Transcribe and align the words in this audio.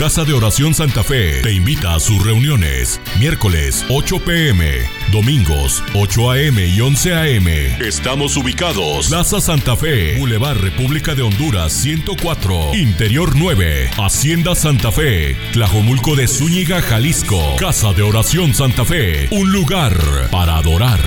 Casa 0.00 0.24
de 0.24 0.32
Oración 0.32 0.72
Santa 0.72 1.04
Fe 1.04 1.42
te 1.42 1.52
invita 1.52 1.94
a 1.94 2.00
sus 2.00 2.24
reuniones. 2.24 2.98
Miércoles 3.18 3.84
8 3.90 4.24
pm, 4.24 4.78
domingos 5.12 5.84
8 5.94 6.30
am 6.30 6.58
y 6.58 6.80
11 6.80 7.12
am. 7.12 7.46
Estamos 7.82 8.34
ubicados. 8.38 9.08
Plaza 9.08 9.42
Santa 9.42 9.76
Fe, 9.76 10.16
Boulevard 10.18 10.56
República 10.56 11.14
de 11.14 11.20
Honduras 11.20 11.74
104, 11.74 12.74
Interior 12.76 13.36
9, 13.36 13.90
Hacienda 13.98 14.54
Santa 14.54 14.90
Fe, 14.90 15.36
Tlajomulco 15.52 16.16
de 16.16 16.28
Zúñiga, 16.28 16.80
Jalisco. 16.80 17.56
Casa 17.58 17.92
de 17.92 18.00
Oración 18.00 18.54
Santa 18.54 18.86
Fe, 18.86 19.28
un 19.32 19.52
lugar 19.52 19.92
para 20.30 20.56
adorar. 20.56 21.00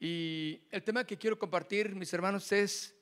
Y 0.00 0.62
el 0.70 0.82
tema 0.82 1.04
que 1.04 1.18
quiero 1.18 1.38
compartir, 1.38 1.94
mis 1.94 2.10
hermanos, 2.14 2.50
es 2.52 2.94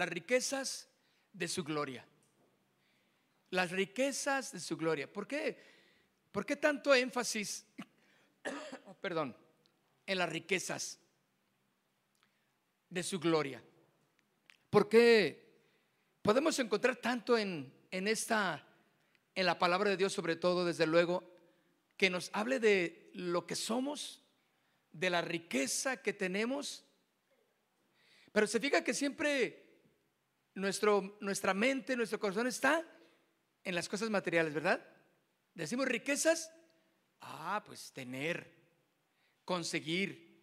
las 0.00 0.08
riquezas 0.08 0.88
de 1.30 1.46
su 1.46 1.62
gloria. 1.62 2.02
Las 3.50 3.70
riquezas 3.70 4.50
de 4.50 4.58
su 4.58 4.78
gloria. 4.78 5.12
¿Por 5.12 5.26
qué? 5.26 5.58
¿Por 6.32 6.46
qué 6.46 6.56
tanto 6.56 6.94
énfasis, 6.94 7.66
perdón, 9.02 9.36
en 10.06 10.16
las 10.16 10.30
riquezas 10.30 10.98
de 12.88 13.02
su 13.02 13.20
gloria? 13.20 13.62
¿Por 14.70 14.88
qué 14.88 15.68
podemos 16.22 16.58
encontrar 16.60 16.96
tanto 16.96 17.36
en, 17.36 17.70
en 17.90 18.08
esta, 18.08 18.66
en 19.34 19.44
la 19.44 19.58
palabra 19.58 19.90
de 19.90 19.98
Dios, 19.98 20.14
sobre 20.14 20.36
todo, 20.36 20.64
desde 20.64 20.86
luego, 20.86 21.30
que 21.98 22.08
nos 22.08 22.30
hable 22.32 22.58
de 22.58 23.10
lo 23.12 23.46
que 23.46 23.54
somos, 23.54 24.22
de 24.92 25.10
la 25.10 25.20
riqueza 25.20 25.98
que 25.98 26.14
tenemos? 26.14 26.86
Pero 28.32 28.46
se 28.46 28.60
fija 28.60 28.82
que 28.82 28.94
siempre 28.94 29.66
nuestro, 30.54 31.16
nuestra 31.20 31.54
mente, 31.54 31.96
nuestro 31.96 32.18
corazón 32.18 32.46
está 32.46 32.84
en 33.64 33.74
las 33.74 33.88
cosas 33.88 34.10
materiales, 34.10 34.54
¿verdad? 34.54 34.84
Decimos 35.54 35.86
riquezas, 35.86 36.52
ah, 37.20 37.62
pues 37.64 37.92
tener, 37.92 38.54
conseguir, 39.44 40.42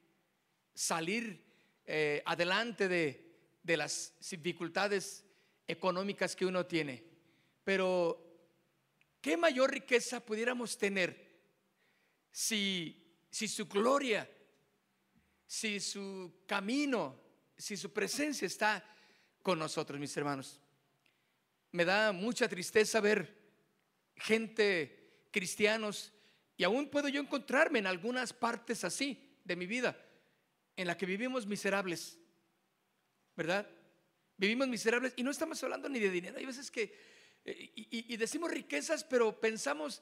salir 0.74 1.44
eh, 1.86 2.22
adelante 2.26 2.88
de, 2.88 3.28
de 3.64 3.78
las 3.78 4.14
dificultades 4.32 5.26
económicas 5.68 6.36
que 6.36 6.46
uno 6.46 6.66
tiene. 6.66 7.04
Pero, 7.64 8.24
¿qué 9.22 9.36
mayor 9.36 9.72
riqueza 9.72 10.24
pudiéramos 10.24 10.78
tener 10.78 11.28
si, 12.32 13.18
si 13.30 13.48
su 13.48 13.68
gloria, 13.68 14.30
si 15.46 15.80
su 15.80 16.44
camino, 16.46 17.20
si 17.58 17.76
su 17.76 17.92
presencia 17.92 18.46
está 18.46 18.84
con 19.48 19.60
nosotros, 19.60 19.98
mis 19.98 20.18
hermanos. 20.18 20.60
Me 21.72 21.86
da 21.86 22.12
mucha 22.12 22.50
tristeza 22.50 23.00
ver 23.00 23.34
gente, 24.18 25.30
cristianos, 25.32 26.12
y 26.58 26.66
aún 26.66 26.90
puedo 26.90 27.08
yo 27.08 27.22
encontrarme 27.22 27.80
en 27.80 27.88
algunas 27.88 28.34
partes 28.34 28.84
así 28.84 29.38
de 29.46 29.56
mi 29.56 29.66
vida, 29.66 29.98
en 30.76 30.86
la 30.86 30.98
que 30.98 31.06
vivimos 31.06 31.48
miserables, 31.48 32.20
¿verdad? 33.38 33.66
Vivimos 34.36 34.68
miserables 34.68 35.14
y 35.16 35.24
no 35.24 35.32
estamos 35.32 35.64
hablando 35.64 35.88
ni 35.88 36.02
de 36.02 36.10
dinero. 36.10 36.38
Hay 36.38 36.46
veces 36.46 36.70
que, 36.70 36.94
eh, 37.46 37.72
y, 37.74 38.18
decimos 38.18 38.52
riquezas, 38.52 39.06
pero 39.06 39.40
pensamos 39.40 40.02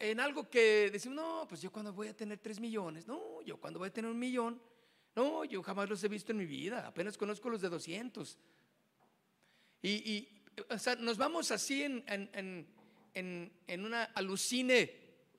en 0.00 0.18
algo 0.18 0.50
que 0.50 0.90
decimos, 0.90 1.14
no, 1.14 1.46
pues 1.48 1.62
yo 1.62 1.70
cuando 1.70 1.92
voy 1.92 2.08
a 2.08 2.16
tener 2.16 2.40
tres 2.40 2.58
millones, 2.58 3.06
no, 3.06 3.40
yo 3.42 3.60
cuando 3.60 3.78
voy 3.78 3.90
a 3.90 3.92
tener 3.92 4.10
un 4.10 4.18
millón, 4.18 4.60
no, 5.14 5.44
yo 5.44 5.62
jamás 5.62 5.88
los 5.88 6.02
he 6.04 6.08
visto 6.08 6.32
en 6.32 6.38
mi 6.38 6.46
vida, 6.46 6.86
apenas 6.86 7.18
conozco 7.18 7.50
los 7.50 7.60
de 7.60 7.68
200. 7.68 8.38
Y, 9.82 10.28
nos 11.00 11.16
vamos 11.16 11.50
así 11.50 11.82
en, 11.82 12.04
en, 13.14 13.84
una 13.84 14.04
alucine, 14.04 14.90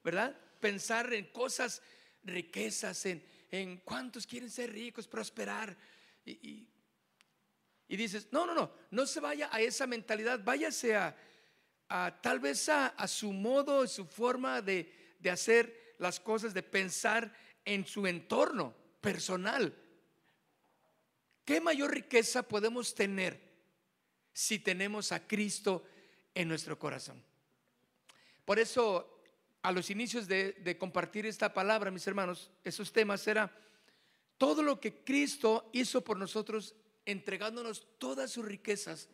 ¿verdad? 0.04 0.36
Pensar 0.60 1.14
en 1.14 1.26
cosas, 1.26 1.82
riquezas, 2.24 3.06
en, 3.06 3.24
en 3.50 3.78
cuántos 3.78 4.28
quieren 4.28 4.50
ser 4.50 4.72
ricos, 4.72 5.08
prosperar. 5.08 5.76
Y, 6.26 6.68
dices, 7.88 8.28
no, 8.32 8.46
no, 8.46 8.54
no, 8.54 8.72
no 8.92 9.06
se 9.06 9.20
vaya 9.20 9.50
a 9.52 9.62
esa 9.62 9.88
mentalidad, 9.88 10.44
váyase 10.44 10.96
a, 10.96 11.16
tal 12.22 12.40
vez 12.40 12.70
a, 12.70 13.08
su 13.08 13.32
modo, 13.32 13.88
su 13.88 14.06
forma 14.06 14.62
de, 14.62 15.16
de 15.20 15.30
hacer 15.32 15.96
las 15.98 16.20
cosas, 16.20 16.54
de 16.54 16.64
pensar 16.64 17.34
en 17.66 17.86
su 17.86 18.06
entorno 18.06 18.83
personal. 19.04 19.76
¿Qué 21.46 21.60
mayor 21.60 21.94
riqueza 21.94 22.42
podemos 22.42 22.96
tener 22.96 23.38
si 24.32 24.58
tenemos 24.60 25.12
a 25.12 25.28
Cristo 25.28 25.84
en 26.34 26.48
nuestro 26.48 26.80
corazón? 26.80 27.22
Por 28.46 28.60
eso, 28.60 29.22
a 29.62 29.72
los 29.74 29.90
inicios 29.90 30.28
de, 30.28 30.78
compartir 30.80 31.26
esta 31.26 31.54
palabra, 31.54 31.92
mis 31.92 32.08
hermanos, 32.08 32.50
esos 32.64 32.94
temas 32.94 33.28
era 33.28 33.52
todo 34.38 34.64
lo 34.64 34.80
que 34.80 35.04
Cristo 35.04 35.70
hizo 35.74 36.02
por 36.02 36.18
nosotros, 36.18 36.74
entregándonos 37.06 37.86
todas 37.98 38.32
sus 38.32 38.46
riquezas. 38.46 39.10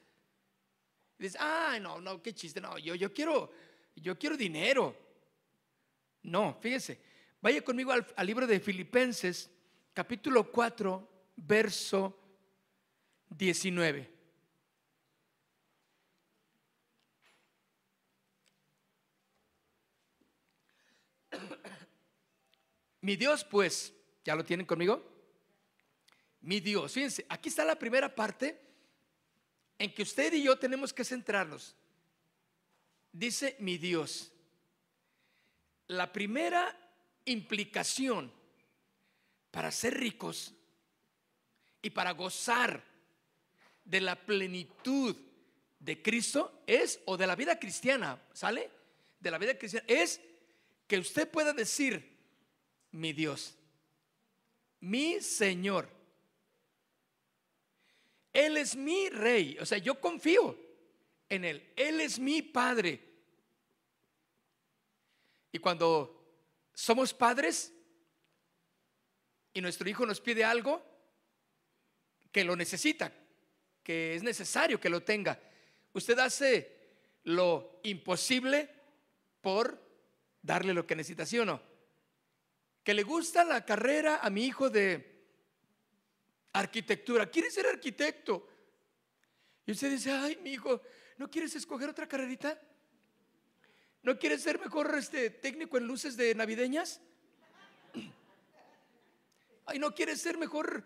Y 1.18 1.24
dices, 1.24 1.42
ah, 1.42 1.80
no, 1.82 2.00
no, 2.00 2.22
qué 2.22 2.34
chiste, 2.34 2.62
no, 2.62 2.78
yo, 2.78 2.94
yo 2.94 3.12
quiero, 3.12 3.52
yo 3.96 4.18
quiero 4.20 4.38
dinero. 4.38 4.96
No, 6.22 6.60
fíjese, 6.62 7.02
vaya 7.42 7.64
conmigo 7.64 7.92
al 7.92 8.28
libro 8.28 8.46
de 8.46 8.60
Filipenses, 8.60 9.50
capítulo 9.94 10.52
4, 10.52 11.10
verso 11.38 12.18
19. 13.30 14.20
Mi 23.02 23.16
Dios, 23.16 23.46
pues, 23.46 23.94
¿ya 24.24 24.36
lo 24.36 24.44
tienen 24.44 24.66
conmigo? 24.66 25.04
Mi 26.42 26.60
Dios, 26.60 26.94
fíjense, 26.94 27.26
aquí 27.30 27.50
está 27.50 27.66
la 27.66 27.78
primera 27.78 28.14
parte 28.14 28.60
en 29.78 29.94
que 29.94 30.04
usted 30.04 30.34
y 30.34 30.44
yo 30.44 30.60
tenemos 30.60 30.94
que 30.94 31.06
centrarnos. 31.06 31.76
Dice 33.12 33.56
mi 33.60 33.78
Dios. 33.78 34.32
La 35.88 36.12
primera 36.12 36.78
implicación 37.26 38.32
para 39.52 39.72
ser 39.72 39.98
ricos 39.98 40.54
y 41.82 41.90
para 41.90 42.12
gozar 42.12 42.84
de 43.84 44.02
la 44.02 44.16
plenitud 44.16 45.16
de 45.80 46.02
Cristo 46.02 46.64
es, 46.68 47.02
o 47.06 47.18
de 47.18 47.26
la 47.26 47.36
vida 47.36 47.58
cristiana, 47.58 48.22
¿sale? 48.34 48.70
De 49.20 49.32
la 49.32 49.38
vida 49.38 49.58
cristiana, 49.58 49.86
es 49.88 50.22
que 50.88 51.00
usted 51.00 51.30
pueda 51.30 51.54
decir, 51.54 52.18
mi 52.92 53.14
Dios, 53.14 53.56
mi 54.82 55.22
Señor, 55.22 55.90
Él 58.34 58.58
es 58.58 58.76
mi 58.76 59.10
rey, 59.10 59.58
o 59.60 59.66
sea, 59.66 59.78
yo 59.78 60.00
confío 60.00 60.58
en 61.30 61.46
Él, 61.46 61.74
Él 61.76 62.02
es 62.02 62.20
mi 62.20 62.42
Padre. 62.42 63.08
Y 65.52 65.60
cuando 65.60 66.20
somos 66.74 67.14
padres 67.14 67.74
y 69.54 69.62
nuestro 69.62 69.90
hijo 69.90 70.06
nos 70.06 70.22
pide 70.22 70.44
algo, 70.44 70.84
que 72.32 72.44
lo 72.44 72.56
necesita, 72.56 73.12
que 73.84 74.16
es 74.16 74.24
necesario 74.24 74.80
que 74.80 74.90
lo 74.90 75.02
tenga. 75.02 75.40
Usted 75.94 76.20
hace 76.20 76.78
lo 77.24 77.80
imposible 77.84 78.70
por 79.42 79.82
darle 80.42 80.74
lo 80.74 80.86
que 80.86 80.96
necesita, 80.96 81.26
¿sí 81.26 81.40
o 81.40 81.46
no? 81.46 81.62
Que 82.84 82.94
le 82.94 83.04
gusta 83.04 83.44
la 83.44 83.66
carrera 83.66 84.20
a 84.22 84.30
mi 84.30 84.46
hijo 84.46 84.70
de 84.70 85.26
arquitectura, 86.54 87.30
quiere 87.30 87.52
ser 87.52 87.68
arquitecto. 87.68 88.48
Y 89.66 89.72
usted 89.72 89.92
dice, 89.92 90.12
ay, 90.12 90.40
mi 90.42 90.52
hijo, 90.52 90.82
¿no 91.18 91.30
quieres 91.30 91.56
escoger 91.56 91.90
otra 91.90 92.08
carrerita? 92.08 92.60
¿No 94.02 94.18
quieres 94.18 94.42
ser 94.42 94.60
mejor 94.60 94.96
este 94.98 95.30
técnico 95.30 95.78
en 95.78 95.86
luces 95.86 96.16
de 96.16 96.34
navideñas? 96.34 97.02
Ay, 99.70 99.78
¿no 99.78 99.94
quieres 99.94 100.20
ser 100.20 100.36
mejor 100.36 100.84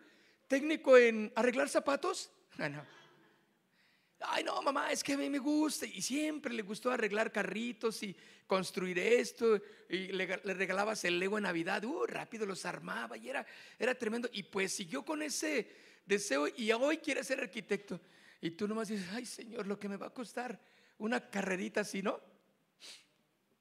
técnico 0.49 0.97
en 0.97 1.31
arreglar 1.35 1.69
zapatos? 1.69 2.29
Ay, 4.19 4.43
no, 4.43 4.61
mamá, 4.61 4.91
es 4.91 5.01
que 5.01 5.13
a 5.13 5.17
mí 5.17 5.29
me 5.29 5.39
gusta. 5.39 5.85
Y 5.85 6.01
siempre 6.01 6.53
le 6.53 6.63
gustó 6.63 6.91
arreglar 6.91 7.31
carritos 7.31 8.03
y 8.03 8.13
construir 8.45 8.99
esto. 8.99 9.61
Y 9.87 10.07
le, 10.07 10.25
regalabas 10.25 11.05
el 11.05 11.17
Lego 11.17 11.37
en 11.37 11.43
Navidad. 11.43 11.85
Uh, 11.85 12.05
rápido 12.05 12.45
los 12.45 12.65
armaba 12.65 13.15
y 13.15 13.29
era, 13.29 13.45
era 13.79 13.95
tremendo. 13.95 14.29
Y 14.33 14.43
pues 14.43 14.73
siguió 14.73 15.05
con 15.05 15.21
ese 15.21 15.69
deseo 16.05 16.49
y 16.49 16.69
hoy 16.73 16.97
quiere 16.97 17.23
ser 17.23 17.39
arquitecto. 17.39 18.01
Y 18.41 18.51
tú 18.51 18.67
nomás 18.67 18.89
dices, 18.89 19.07
ay, 19.13 19.25
Señor, 19.25 19.65
lo 19.65 19.79
que 19.79 19.87
me 19.87 19.95
va 19.95 20.07
a 20.07 20.13
costar 20.13 20.59
una 20.97 21.29
carrerita 21.29 21.81
así, 21.81 22.01
¿no? 22.01 22.19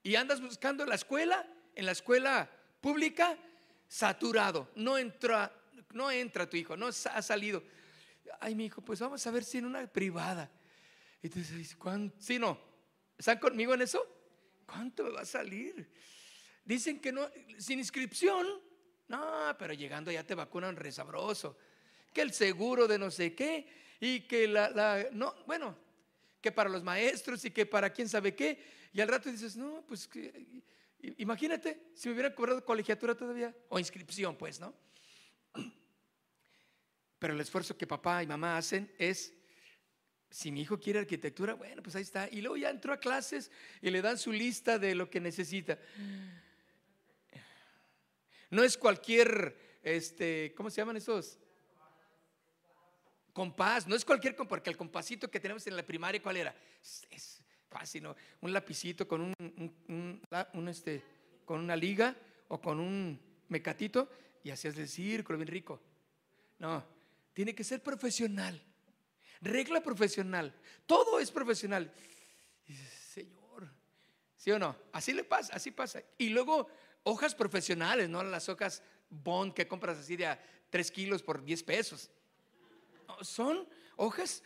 Y 0.03 0.17
andas 0.17 0.41
buscando 0.41 0.85
la 0.85 0.97
escuela, 0.97 1.47
en 1.77 1.87
la 1.87 1.93
escuela 1.93 2.51
pública, 2.81 3.39
saturado. 3.93 4.71
No 4.75 4.97
entra, 4.97 5.53
no 5.93 6.11
entra 6.11 6.49
tu 6.49 6.57
hijo, 6.57 6.77
no 6.79 6.87
ha 6.89 7.23
salido. 7.23 7.63
ay, 8.41 8.55
mi 8.55 8.65
hijo, 8.65 8.81
pues 8.81 8.99
vamos 9.01 9.25
a 9.27 9.31
ver 9.31 9.45
si 9.45 9.59
en 9.59 9.67
una 9.67 9.87
privada. 9.87 10.51
Y 11.23 11.29
tú 11.29 11.39
dices, 11.39 11.77
¿cuánto? 11.77 12.17
Sí, 12.19 12.39
no. 12.39 12.59
¿Están 13.19 13.39
conmigo 13.39 13.75
en 13.75 13.83
eso? 13.83 14.03
¿Cuánto 14.65 15.05
me 15.05 15.11
va 15.11 15.21
a 15.21 15.27
salir? 15.27 15.91
Dicen 16.65 17.01
que 17.01 17.13
no, 17.13 17.29
sin 17.59 17.79
inscripción. 17.79 18.47
No, 19.09 19.55
pero 19.59 19.75
llegando 19.75 20.11
ya 20.11 20.25
te 20.25 20.35
vacunan 20.35 20.75
resabroso. 20.75 21.59
Que 22.15 22.23
el 22.23 22.33
seguro 22.33 22.89
de 22.89 22.99
no 22.99 23.11
sé 23.11 23.35
qué. 23.35 23.67
Y 24.01 24.21
que 24.21 24.49
la, 24.49 24.71
la, 24.71 25.07
no, 25.13 25.35
bueno, 25.47 25.77
que 26.41 26.51
para 26.51 26.71
los 26.71 26.83
maestros 26.83 27.45
y 27.45 27.51
que 27.51 27.67
para 27.67 27.93
quién 27.93 28.09
sabe 28.09 28.35
qué. 28.35 28.59
Y 28.95 29.03
al 29.03 29.09
rato 29.09 29.31
dices, 29.31 29.55
no, 29.55 29.85
pues 29.87 30.09
que, 30.09 30.63
imagínate 31.19 31.91
si 31.95 32.09
me 32.09 32.15
hubieran 32.15 32.33
cobrado 32.33 32.65
colegiatura 32.65 33.15
todavía. 33.15 33.55
O 33.69 33.79
inscripción, 33.79 34.37
pues, 34.37 34.61
¿no? 34.61 34.75
Pero 37.19 37.35
el 37.35 37.41
esfuerzo 37.41 37.77
que 37.77 37.87
papá 37.87 38.23
y 38.23 38.27
mamá 38.27 38.57
hacen 38.57 38.93
es 38.99 39.35
si 40.33 40.51
mi 40.51 40.63
hijo 40.63 40.81
quiere 40.81 40.99
arquitectura, 40.99 41.55
bueno, 41.55 41.83
pues 41.83 41.95
ahí 41.95 42.03
está. 42.03 42.29
Y 42.31 42.41
luego 42.41 42.57
ya 42.57 42.71
entró 42.71 42.93
a 42.93 42.97
clases 42.99 43.51
y 43.81 43.91
le 43.91 44.01
dan 44.01 44.19
su 44.19 44.33
lista 44.33 44.79
de 44.79 44.95
lo 44.95 45.11
que 45.11 45.21
necesita. 45.21 45.79
No 48.51 48.65
es 48.65 48.77
cualquier, 48.77 49.79
este, 49.83 50.55
¿cómo 50.57 50.71
se 50.71 50.77
llaman 50.81 50.97
esos? 50.97 51.39
Compás, 53.33 53.87
no 53.87 53.95
es 53.95 54.05
cualquier 54.05 54.35
compás, 54.35 54.59
porque 54.59 54.71
el 54.71 54.77
compasito 54.77 55.31
que 55.31 55.41
tenemos 55.41 55.67
en 55.67 55.77
la 55.77 55.85
primaria, 55.85 56.23
¿cuál 56.23 56.39
era? 56.39 56.57
Es, 57.11 57.42
fácil, 57.73 58.05
¿no? 58.05 58.17
Un 58.43 58.53
lapicito 58.53 59.09
con 59.09 59.21
un, 59.23 60.21
un, 60.55 60.69
este, 60.69 61.03
con 61.45 61.61
una 61.61 61.77
liga 61.77 62.15
o 62.49 62.61
con 62.61 62.79
un 62.79 63.19
mecatito 63.49 64.09
y 64.45 64.51
hacías 64.51 64.77
el 64.77 64.89
círculo 64.89 65.39
bien 65.39 65.49
rico. 65.49 65.81
No, 66.59 66.85
tiene 67.33 67.55
que 67.55 67.65
ser 67.65 67.83
profesional 67.83 68.63
regla 69.43 69.83
profesional. 69.83 70.55
Todo 70.87 71.19
es 71.19 71.31
profesional. 71.31 71.93
Señor, 73.13 73.69
¿sí 74.37 74.51
o 74.53 74.59
no? 74.59 74.77
Así 74.93 75.13
le 75.13 75.25
pasa, 75.25 75.55
así 75.55 75.71
pasa. 75.71 76.03
Y 76.17 76.31
luego 76.31 76.69
hojas 77.03 77.35
profesionales, 77.35 78.09
no 78.09 78.23
las 78.23 78.49
hojas 78.49 78.83
bond 79.11 79.53
que 79.53 79.69
compras 79.69 79.99
así 79.99 80.17
de 80.17 80.27
a 80.27 80.43
3 80.71 80.91
kilos 80.91 81.23
por 81.23 81.45
10 81.45 81.63
pesos. 81.65 82.11
son 83.21 83.69
hojas 83.97 84.43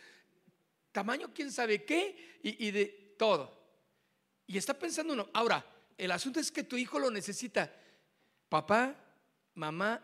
tamaño 0.91 1.31
quién 1.33 1.51
sabe 1.51 1.85
qué 1.85 2.39
y, 2.41 2.67
y 2.67 2.71
de 2.71 3.06
todo. 3.17 3.57
Y 4.45 4.57
está 4.57 4.77
pensando 4.77 5.13
uno, 5.13 5.29
ahora, 5.33 5.65
el 5.97 6.11
asunto 6.11 6.39
es 6.39 6.51
que 6.51 6.63
tu 6.63 6.77
hijo 6.77 6.99
lo 6.99 7.11
necesita. 7.11 7.71
Papá, 8.49 8.95
mamá, 9.55 10.01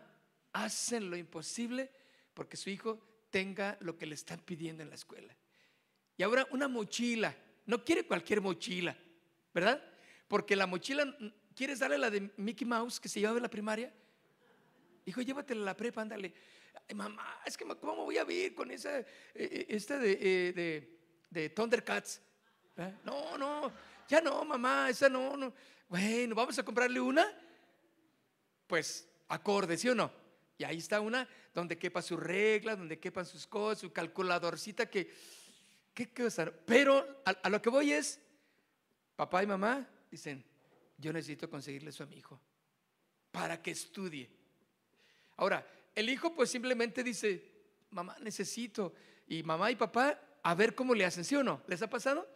hacen 0.52 1.10
lo 1.10 1.16
imposible 1.16 1.90
porque 2.34 2.56
su 2.56 2.70
hijo 2.70 3.00
tenga 3.30 3.76
lo 3.80 3.96
que 3.96 4.06
le 4.06 4.14
están 4.14 4.40
pidiendo 4.40 4.82
en 4.82 4.90
la 4.90 4.96
escuela. 4.96 5.34
Y 6.16 6.22
ahora 6.22 6.46
una 6.50 6.68
mochila, 6.68 7.34
no 7.66 7.84
quiere 7.84 8.06
cualquier 8.06 8.40
mochila, 8.40 8.96
¿verdad? 9.52 9.82
Porque 10.28 10.54
la 10.54 10.66
mochila, 10.66 11.16
¿quieres 11.54 11.78
darle 11.78 11.98
la 11.98 12.10
de 12.10 12.30
Mickey 12.36 12.66
Mouse 12.66 13.00
que 13.00 13.08
se 13.08 13.20
lleva 13.20 13.34
de 13.34 13.40
la 13.40 13.48
primaria? 13.48 13.92
Hijo, 15.06 15.22
llévatela 15.22 15.62
a 15.62 15.64
la 15.64 15.76
prepa, 15.76 16.02
ándale. 16.02 16.32
mamá, 16.94 17.40
es 17.44 17.56
que 17.56 17.64
¿cómo 17.64 18.04
voy 18.04 18.18
a 18.18 18.24
vivir 18.24 18.54
con 18.54 18.70
esa, 18.70 19.00
eh, 19.00 19.06
eh, 19.34 19.66
eh, 19.88 20.52
de, 20.54 20.98
de 21.30 21.48
Thundercats? 21.50 22.20
No, 23.04 23.38
no, 23.38 23.72
ya 24.08 24.20
no, 24.20 24.44
mamá, 24.44 24.90
esa 24.90 25.08
no, 25.08 25.36
no. 25.36 25.52
Bueno, 25.88 26.34
vamos 26.34 26.58
a 26.58 26.64
comprarle 26.64 27.00
una. 27.00 27.26
Pues 28.66 29.08
acorde, 29.28 29.76
¿sí 29.76 29.88
o 29.88 29.94
no? 29.94 30.10
Y 30.58 30.64
ahí 30.64 30.78
está 30.78 31.00
una 31.00 31.28
donde 31.52 31.78
quepa 31.78 32.02
su 32.02 32.16
regla, 32.16 32.76
donde 32.76 32.98
quepan 32.98 33.26
sus 33.26 33.46
cosas, 33.46 33.80
su 33.80 33.92
calculadorcita 33.92 34.86
que, 34.86 35.12
¿qué 35.92 36.12
cosa? 36.12 36.52
Pero 36.66 37.22
a, 37.24 37.48
lo 37.48 37.60
que 37.60 37.70
voy 37.70 37.92
es, 37.92 38.20
papá 39.16 39.42
y 39.42 39.46
mamá 39.46 39.88
dicen, 40.10 40.44
yo 40.98 41.12
necesito 41.12 41.48
conseguirle 41.48 41.90
eso 41.90 42.04
a 42.04 42.06
mi 42.06 42.16
hijo 42.16 42.40
para 43.30 43.60
que 43.62 43.72
estudie. 43.72 44.30
Ahora, 45.36 45.66
el 45.94 46.08
hijo 46.08 46.34
pues 46.34 46.50
simplemente 46.50 47.02
dice, 47.02 47.42
mamá, 47.90 48.16
necesito. 48.20 48.94
Y 49.26 49.42
mamá 49.42 49.70
y 49.70 49.76
papá, 49.76 50.20
a 50.42 50.54
ver 50.54 50.74
cómo 50.74 50.94
le 50.94 51.04
hacen, 51.04 51.24
¿sí 51.24 51.34
o 51.34 51.42
no? 51.42 51.62
¿Les 51.66 51.82
ha 51.82 51.88
pasado? 51.88 52.33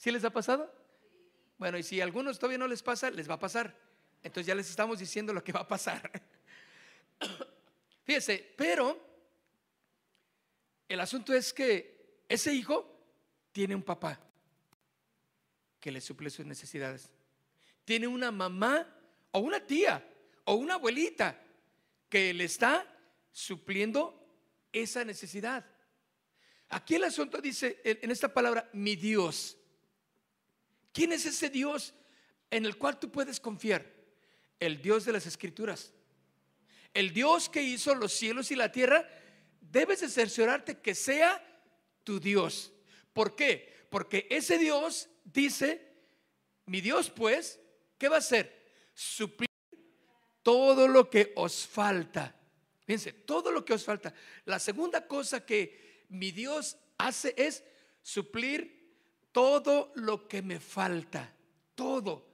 ¿Sí 0.00 0.10
les 0.10 0.24
ha 0.24 0.30
pasado? 0.30 0.74
Bueno, 1.58 1.76
y 1.76 1.82
si 1.82 2.00
a 2.00 2.04
algunos 2.04 2.38
todavía 2.38 2.56
no 2.56 2.66
les 2.66 2.82
pasa, 2.82 3.10
les 3.10 3.28
va 3.28 3.34
a 3.34 3.38
pasar. 3.38 3.76
Entonces 4.22 4.46
ya 4.46 4.54
les 4.54 4.70
estamos 4.70 4.98
diciendo 4.98 5.34
lo 5.34 5.44
que 5.44 5.52
va 5.52 5.60
a 5.60 5.68
pasar. 5.68 6.10
Fíjese, 8.04 8.54
pero 8.56 8.98
el 10.88 11.00
asunto 11.00 11.34
es 11.34 11.52
que 11.52 12.22
ese 12.30 12.54
hijo 12.54 12.98
tiene 13.52 13.74
un 13.74 13.82
papá 13.82 14.18
que 15.78 15.92
le 15.92 16.00
suple 16.00 16.30
sus 16.30 16.46
necesidades. 16.46 17.10
Tiene 17.84 18.06
una 18.06 18.32
mamá 18.32 18.88
o 19.32 19.40
una 19.40 19.60
tía 19.60 20.02
o 20.44 20.54
una 20.54 20.76
abuelita 20.76 21.38
que 22.08 22.32
le 22.32 22.44
está 22.44 22.86
supliendo 23.32 24.26
esa 24.72 25.04
necesidad. 25.04 25.66
Aquí 26.70 26.94
el 26.94 27.04
asunto 27.04 27.38
dice 27.38 27.82
en 27.84 28.10
esta 28.10 28.32
palabra, 28.32 28.70
mi 28.72 28.96
Dios. 28.96 29.58
¿Quién 30.92 31.12
es 31.12 31.26
ese 31.26 31.50
Dios 31.50 31.94
en 32.50 32.66
el 32.66 32.76
cual 32.76 32.98
tú 32.98 33.10
puedes 33.10 33.40
confiar? 33.40 33.86
El 34.58 34.82
Dios 34.82 35.04
de 35.04 35.12
las 35.12 35.26
Escrituras. 35.26 35.92
El 36.92 37.12
Dios 37.12 37.48
que 37.48 37.62
hizo 37.62 37.94
los 37.94 38.12
cielos 38.12 38.50
y 38.50 38.56
la 38.56 38.72
tierra, 38.72 39.08
debes 39.60 40.00
de 40.00 40.08
cerciorarte 40.08 40.78
que 40.78 40.94
sea 40.94 41.42
tu 42.04 42.18
Dios. 42.18 42.72
¿Por 43.12 43.36
qué? 43.36 43.86
Porque 43.90 44.26
ese 44.30 44.58
Dios 44.58 45.08
dice, 45.24 45.94
mi 46.66 46.80
Dios 46.80 47.10
pues, 47.10 47.60
¿qué 47.98 48.08
va 48.08 48.16
a 48.16 48.20
hacer? 48.20 48.72
Suplir 48.94 49.48
todo 50.42 50.88
lo 50.88 51.08
que 51.08 51.32
os 51.36 51.66
falta. 51.66 52.36
Fíjense, 52.84 53.12
todo 53.12 53.52
lo 53.52 53.64
que 53.64 53.74
os 53.74 53.84
falta. 53.84 54.12
La 54.44 54.58
segunda 54.58 55.06
cosa 55.06 55.46
que 55.46 56.06
mi 56.08 56.32
Dios 56.32 56.76
hace 56.98 57.34
es 57.36 57.62
suplir 58.02 58.79
todo 59.32 59.92
lo 59.96 60.26
que 60.28 60.42
me 60.42 60.60
falta. 60.60 61.34
Todo. 61.74 62.26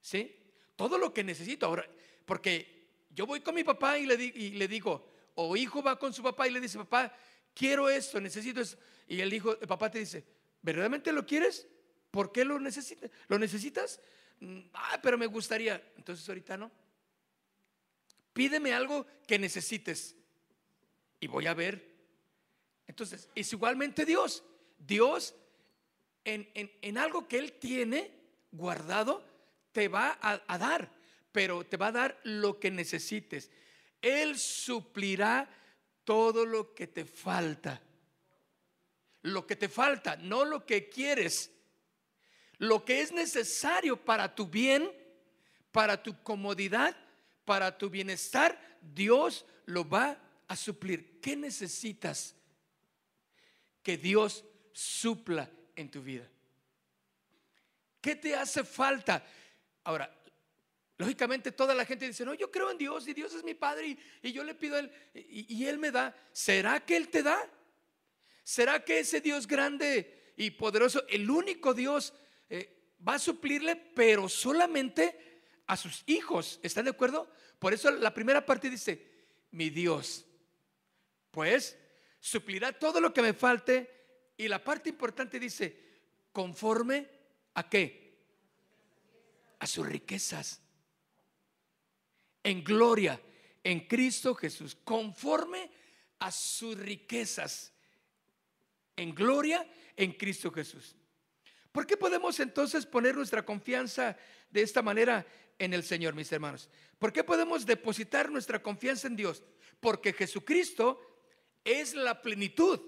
¿Sí? 0.00 0.36
Todo 0.76 0.98
lo 0.98 1.12
que 1.12 1.24
necesito. 1.24 1.66
Ahora, 1.66 1.88
porque 2.24 3.06
yo 3.10 3.26
voy 3.26 3.40
con 3.40 3.54
mi 3.54 3.64
papá 3.64 3.98
y 3.98 4.06
le, 4.06 4.14
y 4.22 4.50
le 4.50 4.68
digo, 4.68 5.06
o 5.34 5.56
hijo 5.56 5.82
va 5.82 5.98
con 5.98 6.12
su 6.12 6.22
papá 6.22 6.48
y 6.48 6.50
le 6.50 6.60
dice, 6.60 6.78
papá, 6.78 7.14
quiero 7.54 7.88
esto, 7.88 8.20
necesito 8.20 8.60
esto. 8.60 8.78
Y 9.08 9.20
el 9.20 9.32
hijo, 9.32 9.58
el 9.60 9.66
papá 9.66 9.90
te 9.90 9.98
dice, 9.98 10.24
¿verdaderamente 10.62 11.12
lo 11.12 11.26
quieres? 11.26 11.66
¿Por 12.10 12.32
qué 12.32 12.44
lo 12.44 12.58
necesitas? 12.58 13.10
¿Lo 13.28 13.38
necesitas? 13.38 14.00
Mm, 14.40 14.60
ah, 14.74 15.00
pero 15.02 15.18
me 15.18 15.26
gustaría. 15.26 15.82
Entonces 15.96 16.28
ahorita 16.28 16.56
no. 16.56 16.70
Pídeme 18.32 18.72
algo 18.72 19.06
que 19.26 19.38
necesites 19.38 20.16
y 21.18 21.26
voy 21.26 21.46
a 21.46 21.54
ver. 21.54 21.90
Entonces, 22.86 23.28
es 23.34 23.52
igualmente 23.52 24.04
Dios. 24.04 24.42
Dios 24.80 25.34
en, 26.24 26.48
en, 26.54 26.98
algo 26.98 27.28
que 27.28 27.38
Él 27.38 27.52
tiene 27.52 28.10
guardado, 28.50 29.24
te 29.72 29.88
va 29.88 30.18
a 30.20 30.58
dar 30.58 30.90
pero 31.32 31.64
te 31.64 31.76
va 31.76 31.88
a 31.88 31.92
dar 31.92 32.20
lo 32.24 32.58
que 32.58 32.70
necesites. 32.70 33.50
Él 34.02 34.38
suplirá 34.38 35.48
todo 36.04 36.44
lo 36.44 36.74
que 36.74 36.86
te 36.86 37.04
falta. 37.04 37.80
Lo 39.22 39.46
que 39.46 39.56
te 39.56 39.68
falta, 39.68 40.16
no 40.16 40.44
lo 40.44 40.64
que 40.64 40.88
quieres. 40.88 41.50
Lo 42.58 42.84
que 42.84 43.00
es 43.00 43.12
necesario 43.12 44.02
para 44.04 44.34
tu 44.34 44.46
bien, 44.46 44.90
para 45.72 46.02
tu 46.02 46.22
comodidad, 46.22 46.96
para 47.44 47.76
tu 47.76 47.90
bienestar, 47.90 48.78
Dios 48.80 49.44
lo 49.66 49.88
va 49.88 50.18
a 50.48 50.56
suplir. 50.56 51.20
¿Qué 51.20 51.36
necesitas 51.36 52.34
que 53.82 53.96
Dios 53.96 54.44
supla 54.72 55.50
en 55.76 55.90
tu 55.90 56.02
vida? 56.02 56.28
¿Qué 58.00 58.16
te 58.16 58.34
hace 58.34 58.64
falta? 58.64 59.24
Ahora, 59.84 60.20
Lógicamente 61.00 61.50
toda 61.50 61.74
la 61.74 61.86
gente 61.86 62.06
dice, 62.06 62.26
no, 62.26 62.34
yo 62.34 62.50
creo 62.50 62.70
en 62.70 62.76
Dios 62.76 63.08
y 63.08 63.14
Dios 63.14 63.32
es 63.32 63.42
mi 63.42 63.54
Padre 63.54 63.96
y, 64.22 64.32
yo 64.32 64.44
le 64.44 64.54
pido 64.54 64.76
a 64.76 64.80
Él 64.80 64.92
y, 65.14 65.64
Él 65.64 65.78
me 65.78 65.90
da. 65.90 66.14
¿Será 66.30 66.84
que 66.84 66.94
Él 66.94 67.08
te 67.08 67.22
da? 67.22 67.38
¿Será 68.44 68.84
que 68.84 68.98
ese 68.98 69.22
Dios 69.22 69.46
grande 69.46 70.34
y 70.36 70.50
poderoso, 70.50 71.02
el 71.08 71.30
único 71.30 71.72
Dios, 71.72 72.12
eh, 72.50 72.92
va 73.08 73.14
a 73.14 73.18
suplirle, 73.18 73.76
pero 73.76 74.28
solamente 74.28 75.42
a 75.68 75.78
sus 75.78 76.02
hijos? 76.04 76.60
¿Están 76.62 76.84
de 76.84 76.90
acuerdo? 76.90 77.32
Por 77.58 77.72
eso 77.72 77.90
la 77.90 78.12
primera 78.12 78.44
parte 78.44 78.68
dice, 78.68 79.02
mi 79.52 79.70
Dios, 79.70 80.26
pues 81.30 81.78
suplirá 82.20 82.78
todo 82.78 83.00
lo 83.00 83.14
que 83.14 83.22
me 83.22 83.32
falte. 83.32 83.99
Y 84.40 84.48
la 84.48 84.64
parte 84.64 84.88
importante 84.88 85.38
dice, 85.38 85.76
conforme 86.32 87.06
a 87.52 87.68
qué? 87.68 88.16
A 89.58 89.66
sus 89.66 89.86
riquezas 89.86 90.62
en 92.42 92.64
gloria 92.64 93.20
en 93.62 93.86
Cristo 93.86 94.34
Jesús, 94.34 94.78
conforme 94.82 95.70
a 96.20 96.32
sus 96.32 96.74
riquezas 96.78 97.74
en 98.96 99.14
gloria 99.14 99.70
en 99.94 100.14
Cristo 100.14 100.50
Jesús. 100.50 100.96
¿Por 101.70 101.86
qué 101.86 101.98
podemos 101.98 102.40
entonces 102.40 102.86
poner 102.86 103.16
nuestra 103.16 103.44
confianza 103.44 104.16
de 104.48 104.62
esta 104.62 104.80
manera 104.80 105.26
en 105.58 105.74
el 105.74 105.82
Señor, 105.82 106.14
mis 106.14 106.32
hermanos? 106.32 106.70
¿Por 106.98 107.12
qué 107.12 107.24
podemos 107.24 107.66
depositar 107.66 108.30
nuestra 108.30 108.62
confianza 108.62 109.06
en 109.06 109.16
Dios? 109.16 109.42
Porque 109.80 110.14
Jesucristo 110.14 110.98
es 111.62 111.92
la 111.92 112.22
plenitud, 112.22 112.80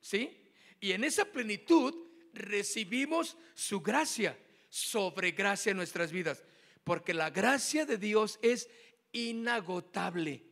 ¿sí? 0.00 0.36
Y 0.80 0.92
en 0.92 1.04
esa 1.04 1.26
plenitud 1.26 1.94
recibimos 2.32 3.36
su 3.54 3.80
gracia, 3.80 4.38
sobre 4.68 5.32
gracia 5.32 5.70
en 5.70 5.76
nuestras 5.76 6.10
vidas, 6.10 6.44
porque 6.84 7.12
la 7.12 7.30
gracia 7.30 7.84
de 7.84 7.98
Dios 7.98 8.38
es 8.40 8.68
inagotable. 9.12 10.42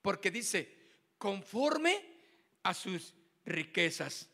Porque 0.00 0.30
dice, 0.30 0.74
conforme 1.18 2.02
a 2.62 2.74
sus 2.74 3.14
riquezas. 3.44 4.28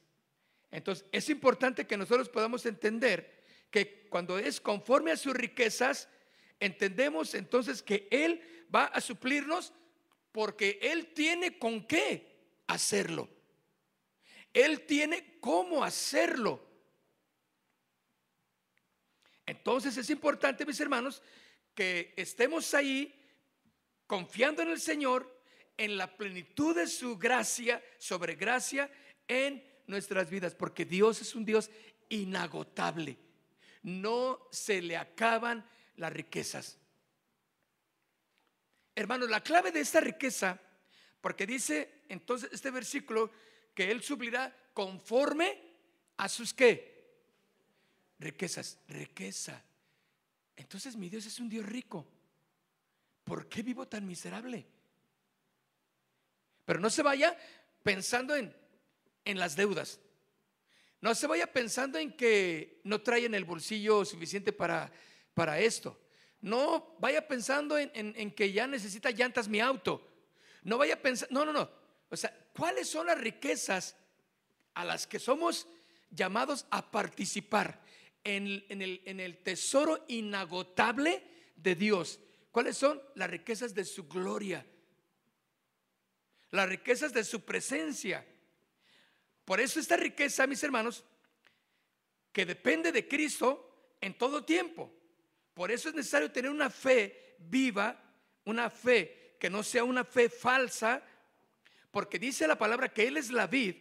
Entonces, 0.70 1.04
es 1.12 1.28
importante 1.28 1.86
que 1.86 1.96
nosotros 1.96 2.28
podamos 2.28 2.64
entender 2.64 3.42
que 3.70 4.08
cuando 4.08 4.38
es 4.38 4.60
conforme 4.60 5.12
a 5.12 5.16
sus 5.16 5.34
riquezas, 5.34 6.08
entendemos 6.60 7.34
entonces 7.34 7.82
que 7.82 8.08
Él 8.10 8.40
va 8.74 8.84
a 8.84 9.00
suplirnos 9.00 9.72
porque 10.32 10.78
Él 10.80 11.12
tiene 11.14 11.58
con 11.58 11.86
qué 11.86 12.38
hacerlo. 12.66 13.28
Él 14.52 14.86
tiene 14.86 15.38
cómo 15.40 15.82
hacerlo. 15.82 16.62
Entonces 19.46 19.96
es 19.96 20.10
importante, 20.10 20.66
mis 20.66 20.80
hermanos, 20.80 21.22
que 21.74 22.12
estemos 22.16 22.74
ahí 22.74 23.18
confiando 24.06 24.62
en 24.62 24.68
el 24.68 24.80
Señor, 24.80 25.42
en 25.76 25.96
la 25.96 26.16
plenitud 26.16 26.76
de 26.76 26.86
su 26.86 27.18
gracia, 27.18 27.82
sobre 27.98 28.34
gracia 28.34 28.90
en 29.26 29.64
nuestras 29.86 30.28
vidas, 30.30 30.54
porque 30.54 30.84
Dios 30.84 31.20
es 31.20 31.34
un 31.34 31.44
Dios 31.44 31.70
inagotable. 32.08 33.18
No 33.82 34.48
se 34.50 34.80
le 34.82 34.96
acaban 34.96 35.66
las 35.96 36.12
riquezas. 36.12 36.78
Hermanos, 38.94 39.30
la 39.30 39.42
clave 39.42 39.72
de 39.72 39.80
esta 39.80 40.00
riqueza, 40.00 40.60
porque 41.20 41.46
dice 41.46 42.02
entonces 42.08 42.50
este 42.52 42.70
versículo 42.70 43.30
que 43.74 43.90
Él 43.90 44.02
suplirá 44.02 44.54
conforme 44.72 45.60
a 46.16 46.28
sus 46.28 46.52
qué? 46.52 46.92
Riquezas, 48.18 48.78
riqueza. 48.88 49.62
Entonces 50.56 50.96
mi 50.96 51.08
Dios 51.08 51.26
es 51.26 51.38
un 51.40 51.48
Dios 51.48 51.66
rico. 51.66 52.06
¿Por 53.24 53.48
qué 53.48 53.62
vivo 53.62 53.86
tan 53.86 54.06
miserable? 54.06 54.66
Pero 56.64 56.80
no 56.80 56.90
se 56.90 57.02
vaya 57.02 57.36
pensando 57.82 58.36
en, 58.36 58.54
en 59.24 59.38
las 59.38 59.56
deudas. 59.56 60.00
No 61.00 61.14
se 61.14 61.26
vaya 61.26 61.52
pensando 61.52 61.98
en 61.98 62.12
que 62.12 62.80
no 62.84 63.00
trae 63.02 63.24
en 63.24 63.34
el 63.34 63.44
bolsillo 63.44 64.04
suficiente 64.04 64.52
para, 64.52 64.90
para 65.34 65.58
esto. 65.58 65.98
No 66.40 66.96
vaya 67.00 67.26
pensando 67.26 67.76
en, 67.76 67.90
en, 67.94 68.30
que 68.30 68.52
ya 68.52 68.66
necesita 68.66 69.10
llantas 69.10 69.48
mi 69.48 69.60
auto. 69.60 70.08
No 70.62 70.78
vaya 70.78 71.00
pensando, 71.00 71.34
no, 71.34 71.52
no, 71.52 71.52
no. 71.52 71.70
O 72.08 72.16
sea, 72.16 72.32
¿cuáles 72.52 72.88
son 72.88 73.06
las 73.06 73.18
riquezas 73.18 73.96
a 74.74 74.84
las 74.84 75.06
que 75.06 75.18
somos 75.18 75.66
llamados 76.10 76.66
a 76.70 76.90
participar 76.90 77.80
en, 78.24 78.62
el 78.68 79.42
tesoro 79.42 80.04
inagotable 80.08 81.22
de 81.56 81.74
Dios? 81.74 82.20
¿Cuáles 82.50 82.76
son 82.76 83.02
las 83.14 83.30
riquezas 83.30 83.74
de 83.74 83.84
su 83.84 84.08
gloria? 84.08 84.66
Las 86.50 86.68
riquezas 86.68 87.12
de 87.12 87.24
su 87.24 87.44
presencia. 87.44 88.26
Por 89.44 89.60
eso 89.60 89.80
esta 89.80 89.96
riqueza, 89.96 90.46
mis 90.46 90.62
hermanos, 90.62 91.04
que 92.32 92.46
depende 92.46 92.92
de 92.92 93.08
Cristo 93.08 93.96
en 94.00 94.16
todo 94.16 94.44
tiempo. 94.44 94.92
Por 95.54 95.70
eso 95.70 95.88
es 95.88 95.94
necesario 95.94 96.30
tener 96.30 96.50
una 96.50 96.70
fe 96.70 97.36
viva, 97.38 97.98
una 98.44 98.70
fe 98.70 99.36
que 99.38 99.50
no 99.50 99.62
sea 99.62 99.84
una 99.84 100.04
fe 100.04 100.28
falsa, 100.28 101.02
porque 101.92 102.18
dice 102.18 102.48
la 102.48 102.58
palabra 102.58 102.92
que 102.92 103.06
Él 103.06 103.16
es 103.16 103.30
la 103.30 103.46
vid, 103.46 103.76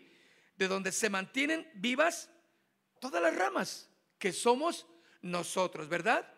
de 0.57 0.67
donde 0.67 0.91
se 0.91 1.09
mantienen 1.09 1.67
vivas 1.73 2.29
todas 2.99 3.23
las 3.23 3.35
ramas, 3.35 3.89
que 4.19 4.31
somos 4.31 4.85
nosotros, 5.21 5.87
¿verdad? 5.87 6.31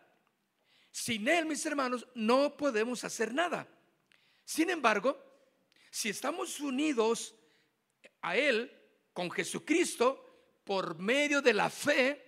Sin 0.92 1.27
Él, 1.27 1.46
mis 1.46 1.65
hermanos, 1.65 2.08
no 2.15 2.56
podemos 2.56 3.03
hacer 3.03 3.34
nada. 3.34 3.68
Sin 4.46 4.70
embargo, 4.70 5.22
si 5.89 6.10
estamos 6.10 6.60
unidos 6.60 7.36
a 8.22 8.38
Él, 8.38 8.72
con 9.12 9.30
Jesucristo, 9.32 10.60
por 10.63 10.98
medio 11.00 11.42
de 11.42 11.53
la 11.53 11.70
fe, 11.70 12.24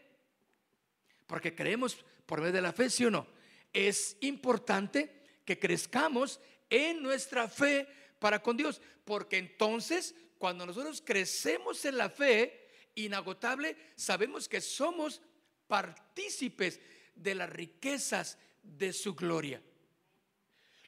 porque 1.28 1.56
creemos 1.56 1.98
por 2.26 2.40
medio 2.40 2.54
de 2.54 2.62
la 2.62 2.74
fe, 2.74 2.90
¿sí 2.90 3.06
o 3.06 3.12
no? 3.12 3.28
Es 3.72 4.18
importante 4.22 5.40
que 5.46 5.60
crezcamos 5.60 6.40
en 6.70 7.02
nuestra 7.04 7.48
fe 7.48 7.88
para 8.26 8.42
con 8.42 8.58
Dios, 8.58 8.82
porque 9.04 9.38
entonces 9.38 10.16
cuando 10.40 10.66
nosotros 10.66 11.00
crecemos 11.06 11.86
en 11.86 11.96
la 11.96 12.10
fe 12.10 12.68
inagotable, 12.96 13.78
sabemos 13.96 14.50
que 14.50 14.62
somos 14.62 15.22
partícipes 15.68 16.80
de 17.14 17.36
las 17.36 17.48
riquezas 17.48 18.40
de 18.64 18.94
su 18.94 19.14
gloria. 19.14 19.62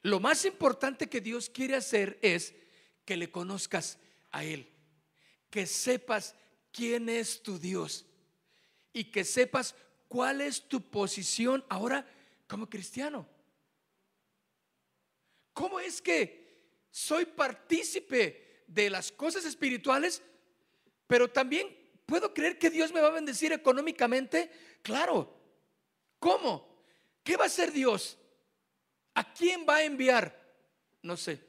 Lo 0.02 0.18
más 0.18 0.44
importante 0.46 1.08
que 1.08 1.20
Dios 1.20 1.48
quiere 1.48 1.76
hacer 1.76 2.18
es 2.22 2.56
que 3.04 3.16
le 3.16 3.30
conozcas 3.30 4.00
a 4.32 4.42
Él, 4.42 4.68
que 5.48 5.64
sepas 5.64 6.34
quién 6.72 7.08
es 7.08 7.40
tu 7.40 7.56
Dios 7.56 8.04
y 8.92 9.04
que 9.12 9.22
sepas 9.22 9.76
cuál 10.08 10.40
es 10.40 10.68
tu 10.68 10.80
posición 10.90 11.64
ahora 11.68 12.04
como 12.48 12.68
cristiano. 12.68 13.28
¿Cómo 15.52 15.78
es 15.78 16.02
que 16.02 16.37
soy 16.90 17.26
partícipe 17.26 18.62
de 18.66 18.90
las 18.90 19.12
cosas 19.12 19.44
espirituales, 19.44 20.22
pero 21.06 21.28
también 21.28 21.76
puedo 22.06 22.32
creer 22.32 22.58
que 22.58 22.70
Dios 22.70 22.92
me 22.92 23.00
va 23.00 23.08
a 23.08 23.12
bendecir 23.12 23.52
económicamente? 23.52 24.50
Claro. 24.82 25.34
¿Cómo? 26.18 26.84
¿Qué 27.22 27.36
va 27.36 27.44
a 27.44 27.48
hacer 27.48 27.72
Dios? 27.72 28.18
¿A 29.14 29.32
quién 29.32 29.66
va 29.68 29.76
a 29.76 29.84
enviar? 29.84 30.34
No 31.02 31.16
sé. 31.16 31.40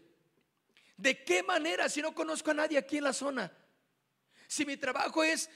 ¿De 0.98 1.24
qué 1.24 1.44
manera 1.44 1.88
si 1.88 2.02
no 2.02 2.14
conozco 2.14 2.52
a 2.52 2.56
nadie 2.56 2.78
aquí 2.78 2.98
en 2.98 3.06
la 3.06 3.14
zona? 3.14 3.52
Si 4.48 4.66
mi 4.66 4.76
trabajo 4.76 5.24
es 5.24 5.50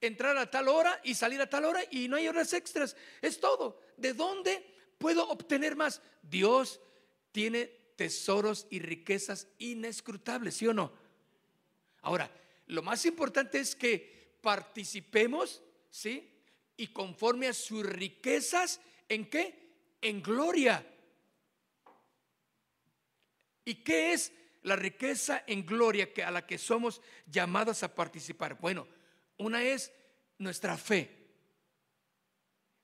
entrar 0.00 0.36
a 0.36 0.50
tal 0.50 0.68
hora 0.68 1.00
y 1.02 1.14
salir 1.14 1.40
a 1.40 1.50
tal 1.50 1.64
hora 1.64 1.80
y 1.90 2.08
no 2.08 2.16
hay 2.16 2.28
horas 2.28 2.52
extras, 2.52 2.96
es 3.20 3.40
todo. 3.40 3.80
¿De 3.96 4.12
dónde 4.12 4.64
puedo 4.98 5.28
obtener 5.28 5.74
más? 5.76 6.00
Dios 6.22 6.80
tiene 7.32 7.83
tesoros 7.96 8.66
y 8.70 8.80
riquezas 8.80 9.48
inescrutables, 9.58 10.56
¿sí 10.56 10.66
o 10.66 10.74
no? 10.74 10.92
Ahora, 12.02 12.30
lo 12.66 12.82
más 12.82 13.04
importante 13.06 13.60
es 13.60 13.74
que 13.74 14.36
participemos, 14.40 15.62
¿sí? 15.90 16.30
Y 16.76 16.88
conforme 16.88 17.48
a 17.48 17.54
sus 17.54 17.84
riquezas, 17.84 18.80
¿en 19.08 19.28
qué? 19.28 19.72
En 20.02 20.22
gloria. 20.22 20.86
¿Y 23.64 23.76
qué 23.76 24.12
es 24.12 24.32
la 24.62 24.76
riqueza 24.76 25.44
en 25.46 25.64
gloria 25.64 26.12
que 26.12 26.22
a 26.22 26.30
la 26.30 26.46
que 26.46 26.58
somos 26.58 27.00
llamados 27.26 27.82
a 27.82 27.94
participar? 27.94 28.58
Bueno, 28.60 28.86
una 29.38 29.62
es 29.62 29.92
nuestra 30.38 30.76
fe. 30.76 31.10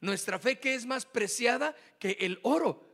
Nuestra 0.00 0.38
fe 0.38 0.58
que 0.58 0.74
es 0.74 0.86
más 0.86 1.04
preciada 1.04 1.76
que 1.98 2.16
el 2.20 2.40
oro. 2.42 2.89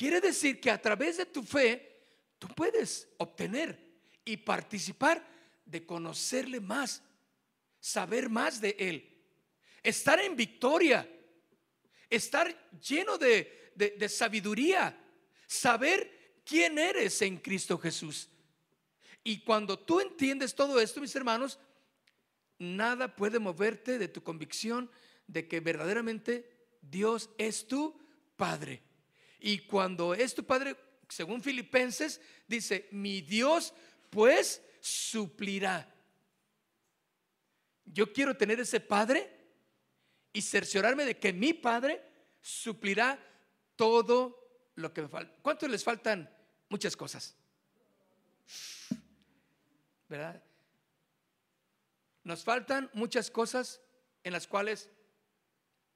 Quiere 0.00 0.18
decir 0.18 0.58
que 0.58 0.70
a 0.70 0.80
través 0.80 1.18
de 1.18 1.26
tu 1.26 1.42
fe 1.42 2.00
tú 2.38 2.48
puedes 2.48 3.06
obtener 3.18 3.78
y 4.24 4.38
participar 4.38 5.22
de 5.66 5.84
conocerle 5.84 6.58
más, 6.58 7.02
saber 7.78 8.30
más 8.30 8.62
de 8.62 8.74
Él, 8.78 9.22
estar 9.82 10.18
en 10.18 10.36
victoria, 10.36 11.06
estar 12.08 12.48
lleno 12.80 13.18
de, 13.18 13.72
de, 13.74 14.08
sabiduría, 14.08 14.98
saber 15.46 16.40
quién 16.46 16.78
eres 16.78 17.20
en 17.20 17.36
Cristo 17.36 17.76
Jesús. 17.76 18.30
Y 19.22 19.40
cuando 19.40 19.78
tú 19.78 20.00
entiendes 20.00 20.54
todo 20.54 20.80
esto, 20.80 21.02
mis 21.02 21.14
hermanos, 21.14 21.58
nada 22.58 23.14
puede 23.14 23.38
moverte 23.38 23.98
de 23.98 24.08
tu 24.08 24.22
convicción 24.22 24.90
de 25.26 25.46
que 25.46 25.60
verdaderamente 25.60 26.50
Dios 26.80 27.28
es 27.36 27.68
tu 27.68 28.00
Padre. 28.38 28.88
Y 29.40 29.60
cuando 29.60 30.14
es 30.14 30.34
tu 30.34 30.44
Padre, 30.44 30.76
según 31.08 31.42
Filipenses, 31.42 32.20
dice, 32.46 32.88
mi 32.92 33.20
Dios 33.20 33.72
pues 34.10 34.62
suplirá. 34.80 35.92
Yo 37.84 38.12
quiero 38.12 38.36
tener 38.36 38.60
ese 38.60 38.80
Padre 38.80 39.30
y 40.32 40.42
cerciorarme 40.42 41.04
de 41.04 41.18
que 41.18 41.32
mi 41.32 41.52
Padre 41.52 42.02
suplirá 42.40 43.18
todo 43.76 44.70
lo 44.76 44.92
que 44.92 45.02
me 45.02 45.08
falta. 45.08 45.34
¿Cuántos 45.42 45.68
les 45.68 45.82
faltan? 45.82 46.30
Muchas 46.68 46.96
cosas. 46.96 47.34
¿verdad? 50.10 50.42
Nos 52.24 52.42
faltan 52.42 52.90
muchas 52.92 53.30
cosas 53.30 53.80
en 54.24 54.32
las 54.32 54.46
cuales 54.46 54.90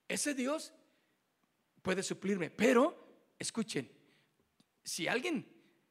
ese 0.08 0.34
Dios 0.34 0.72
puede 1.82 2.02
suplirme. 2.02 2.48
Pero, 2.48 3.03
escuchen, 3.38 3.90
si 4.84 5.08
alguien 5.08 5.46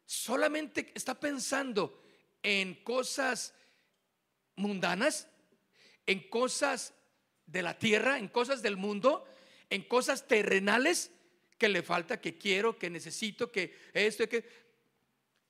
solamente 0.06 0.92
está 0.96 1.20
pensando 1.20 2.02
en 2.42 2.84
cosas 2.84 3.54
mundanas, 4.56 5.28
en 6.06 6.30
cosas 6.30 6.94
de 7.46 7.62
la 7.62 7.78
tierra, 7.78 8.18
en 8.18 8.28
cosas 8.28 8.62
del 8.62 8.78
mundo, 8.78 9.26
en 9.70 9.84
cosas 9.84 10.28
terrenales 10.28 11.12
que 11.58 11.70
le 11.70 11.82
falta, 11.82 12.20
que 12.20 12.38
quiero, 12.38 12.78
que 12.78 12.90
necesito, 12.90 13.52
que 13.52 13.76
esto, 13.94 14.28
que 14.28 14.46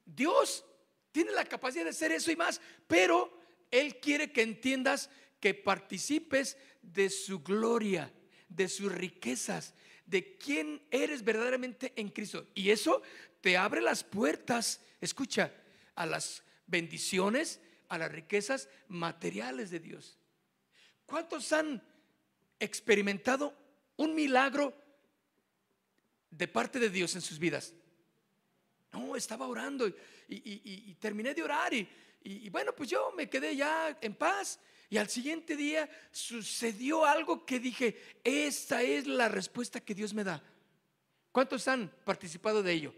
Dios 0.06 0.66
tiene 1.12 1.32
la 1.32 1.46
capacidad 1.46 1.84
de 1.84 1.92
hacer 1.92 2.12
eso 2.12 2.32
y 2.32 2.36
más, 2.36 2.62
pero 2.88 3.40
Él 3.72 4.00
quiere 4.00 4.32
que 4.32 4.42
entiendas 4.42 5.10
que 5.40 5.54
participes 5.54 6.58
de 6.82 7.10
su 7.10 7.42
gloria, 7.42 8.14
de 8.48 8.70
sus 8.70 8.92
riquezas, 8.92 9.74
de 10.06 10.38
quién 10.38 10.82
eres 10.92 11.24
verdaderamente 11.24 11.94
en 11.96 12.10
Cristo. 12.10 12.48
Y 12.54 12.70
eso 12.70 13.02
te 13.42 13.58
abre 13.58 13.82
las 13.82 14.04
puertas, 14.04 14.82
escucha, 15.02 15.54
a 15.96 16.06
las 16.06 16.44
bendiciones, 16.66 17.62
a 17.90 17.98
las 17.98 18.12
riquezas 18.12 18.70
materiales 18.88 19.70
de 19.70 19.80
Dios. 19.80 20.18
¿Cuántos 21.06 21.52
han 21.54 21.82
experimentado 22.60 23.56
un 23.98 24.16
milagro 24.16 24.74
de 26.30 26.48
parte 26.48 26.80
de 26.80 26.90
Dios 26.90 27.16
en 27.16 27.22
sus 27.22 27.38
vidas? 27.38 27.74
No, 28.92 29.16
estaba 29.16 29.48
orando 29.48 29.88
y, 30.28 30.96
terminé 30.96 31.34
de 31.34 31.44
orar 31.44 31.74
y, 31.74 32.50
bueno, 32.50 32.74
pues 32.74 32.90
yo 32.90 33.12
me 33.12 33.30
quedé 33.30 33.56
ya 33.56 33.98
en 34.02 34.16
paz 34.16 34.60
y 34.90 34.98
al 34.98 35.10
siguiente 35.10 35.56
día 35.56 35.90
sucedió 36.12 37.06
algo 37.06 37.46
que 37.46 37.60
dije, 37.60 38.00
esta 38.24 38.82
es 38.82 39.08
la 39.08 39.28
respuesta 39.28 39.80
que 39.80 39.96
Dios 39.96 40.14
me 40.14 40.24
da. 40.24 40.44
¿Cuántos 41.32 41.68
han 41.68 41.90
participado 42.06 42.62
de 42.62 42.74
ello? 42.74 42.94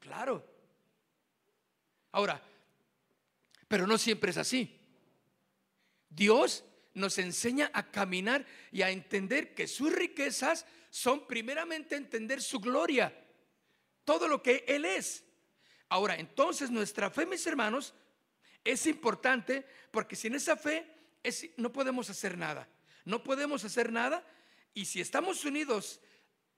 Claro. 0.00 0.44
Ahora, 2.12 2.42
pero 3.68 3.86
no 3.86 3.98
siempre 3.98 4.30
es 4.30 4.38
así. 4.38 4.80
Dios 6.08 6.64
nos 6.94 7.18
enseña 7.18 7.70
a 7.74 7.90
caminar 7.90 8.46
y 8.70 8.82
a 8.82 8.90
entender 8.90 9.54
que 9.54 9.66
sus 9.66 9.92
riquezas 9.92 10.64
son 10.90 11.26
primeramente 11.26 11.96
entender 11.96 12.40
su 12.40 12.60
gloria, 12.60 13.12
todo 14.04 14.28
lo 14.28 14.42
que 14.42 14.64
Él 14.68 14.84
es. 14.84 15.24
Ahora, 15.88 16.16
entonces 16.16 16.70
nuestra 16.70 17.10
fe, 17.10 17.26
mis 17.26 17.46
hermanos, 17.46 17.94
es 18.62 18.86
importante 18.86 19.66
porque 19.90 20.16
sin 20.16 20.34
esa 20.34 20.56
fe 20.56 20.93
no 21.56 21.72
podemos 21.72 22.10
hacer 22.10 22.38
nada. 22.38 22.68
No 23.04 23.22
podemos 23.22 23.64
hacer 23.64 23.92
nada 23.92 24.26
y 24.72 24.86
si 24.86 25.00
estamos 25.00 25.44
unidos 25.44 26.00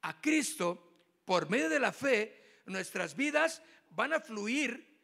a 0.02 0.20
Cristo 0.20 0.82
por 1.25 1.50
medio 1.50 1.68
de 1.68 1.80
la 1.80 1.92
fe, 1.92 2.61
nuestras 2.66 3.16
vidas 3.16 3.62
van 3.90 4.12
a 4.12 4.20
fluir 4.20 4.96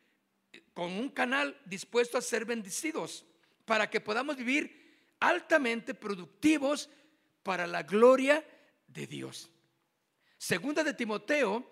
con 0.74 0.92
un 0.92 1.08
canal 1.08 1.58
dispuesto 1.64 2.18
a 2.18 2.22
ser 2.22 2.44
bendecidos 2.44 3.24
para 3.64 3.90
que 3.90 4.00
podamos 4.00 4.36
vivir 4.36 4.82
altamente 5.20 5.94
productivos 5.94 6.88
para 7.42 7.66
la 7.66 7.82
gloria 7.82 8.44
de 8.86 9.06
Dios. 9.06 9.50
Segunda 10.38 10.82
de 10.82 10.94
Timoteo, 10.94 11.64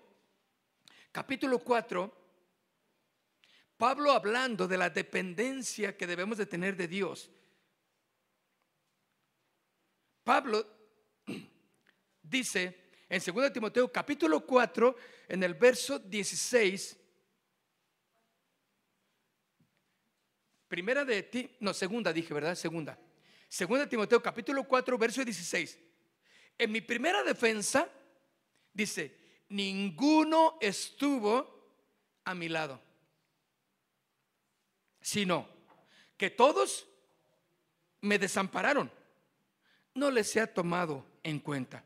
capítulo 1.11 1.59
4, 1.59 2.21
Pablo 3.77 4.11
hablando 4.11 4.67
de 4.67 4.77
la 4.77 4.89
dependencia 4.89 5.97
que 5.97 6.07
debemos 6.07 6.37
de 6.37 6.45
tener 6.45 6.75
de 6.75 6.87
Dios. 6.87 7.29
Pablo 10.31 10.65
dice 12.23 12.93
en 13.09 13.21
2 13.21 13.51
Timoteo 13.51 13.91
capítulo 13.91 14.45
4, 14.45 14.95
en 15.27 15.43
el 15.43 15.55
verso 15.55 15.99
16, 15.99 16.97
primera 20.69 21.03
de 21.03 21.23
ti, 21.23 21.57
no, 21.59 21.73
segunda 21.73 22.13
dije, 22.13 22.33
¿verdad? 22.33 22.55
Segunda. 22.55 22.97
Segunda 23.49 23.89
Timoteo 23.89 24.23
capítulo 24.23 24.65
4, 24.65 24.97
verso 24.97 25.25
16. 25.25 25.77
En 26.57 26.71
mi 26.71 26.79
primera 26.79 27.23
defensa 27.23 27.89
dice, 28.71 29.43
ninguno 29.49 30.57
estuvo 30.61 31.75
a 32.23 32.33
mi 32.33 32.47
lado, 32.47 32.81
sino 35.01 35.45
que 36.15 36.29
todos 36.29 36.87
me 37.99 38.17
desampararon. 38.17 39.00
No 39.93 40.09
les 40.09 40.35
ha 40.37 40.47
tomado 40.47 41.05
en 41.23 41.39
cuenta. 41.39 41.83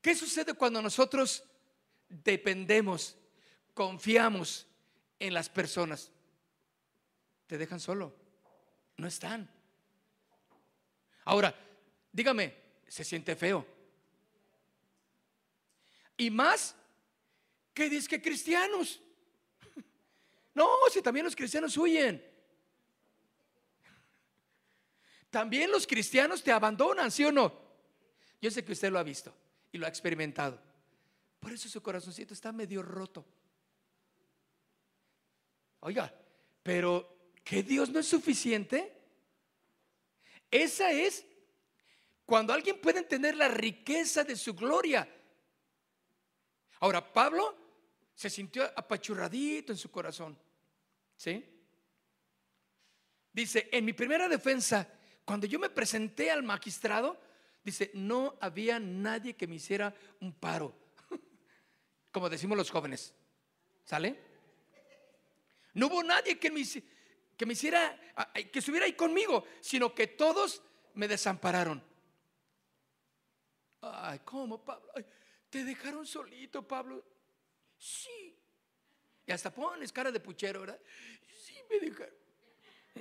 ¿Qué 0.00 0.14
sucede 0.14 0.54
cuando 0.54 0.80
nosotros 0.80 1.44
dependemos, 2.08 3.16
confiamos 3.74 4.66
en 5.18 5.34
las 5.34 5.48
personas? 5.48 6.10
Te 7.46 7.58
dejan 7.58 7.80
solo, 7.80 8.14
no 8.96 9.06
están. 9.06 9.50
Ahora, 11.24 11.54
dígame, 12.12 12.54
¿se 12.86 13.04
siente 13.04 13.34
feo? 13.36 13.66
Y 16.16 16.30
más 16.30 16.74
que 17.74 17.90
dice 17.90 18.08
que 18.08 18.22
cristianos. 18.22 19.00
No, 20.54 20.66
si 20.90 21.02
también 21.02 21.26
los 21.26 21.36
cristianos 21.36 21.76
huyen. 21.76 22.25
También 25.36 25.70
los 25.70 25.86
cristianos 25.86 26.42
te 26.42 26.50
abandonan, 26.50 27.10
¿sí 27.10 27.22
o 27.22 27.30
no? 27.30 27.52
Yo 28.40 28.50
sé 28.50 28.64
que 28.64 28.72
usted 28.72 28.90
lo 28.90 28.98
ha 28.98 29.02
visto 29.02 29.34
y 29.70 29.76
lo 29.76 29.84
ha 29.84 29.88
experimentado. 29.90 30.58
Por 31.38 31.52
eso 31.52 31.68
su 31.68 31.82
corazoncito 31.82 32.32
está 32.32 32.52
medio 32.52 32.80
roto. 32.80 33.22
Oiga, 35.80 36.10
pero 36.62 37.34
¿que 37.44 37.62
Dios 37.62 37.90
no 37.90 37.98
es 37.98 38.08
suficiente? 38.08 38.94
Esa 40.50 40.90
es 40.90 41.26
cuando 42.24 42.54
alguien 42.54 42.80
puede 42.80 43.00
entender 43.00 43.36
la 43.36 43.48
riqueza 43.48 44.24
de 44.24 44.36
su 44.36 44.54
gloria. 44.54 45.06
Ahora, 46.80 47.12
Pablo 47.12 47.54
se 48.14 48.30
sintió 48.30 48.64
apachurradito 48.74 49.70
en 49.70 49.76
su 49.76 49.90
corazón. 49.90 50.38
¿Sí? 51.14 51.44
Dice, 53.34 53.68
en 53.70 53.84
mi 53.84 53.92
primera 53.92 54.30
defensa, 54.30 54.95
cuando 55.26 55.48
yo 55.48 55.58
me 55.58 55.68
presenté 55.68 56.30
al 56.30 56.44
magistrado, 56.44 57.20
dice, 57.64 57.90
no 57.94 58.36
había 58.40 58.78
nadie 58.78 59.34
que 59.34 59.48
me 59.48 59.56
hiciera 59.56 59.92
un 60.20 60.32
paro. 60.32 60.72
Como 62.12 62.30
decimos 62.30 62.56
los 62.56 62.70
jóvenes. 62.70 63.12
¿Sale? 63.84 64.16
No 65.74 65.88
hubo 65.88 66.02
nadie 66.04 66.38
que 66.38 66.50
me, 66.50 66.60
hiciera 66.60 68.00
que 68.52 68.60
estuviera 68.60 68.86
ahí 68.86 68.92
conmigo, 68.92 69.44
sino 69.60 69.92
que 69.94 70.06
todos 70.06 70.62
me 70.94 71.08
desampararon. 71.08 71.82
Ay, 73.82 74.20
¿cómo, 74.24 74.64
Pablo? 74.64 74.88
te 75.50 75.64
dejaron 75.64 76.06
solito, 76.06 76.66
Pablo. 76.66 77.04
Sí. 77.76 78.38
Y 79.26 79.32
hasta 79.32 79.52
pones 79.52 79.92
cara 79.92 80.12
de 80.12 80.20
puchero, 80.20 80.60
¿verdad? 80.60 80.80
Sí, 81.26 81.56
me 81.68 81.80
dejaron. 81.80 82.25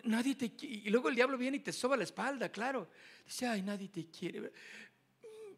Nadie 0.03 0.36
te. 0.36 0.51
Y 0.65 0.89
luego 0.89 1.10
el 1.10 1.15
diablo 1.15 1.38
viene 1.38 1.58
y 1.58 1.62
te 1.62 1.71
soba 1.71 1.97
la 1.97 2.03
espalda, 2.03 2.49
claro. 2.49 2.89
Dice, 3.25 3.47
ay, 3.47 3.62
nadie 3.62 3.89
te 3.89 4.08
quiere. 4.08 4.51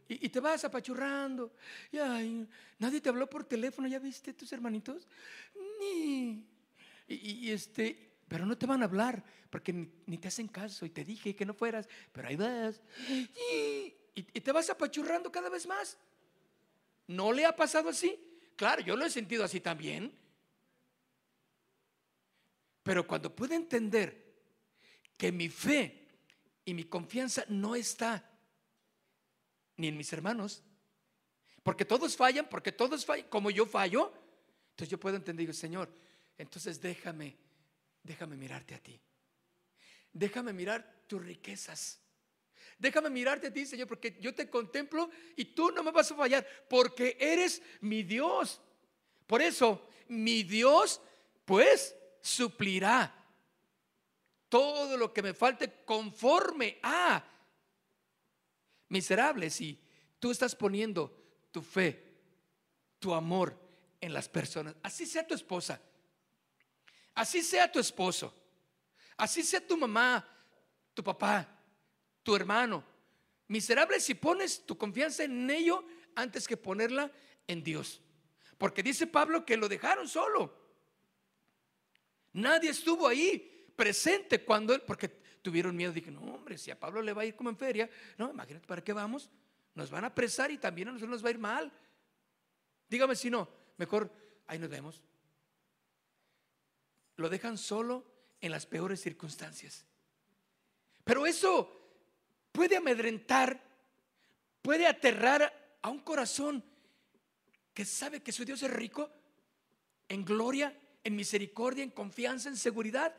Y, 0.09 0.29
te 0.29 0.39
vas 0.39 0.63
apachurrando. 0.63 1.53
Y, 1.91 1.97
ay, 1.97 2.47
nadie 2.79 3.01
te 3.01 3.09
habló 3.09 3.29
por 3.29 3.43
teléfono, 3.43 3.87
¿ya 3.87 3.99
viste 3.99 4.33
tus 4.33 4.51
hermanitos? 4.53 5.07
Ni. 5.79 6.45
y, 7.07 7.51
este, 7.51 8.15
pero 8.27 8.45
no 8.45 8.57
te 8.57 8.65
van 8.65 8.81
a 8.81 8.85
hablar 8.85 9.23
porque 9.49 9.73
ni, 9.73 10.17
te 10.17 10.27
hacen 10.27 10.47
caso 10.47 10.85
y 10.85 10.89
te 10.89 11.03
dije 11.03 11.35
que 11.35 11.45
no 11.45 11.53
fueras, 11.53 11.87
pero 12.11 12.27
ahí 12.27 12.35
vas. 12.35 12.81
Y, 13.09 13.93
y, 14.15 14.41
te 14.41 14.51
vas 14.51 14.69
apachurrando 14.69 15.31
cada 15.31 15.49
vez 15.49 15.65
más. 15.67 15.97
¿No 17.07 17.31
le 17.31 17.45
ha 17.45 17.55
pasado 17.55 17.89
así? 17.89 18.19
Claro, 18.55 18.81
yo 18.81 18.95
lo 18.95 19.05
he 19.05 19.09
sentido 19.09 19.43
así 19.43 19.59
también. 19.59 20.11
Pero 22.83 23.07
cuando 23.07 23.33
puedo 23.33 23.53
entender 23.53 24.26
que 25.17 25.31
mi 25.31 25.49
fe 25.49 26.07
y 26.63 26.73
mi 26.73 26.85
confianza 26.85 27.43
no 27.49 27.75
está 27.75 28.29
ni 29.75 29.87
en 29.87 29.97
mis 29.97 30.11
hermanos, 30.13 30.63
porque 31.63 31.85
todos 31.85 32.15
fallan, 32.15 32.47
porque 32.49 32.71
todos 32.71 33.05
fallan, 33.05 33.27
como 33.27 33.51
yo 33.51 33.65
fallo, 33.65 34.13
entonces 34.71 34.89
yo 34.89 34.99
puedo 34.99 35.17
entender, 35.17 35.53
Señor, 35.53 35.91
entonces 36.37 36.79
déjame 36.79 37.35
déjame 38.07 38.37
mirarte 38.37 38.73
a 38.73 38.79
ti. 38.79 38.99
Déjame 40.13 40.53
mirar 40.53 41.03
tus 41.05 41.21
riquezas. 41.21 41.99
Déjame 42.79 43.09
mirarte 43.09 43.47
a 43.47 43.53
ti, 43.53 43.65
Señor, 43.65 43.87
porque 43.87 44.17
yo 44.19 44.33
te 44.33 44.49
contemplo 44.49 45.09
y 45.35 45.45
tú 45.45 45.71
no 45.71 45.83
me 45.83 45.91
vas 45.91 46.11
a 46.11 46.15
fallar, 46.15 46.47
porque 46.69 47.17
eres 47.19 47.61
mi 47.81 48.03
Dios. 48.03 48.61
Por 49.25 49.41
eso, 49.41 49.89
mi 50.07 50.43
Dios, 50.43 51.01
pues, 51.43 51.95
suplirá 52.21 53.16
todo 54.49 54.97
lo 54.97 55.13
que 55.13 55.21
me 55.21 55.33
falte 55.33 55.83
conforme 55.85 56.79
a 56.83 57.23
miserable 58.89 59.49
si 59.49 59.79
tú 60.19 60.31
estás 60.31 60.55
poniendo 60.55 61.13
tu 61.51 61.61
fe, 61.61 62.15
tu 62.99 63.13
amor 63.13 63.57
en 64.01 64.13
las 64.13 64.29
personas. 64.29 64.75
Así 64.83 65.05
sea 65.05 65.25
tu 65.25 65.33
esposa, 65.33 65.81
así 67.13 67.41
sea 67.41 67.71
tu 67.71 67.79
esposo, 67.79 68.33
así 69.17 69.43
sea 69.43 69.65
tu 69.65 69.77
mamá, 69.77 70.27
tu 70.93 71.03
papá, 71.03 71.47
tu 72.23 72.35
hermano. 72.35 72.83
Miserable 73.47 73.99
si 73.99 74.13
pones 74.13 74.65
tu 74.65 74.77
confianza 74.77 75.23
en 75.23 75.49
ello 75.49 75.85
antes 76.15 76.47
que 76.47 76.57
ponerla 76.57 77.11
en 77.47 77.63
Dios. 77.63 78.01
Porque 78.57 78.83
dice 78.83 79.07
Pablo 79.07 79.45
que 79.45 79.55
lo 79.55 79.69
dejaron 79.69 80.07
solo. 80.07 80.53
Nadie 82.33 82.71
estuvo 82.71 83.07
ahí 83.07 83.56
presente 83.77 84.43
cuando 84.43 84.73
él, 84.73 84.81
porque 84.81 85.07
tuvieron 85.07 85.73
miedo. 85.73 85.93
Dije, 85.93 86.11
no, 86.11 86.19
hombre, 86.19 86.57
si 86.57 86.71
a 86.71 86.77
Pablo 86.77 87.01
le 87.01 87.13
va 87.13 87.21
a 87.21 87.25
ir 87.25 87.35
como 87.35 87.49
en 87.49 87.55
feria, 87.55 87.89
no, 88.17 88.29
imagínate 88.29 88.67
para 88.67 88.83
qué 88.83 88.91
vamos. 88.91 89.29
Nos 89.75 89.89
van 89.89 90.03
a 90.03 90.07
apresar 90.07 90.51
y 90.51 90.57
también 90.57 90.89
a 90.89 90.91
nosotros 90.91 91.11
nos 91.11 91.23
va 91.23 91.29
a 91.29 91.31
ir 91.31 91.39
mal. 91.39 91.71
Dígame 92.89 93.15
si 93.15 93.29
no, 93.29 93.47
mejor 93.77 94.11
ahí 94.47 94.59
nos 94.59 94.69
vemos. 94.69 95.01
Lo 97.15 97.29
dejan 97.29 97.57
solo 97.57 98.05
en 98.41 98.51
las 98.51 98.65
peores 98.65 99.01
circunstancias. 99.01 99.85
Pero 101.03 101.25
eso 101.25 101.71
puede 102.51 102.75
amedrentar, 102.75 103.61
puede 104.61 104.87
aterrar 104.87 105.77
a 105.81 105.89
un 105.89 105.99
corazón 105.99 106.63
que 107.73 107.85
sabe 107.85 108.21
que 108.21 108.31
su 108.31 108.43
Dios 108.43 108.61
es 108.63 108.71
rico 108.71 109.09
en 110.09 110.25
gloria, 110.25 110.75
en 111.03 111.15
misericordia, 111.15 111.83
en 111.83 111.91
confianza, 111.91 112.49
en 112.49 112.57
seguridad. 112.57 113.15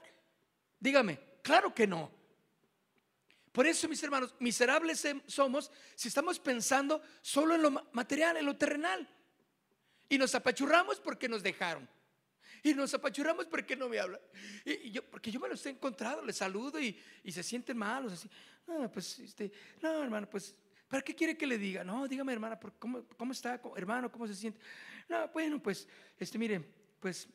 Dígame, 0.81 1.19
claro 1.43 1.75
que 1.75 1.87
no. 1.87 2.11
Por 3.53 3.67
eso, 3.67 3.89
mis 3.89 4.03
hermanos, 4.03 4.35
miserables 4.39 5.05
somos 5.27 5.71
si 5.95 6.09
estamos 6.09 6.39
pensando 6.39 7.03
solo 7.23 7.55
en 7.55 7.63
lo 7.63 7.71
material, 7.93 8.37
en 8.37 8.47
lo 8.47 8.57
terrenal. 8.57 9.09
Y 10.09 10.17
nos 10.17 10.35
apachurramos 10.35 11.01
porque 11.01 11.29
nos 11.29 11.43
dejaron. 11.43 11.89
Y 12.63 12.75
nos 12.75 12.95
apachurramos 12.95 13.47
porque 13.47 13.77
no 13.77 13.89
me 13.89 13.99
hablan. 13.99 14.21
Y, 14.65 14.91
yo, 14.91 15.03
porque 15.05 15.31
yo 15.31 15.41
me 15.41 15.49
los 15.49 15.65
he 15.67 15.71
encontrado, 15.71 16.25
les 16.25 16.37
saludo 16.37 16.81
y, 16.81 16.97
se 17.31 17.43
sienten 17.43 17.77
malos. 17.77 18.13
Así, 18.13 18.31
no, 18.67 18.91
pues, 18.91 19.19
este, 19.19 19.51
no, 19.83 20.03
hermano, 20.03 20.29
pues, 20.29 20.55
¿para 20.89 21.03
qué 21.03 21.15
quiere 21.15 21.37
que 21.37 21.47
le 21.47 21.59
diga? 21.59 21.85
No, 21.85 22.07
dígame, 22.09 22.33
hermana, 22.33 22.59
¿cómo, 22.79 23.05
cómo 23.17 23.33
está, 23.33 23.61
hermano? 23.77 24.11
¿Cómo 24.11 24.27
se 24.27 24.35
siente? 24.35 24.61
No, 25.09 25.29
bueno, 25.29 25.63
pues, 25.63 25.89
este, 26.19 26.39
mire, 26.39 26.61
pues, 27.01 27.29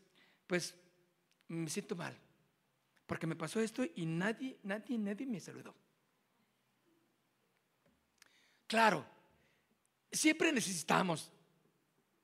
pues, 0.48 0.76
me 1.48 1.70
siento 1.70 1.96
mal. 1.96 2.18
Porque 3.06 3.28
me 3.28 3.36
pasó 3.36 3.60
esto 3.60 3.84
y 3.96 4.06
nadie, 4.06 4.58
nadie, 4.64 4.98
nadie 4.98 5.26
me 5.26 5.40
saludó. 5.40 5.76
Claro, 8.68 9.06
siempre 10.12 10.52
necesitamos, 10.52 11.32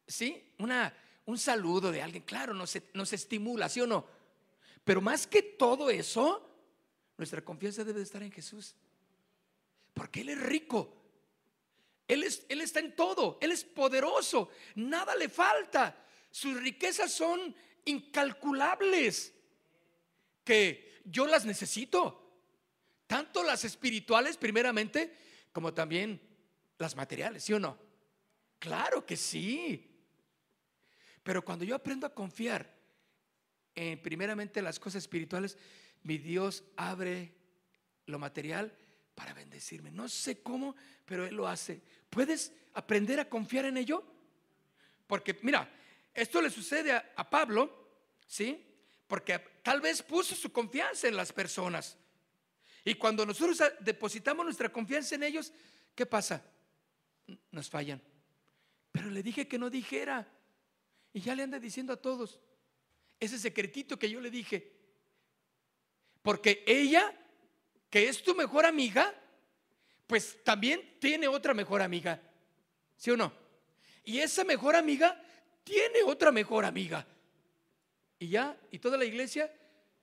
¿sí? 0.07 0.53
Una, 0.57 0.93
un 1.25 1.37
saludo 1.37 1.91
de 1.91 2.01
alguien, 2.01 2.23
claro, 2.23 2.53
nos, 2.53 2.77
nos 2.93 3.13
estimula, 3.13 3.69
¿sí 3.69 3.81
o 3.81 3.87
no? 3.87 4.05
Pero 4.83 5.01
más 5.01 5.27
que 5.27 5.43
todo 5.43 5.89
eso, 5.89 6.49
nuestra 7.17 7.43
confianza 7.43 7.83
debe 7.83 8.01
estar 8.01 8.23
en 8.23 8.31
Jesús. 8.31 8.75
Porque 9.93 10.21
Él 10.21 10.29
es 10.29 10.41
rico. 10.41 10.95
Él, 12.07 12.23
es, 12.23 12.43
él 12.49 12.61
está 12.61 12.79
en 12.79 12.95
todo. 12.95 13.37
Él 13.39 13.51
es 13.51 13.63
poderoso. 13.63 14.49
Nada 14.73 15.15
le 15.15 15.29
falta. 15.29 15.95
Sus 16.31 16.59
riquezas 16.59 17.11
son 17.11 17.55
incalculables. 17.85 19.31
Que 20.49 21.03
yo 21.05 21.27
las 21.27 21.45
necesito. 21.45 22.41
Tanto 23.05 23.43
las 23.43 23.65
espirituales 23.65 24.35
primeramente 24.35 25.15
como 25.51 25.75
también 25.75 26.19
las 26.79 26.95
materiales, 26.95 27.43
¿sí 27.43 27.53
o 27.53 27.59
no? 27.59 27.77
Claro 28.57 29.05
que 29.05 29.15
sí. 29.15 29.85
Pero 31.21 31.45
cuando 31.45 31.65
yo 31.65 31.75
aprendo 31.75 32.07
a 32.07 32.15
confiar 32.15 32.67
en 33.75 34.01
primeramente 34.01 34.63
las 34.63 34.79
cosas 34.79 35.03
espirituales, 35.03 35.55
mi 36.01 36.17
Dios 36.17 36.63
abre 36.77 37.31
lo 38.07 38.17
material 38.17 38.75
para 39.13 39.35
bendecirme. 39.35 39.91
No 39.91 40.09
sé 40.09 40.41
cómo, 40.41 40.75
pero 41.05 41.27
Él 41.27 41.35
lo 41.35 41.47
hace. 41.47 41.79
¿Puedes 42.09 42.53
aprender 42.73 43.19
a 43.19 43.29
confiar 43.29 43.65
en 43.65 43.77
ello? 43.77 44.03
Porque 45.05 45.37
mira, 45.43 45.71
esto 46.11 46.41
le 46.41 46.49
sucede 46.49 46.91
a, 46.91 47.29
Pablo, 47.29 48.07
¿sí? 48.25 48.65
Porque 49.07 49.58
tal 49.69 49.81
vez 49.81 50.01
puso 50.01 50.33
su 50.33 50.51
confianza 50.51 51.07
en 51.07 51.15
las 51.15 51.31
personas. 51.31 51.95
Y 52.83 52.95
cuando 52.95 53.23
nosotros 53.23 53.61
depositamos 53.79 54.43
nuestra 54.43 54.71
confianza 54.71 55.13
en 55.13 55.21
ellos, 55.21 55.53
¿qué 55.93 56.07
pasa? 56.07 56.43
Nos 57.51 57.69
fallan. 57.69 58.01
Pero 58.91 59.11
le 59.11 59.21
dije 59.21 59.47
que 59.47 59.59
no 59.59 59.69
dijera. 59.69 60.27
Y 61.13 61.21
ya 61.21 61.35
le 61.35 61.43
anda 61.43 61.59
diciendo 61.59 61.93
a 61.93 61.97
todos 61.97 62.39
ese 63.19 63.37
secretito 63.37 63.99
que 63.99 64.09
yo 64.09 64.19
le 64.19 64.31
dije. 64.31 64.73
Porque 66.23 66.63
ella, 66.65 67.15
que 67.91 68.09
es 68.09 68.23
tu 68.23 68.33
mejor 68.33 68.65
amiga, 68.65 69.13
pues 70.07 70.43
también 70.43 70.97
tiene 70.99 71.27
otra 71.27 71.53
mejor 71.53 71.83
amiga. 71.83 72.19
¿Sí 72.97 73.11
o 73.11 73.17
no? 73.17 73.31
Y 74.03 74.17
esa 74.17 74.43
mejor 74.43 74.75
amiga 74.75 75.23
tiene 75.63 76.01
otra 76.01 76.31
mejor 76.31 76.65
amiga. 76.65 77.05
Y 78.17 78.29
ya, 78.29 78.59
y 78.71 78.79
toda 78.79 78.97
la 78.97 79.05
iglesia 79.05 79.53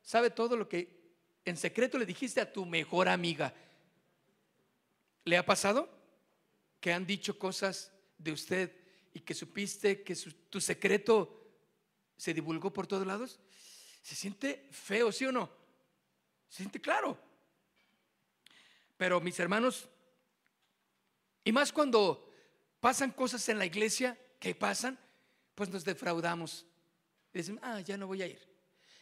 sabe 0.07 0.31
todo 0.31 0.57
lo 0.57 0.69
que 0.69 0.97
en 1.45 1.57
secreto 1.57 1.99
le 1.99 2.07
dijiste 2.07 2.41
a 2.41 2.51
tu 2.51 2.65
mejor 2.65 3.09
amiga. 3.09 3.53
¿Le 5.25 5.37
ha 5.37 5.45
pasado 5.45 5.91
que 6.81 6.93
han 6.93 7.05
dicho 7.05 7.37
cosas 7.37 7.93
de 8.17 8.31
usted 8.31 8.73
y 9.13 9.21
que 9.21 9.35
supiste 9.35 10.05
que 10.05 10.15
tu 10.49 10.61
secreto 10.61 11.43
se 12.17 12.33
divulgó 12.33 12.73
por 12.73 12.87
todos 12.87 13.05
lados, 13.05 13.41
se 14.01 14.15
siente 14.15 14.69
feo, 14.71 15.11
¿sí 15.11 15.27
o 15.27 15.33
no? 15.33 15.51
Se 16.49 16.59
siente 16.59 16.81
claro. 16.81 17.19
Pero 18.97 19.21
mis 19.21 19.39
hermanos, 19.41 19.89
y 21.43 21.51
más 21.51 21.73
cuando 21.73 22.33
pasan 22.79 23.11
cosas 23.11 23.49
en 23.49 23.59
la 23.59 23.67
iglesia, 23.67 24.17
¿qué 24.39 24.55
pasan? 24.55 24.97
Pues 25.57 25.69
nos 25.69 25.85
defraudamos. 25.85 26.65
Decimos, 27.33 27.61
ah, 27.65 27.81
ya 27.81 27.97
no 27.97 28.07
voy 28.07 28.23
a 28.23 28.29
ir. 28.29 28.56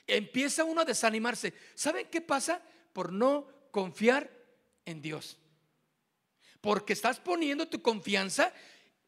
Empieza 0.06 0.64
uno 0.64 0.82
a 0.82 0.84
desanimarse. 0.84 1.54
¿Saben 1.74 2.08
qué 2.10 2.20
pasa? 2.20 2.62
Por 2.92 3.12
no 3.12 3.46
confiar 3.70 4.30
en 4.84 5.00
Dios. 5.00 5.38
Porque 6.60 6.92
estás 6.92 7.20
poniendo 7.20 7.68
tu 7.68 7.82
confianza 7.82 8.52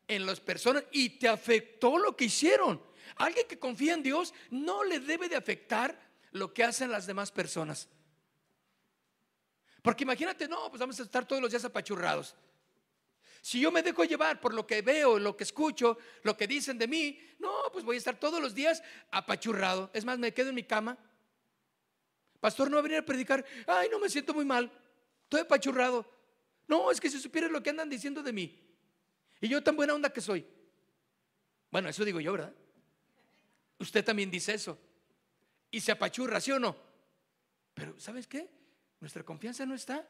en 0.09 0.26
las 0.26 0.40
personas 0.40 0.85
y 0.92 1.11
te 1.11 1.28
afectó 1.28 1.98
lo 1.98 2.16
que 2.16 2.26
hicieron. 2.26 2.82
Alguien 3.16 3.46
que 3.46 3.59
confía 3.59 3.94
en 3.94 4.02
Dios 4.02 4.35
no 4.50 4.85
le 4.85 5.00
debe 5.00 5.28
de 5.28 5.37
afectar 5.37 5.98
lo 6.32 6.52
que 6.52 6.64
hacen 6.64 6.90
las 6.90 7.06
demás 7.06 7.30
personas. 7.30 7.88
Porque 9.82 10.04
imagínate, 10.04 10.48
no, 10.48 10.68
pues 10.68 10.80
vamos 10.80 10.98
a 10.98 11.04
estar 11.04 11.26
todos 11.26 11.40
los 11.40 11.50
días 11.50 11.64
apachurrados. 11.64 12.35
Si 13.46 13.61
yo 13.61 13.70
me 13.70 13.80
dejo 13.80 14.02
llevar 14.02 14.40
por 14.40 14.52
lo 14.52 14.66
que 14.66 14.82
veo, 14.82 15.20
lo 15.20 15.37
que 15.37 15.44
escucho, 15.44 15.98
lo 16.24 16.37
que 16.37 16.48
dicen 16.48 16.76
de 16.78 16.88
mí, 16.88 17.16
no, 17.38 17.70
pues 17.72 17.85
voy 17.85 17.94
a 17.94 17.98
estar 17.98 18.18
todos 18.18 18.42
los 18.42 18.56
días 18.56 18.82
apachurrado. 19.12 19.88
Es 19.94 20.04
más, 20.04 20.18
me 20.18 20.35
quedo 20.35 20.48
en 20.48 20.56
mi 20.56 20.64
cama. 20.64 20.98
Pastor, 22.40 22.68
no 22.68 22.74
va 22.74 22.80
a 22.80 22.82
venir 22.82 22.98
a 22.98 23.04
predicar. 23.04 23.44
Ay, 23.68 23.88
no 23.88 24.00
me 24.00 24.09
siento 24.09 24.35
muy 24.35 24.44
mal. 24.44 24.68
Estoy 25.22 25.42
apachurrado. 25.42 26.04
No, 26.66 26.90
es 26.90 27.00
que 27.00 27.09
si 27.09 27.20
supieras 27.20 27.52
lo 27.52 27.62
que 27.62 27.70
andan 27.70 27.88
diciendo 27.88 28.20
de 28.20 28.32
mí. 28.32 28.61
Y 29.40 29.46
yo 29.46 29.62
tan 29.62 29.76
buena 29.76 29.94
onda 29.94 30.12
que 30.12 30.20
soy. 30.20 30.44
Bueno, 31.70 31.88
eso 31.88 32.04
digo 32.04 32.18
yo, 32.18 32.32
¿verdad? 32.32 32.52
Usted 33.78 34.04
también 34.04 34.28
dice 34.28 34.54
eso. 34.54 34.76
Y 35.70 35.80
se 35.80 35.92
apachurra, 35.92 36.40
¿sí 36.40 36.50
o 36.50 36.59
no? 36.59 36.76
Pero 37.74 37.96
¿sabes 38.00 38.26
qué? 38.26 38.50
Nuestra 38.98 39.22
confianza 39.22 39.64
no 39.64 39.76
está 39.76 40.04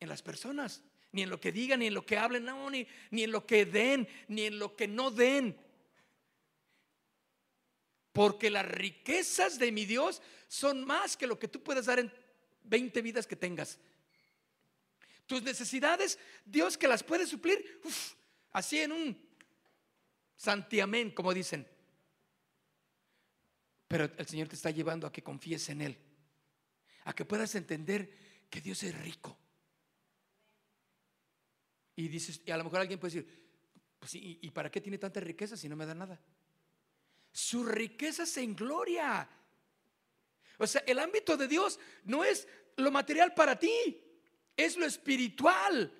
en 0.00 0.08
las 0.08 0.22
personas, 0.22 0.82
ni 1.12 1.22
en 1.22 1.30
lo 1.30 1.40
que 1.40 1.52
digan, 1.52 1.80
ni 1.80 1.86
en 1.86 1.94
lo 1.94 2.04
que 2.04 2.18
hablen, 2.18 2.44
no, 2.44 2.70
ni, 2.70 2.86
ni 3.10 3.24
en 3.24 3.32
lo 3.32 3.46
que 3.46 3.64
den, 3.64 4.08
ni 4.28 4.44
en 4.44 4.58
lo 4.58 4.76
que 4.76 4.86
no 4.86 5.10
den. 5.10 5.58
Porque 8.12 8.50
las 8.50 8.66
riquezas 8.66 9.58
de 9.58 9.72
mi 9.72 9.84
Dios 9.84 10.20
son 10.48 10.84
más 10.84 11.16
que 11.16 11.26
lo 11.26 11.38
que 11.38 11.48
tú 11.48 11.62
puedes 11.62 11.86
dar 11.86 11.98
en 11.98 12.12
20 12.64 13.00
vidas 13.02 13.26
que 13.26 13.36
tengas. 13.36 13.78
Tus 15.26 15.42
necesidades, 15.42 16.18
Dios 16.44 16.76
que 16.76 16.88
las 16.88 17.02
puede 17.02 17.26
suplir, 17.26 17.80
así 18.52 18.80
en 18.80 18.92
un 18.92 19.28
santiamén, 20.36 21.10
como 21.10 21.34
dicen. 21.34 21.66
Pero 23.86 24.10
el 24.16 24.26
Señor 24.26 24.48
te 24.48 24.56
está 24.56 24.70
llevando 24.70 25.06
a 25.06 25.12
que 25.12 25.22
confíes 25.22 25.68
en 25.70 25.80
Él, 25.82 25.98
a 27.04 27.14
que 27.14 27.24
puedas 27.24 27.54
entender 27.54 28.10
que 28.50 28.60
Dios 28.60 28.82
es 28.82 28.98
rico. 28.98 29.38
Y 31.98 32.06
dices, 32.06 32.40
y 32.46 32.52
a 32.52 32.56
lo 32.56 32.62
mejor 32.62 32.78
alguien 32.78 33.00
puede 33.00 33.14
decir, 33.14 33.48
pues, 33.98 34.14
¿y, 34.14 34.38
¿y 34.40 34.50
para 34.52 34.70
qué 34.70 34.80
tiene 34.80 34.98
tanta 34.98 35.18
riqueza 35.18 35.56
si 35.56 35.68
no 35.68 35.74
me 35.74 35.84
da 35.84 35.96
nada? 35.96 36.20
Su 37.32 37.64
riqueza 37.64 38.24
se 38.24 38.40
engloria. 38.40 39.28
O 40.58 40.66
sea, 40.68 40.84
el 40.86 41.00
ámbito 41.00 41.36
de 41.36 41.48
Dios 41.48 41.80
no 42.04 42.22
es 42.22 42.46
lo 42.76 42.92
material 42.92 43.34
para 43.34 43.58
ti, 43.58 44.00
es 44.56 44.76
lo 44.76 44.86
espiritual. 44.86 45.92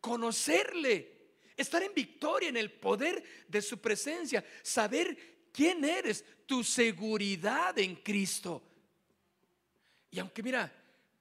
Conocerle, 0.00 1.36
estar 1.56 1.80
en 1.84 1.94
victoria, 1.94 2.48
en 2.48 2.56
el 2.56 2.72
poder 2.72 3.22
de 3.46 3.62
su 3.62 3.78
presencia, 3.78 4.44
saber 4.64 5.46
quién 5.52 5.84
eres, 5.84 6.24
tu 6.44 6.64
seguridad 6.64 7.78
en 7.78 7.94
Cristo. 7.94 8.64
Y 10.10 10.18
aunque 10.18 10.42
mira, 10.42 10.72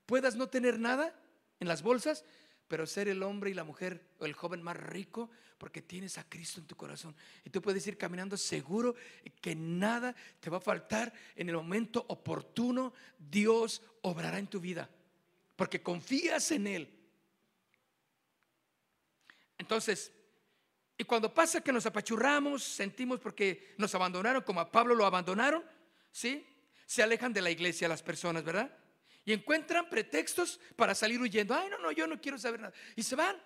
puedas 0.07 0.35
no 0.35 0.49
tener 0.49 0.79
nada 0.79 1.15
en 1.59 1.67
las 1.67 1.83
bolsas, 1.83 2.25
pero 2.69 2.87
ser 2.87 3.09
el 3.09 3.23
hombre 3.23 3.49
y 3.49 3.53
la 3.55 3.65
mujer 3.65 4.01
o 4.19 4.25
el 4.25 4.33
joven 4.33 4.61
más 4.61 4.77
rico 4.77 5.29
porque 5.57 5.81
tienes 5.81 6.17
a 6.17 6.29
Cristo 6.29 6.61
en 6.61 6.67
tu 6.67 6.77
corazón. 6.77 7.13
Y 7.43 7.49
tú 7.49 7.61
puedes 7.61 7.85
ir 7.87 7.97
caminando 7.97 8.37
seguro 8.37 8.95
que 9.41 9.55
nada 9.55 10.15
te 10.39 10.49
va 10.49 10.57
a 10.57 10.61
faltar 10.61 11.11
en 11.35 11.49
el 11.49 11.55
momento 11.55 12.05
oportuno. 12.07 12.93
Dios 13.17 13.81
obrará 14.03 14.39
en 14.39 14.47
tu 14.47 14.61
vida 14.61 14.89
porque 15.57 15.81
confías 15.81 16.51
en 16.51 16.67
Él. 16.67 16.95
Entonces, 19.57 20.13
y 20.97 21.03
cuando 21.03 21.33
pasa 21.33 21.61
que 21.61 21.73
nos 21.73 21.85
apachurramos, 21.85 22.63
sentimos 22.63 23.19
porque 23.19 23.73
nos 23.77 23.93
abandonaron, 23.95 24.43
como 24.43 24.61
a 24.61 24.71
Pablo 24.71 24.95
lo 24.95 25.05
abandonaron, 25.05 25.63
¿sí? 26.11 26.45
Se 26.85 27.01
alejan 27.03 27.33
de 27.33 27.41
la 27.41 27.51
iglesia 27.51 27.89
las 27.89 28.03
personas, 28.03 28.43
¿verdad? 28.43 28.71
Y 29.29 29.33
encuentran 29.33 29.87
pretextos 29.87 30.59
para 30.75 30.95
salir 30.95 31.21
huyendo. 31.21 31.53
Ay, 31.53 31.69
no, 31.69 31.77
no, 31.77 31.91
yo 31.91 32.07
no 32.07 32.19
quiero 32.19 32.39
saber 32.39 32.61
nada. 32.61 32.73
Y 32.95 33.03
se 33.03 33.15
van. 33.15 33.37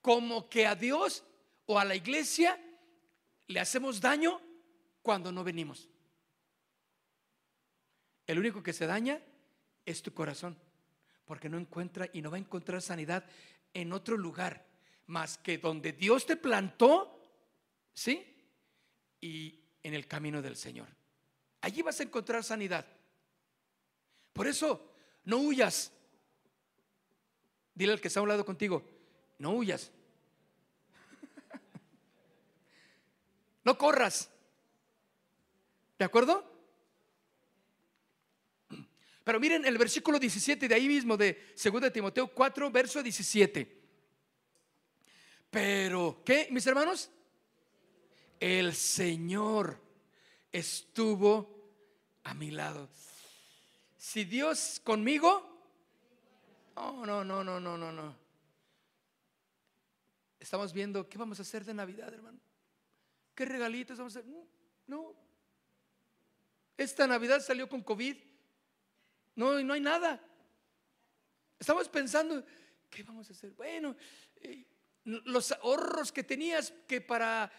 Como 0.00 0.48
que 0.48 0.66
a 0.66 0.74
Dios 0.74 1.24
o 1.66 1.78
a 1.78 1.84
la 1.84 1.94
iglesia 1.94 2.58
le 3.48 3.60
hacemos 3.60 4.00
daño 4.00 4.40
cuando 5.02 5.30
no 5.30 5.44
venimos. 5.44 5.90
El 8.26 8.38
único 8.38 8.62
que 8.62 8.72
se 8.72 8.86
daña 8.86 9.20
es 9.84 10.00
tu 10.00 10.14
corazón, 10.14 10.56
porque 11.26 11.50
no 11.50 11.58
encuentra 11.58 12.08
y 12.14 12.22
no 12.22 12.30
va 12.30 12.38
a 12.38 12.40
encontrar 12.40 12.80
sanidad 12.80 13.26
en 13.74 13.92
otro 13.92 14.16
lugar 14.16 14.64
más 15.04 15.36
que 15.36 15.58
donde 15.58 15.92
Dios 15.92 16.24
te 16.24 16.36
plantó, 16.36 17.30
¿sí? 17.92 18.24
Y 19.20 19.60
en 19.82 19.92
el 19.92 20.06
camino 20.06 20.40
del 20.40 20.56
Señor. 20.56 20.88
Allí 21.60 21.82
vas 21.82 22.00
a 22.00 22.04
encontrar 22.04 22.42
sanidad. 22.42 22.86
Por 24.38 24.46
eso, 24.46 24.80
no 25.24 25.38
huyas. 25.38 25.92
Dile 27.74 27.94
al 27.94 28.00
que 28.00 28.06
está 28.06 28.20
a 28.20 28.22
un 28.22 28.28
lado 28.28 28.44
contigo, 28.44 28.84
no 29.36 29.50
huyas. 29.50 29.90
No 33.64 33.76
corras. 33.76 34.30
¿De 35.98 36.04
acuerdo? 36.04 36.48
Pero 39.24 39.40
miren 39.40 39.66
el 39.66 39.76
versículo 39.76 40.20
17 40.20 40.68
de 40.68 40.74
ahí 40.74 40.86
mismo 40.86 41.16
de 41.16 41.52
2 41.60 41.82
de 41.82 41.90
Timoteo 41.90 42.28
4, 42.28 42.70
verso 42.70 43.02
17. 43.02 43.76
Pero, 45.50 46.22
¿qué, 46.24 46.46
mis 46.52 46.66
hermanos? 46.68 47.10
El 48.38 48.72
Señor 48.76 49.82
estuvo 50.52 51.58
a 52.22 52.34
mi 52.34 52.52
lado. 52.52 52.88
Si 53.98 54.24
Dios 54.24 54.80
conmigo, 54.84 55.42
no, 56.76 57.04
no, 57.04 57.24
no, 57.24 57.42
no, 57.42 57.58
no, 57.58 57.76
no, 57.76 57.92
no. 57.92 58.16
Estamos 60.38 60.72
viendo 60.72 61.08
qué 61.08 61.18
vamos 61.18 61.40
a 61.40 61.42
hacer 61.42 61.64
de 61.64 61.74
Navidad, 61.74 62.14
hermano. 62.14 62.38
¿Qué 63.34 63.44
regalitos 63.44 63.98
vamos 63.98 64.14
a 64.14 64.20
hacer? 64.20 64.32
No. 64.86 65.14
Esta 66.76 67.08
Navidad 67.08 67.40
salió 67.40 67.68
con 67.68 67.82
COVID. 67.82 68.16
No, 69.34 69.60
no 69.62 69.74
hay 69.74 69.80
nada. 69.80 70.24
Estamos 71.58 71.88
pensando, 71.88 72.44
¿qué 72.88 73.02
vamos 73.02 73.28
a 73.28 73.32
hacer? 73.32 73.50
Bueno, 73.50 73.96
eh, 74.36 74.64
los 75.04 75.50
ahorros 75.50 76.12
que 76.12 76.22
tenías 76.22 76.72
que 76.86 77.00
para, 77.00 77.50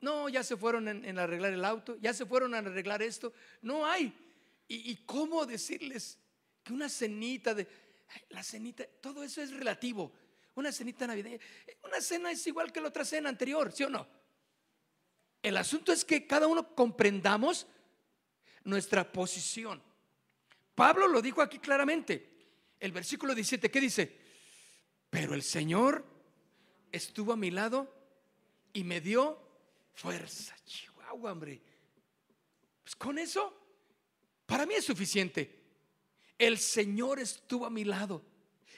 no, 0.00 0.28
ya 0.28 0.44
se 0.44 0.56
fueron 0.56 0.86
en, 0.86 1.18
arreglar 1.18 1.52
el 1.52 1.64
auto, 1.64 1.96
ya 1.96 2.14
se 2.14 2.24
fueron 2.24 2.54
a 2.54 2.58
arreglar 2.58 3.02
esto, 3.02 3.32
no 3.62 3.84
hay. 3.84 4.14
¿Y, 4.68 4.96
cómo 5.06 5.46
decirles 5.46 6.18
que 6.62 6.74
una 6.74 6.90
cenita 6.90 7.54
de, 7.54 7.66
la 8.28 8.42
cenita, 8.42 8.84
todo 9.00 9.22
eso 9.24 9.40
es 9.40 9.50
relativo. 9.50 10.12
Una 10.54 10.72
cenita 10.72 11.06
navideña, 11.06 11.38
una 11.84 12.00
cena 12.00 12.30
es 12.30 12.46
igual 12.46 12.70
que 12.70 12.80
la 12.80 12.88
otra 12.88 13.04
cena 13.04 13.30
anterior, 13.30 13.72
¿sí 13.72 13.84
o 13.84 13.90
no? 13.90 14.06
El 15.42 15.56
asunto 15.56 15.92
es 15.92 16.04
que 16.04 16.26
cada 16.26 16.46
uno 16.46 16.74
comprendamos 16.74 17.66
nuestra 18.64 19.10
posición. 19.10 19.82
Pablo 20.74 21.08
lo 21.08 21.22
dijo 21.22 21.40
aquí 21.40 21.58
claramente. 21.58 22.36
El 22.78 22.92
versículo 22.92 23.34
17, 23.34 23.70
¿qué 23.70 23.80
dice? 23.80 24.18
Pero 25.10 25.34
el 25.34 25.42
Señor 25.42 26.04
estuvo 26.92 27.32
a 27.32 27.36
mi 27.36 27.50
lado 27.50 27.92
y 28.72 28.84
me 28.84 29.00
dio 29.00 29.40
fuerza. 29.94 30.54
Chihuahua, 30.64 31.32
hombre. 31.32 31.62
Pues 32.82 32.94
con 32.96 33.18
eso, 33.18 33.67
para 34.48 34.64
mí 34.64 34.72
es 34.72 34.84
suficiente. 34.86 35.60
El 36.38 36.56
Señor 36.56 37.20
estuvo 37.20 37.66
a 37.66 37.70
mi 37.70 37.84
lado 37.84 38.24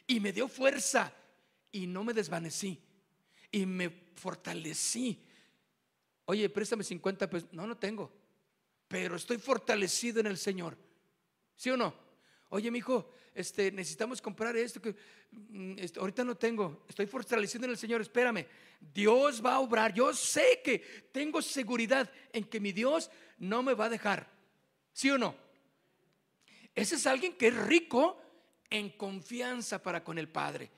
y 0.04 0.18
me 0.18 0.33
dio 0.33 0.48
fuerza 0.48 1.14
y 1.70 1.87
no 1.87 2.02
me 2.02 2.12
desvanecí 2.12 2.76
y 3.52 3.66
me 3.66 3.88
fortalecí. 4.16 5.22
Oye, 6.24 6.48
préstame 6.48 6.83
50 6.83 7.30
pues 7.30 7.44
No, 7.52 7.68
no 7.68 7.76
tengo. 7.76 8.12
Pero 8.88 9.14
estoy 9.14 9.38
fortalecido 9.38 10.18
en 10.18 10.26
el 10.26 10.38
Señor. 10.38 10.76
¿Sí 11.54 11.70
o 11.70 11.76
no? 11.76 11.94
Oye, 12.48 12.68
mi 12.72 12.78
hijo, 12.78 13.09
este, 13.33 13.70
necesitamos 13.70 14.20
comprar 14.20 14.56
esto 14.56 14.83
que 14.83 14.96
mm, 15.30 15.78
este, 15.78 16.00
ahorita 16.00 16.24
no 16.24 16.37
tengo, 16.37 16.85
estoy 16.88 17.06
fortaleciendo 17.06 17.66
en 17.66 17.70
el 17.70 17.78
Señor, 17.78 18.00
espérame, 18.00 18.44
Dios 18.92 19.44
va 19.44 19.54
a 19.54 19.61
obrar, 19.61 19.94
yo 19.94 20.12
sé 20.12 20.61
que 20.64 20.80
tengo 21.12 21.40
seguridad 21.40 22.11
en 22.33 22.42
que 22.42 22.59
mi 22.59 22.72
Dios 22.72 23.09
no 23.38 23.62
me 23.62 23.74
va 23.74 23.85
a 23.85 23.88
dejar, 23.88 24.28
¿sí 24.92 25.11
o 25.11 25.18
no? 25.18 25.49
Ese 26.74 26.96
es 26.96 27.06
alguien 27.06 27.35
que 27.35 27.48
es 27.48 27.56
rico 27.56 28.20
en 28.68 28.90
confianza 28.90 29.83
para 29.83 30.04
con 30.04 30.18
el 30.18 30.28
Padre. 30.28 30.70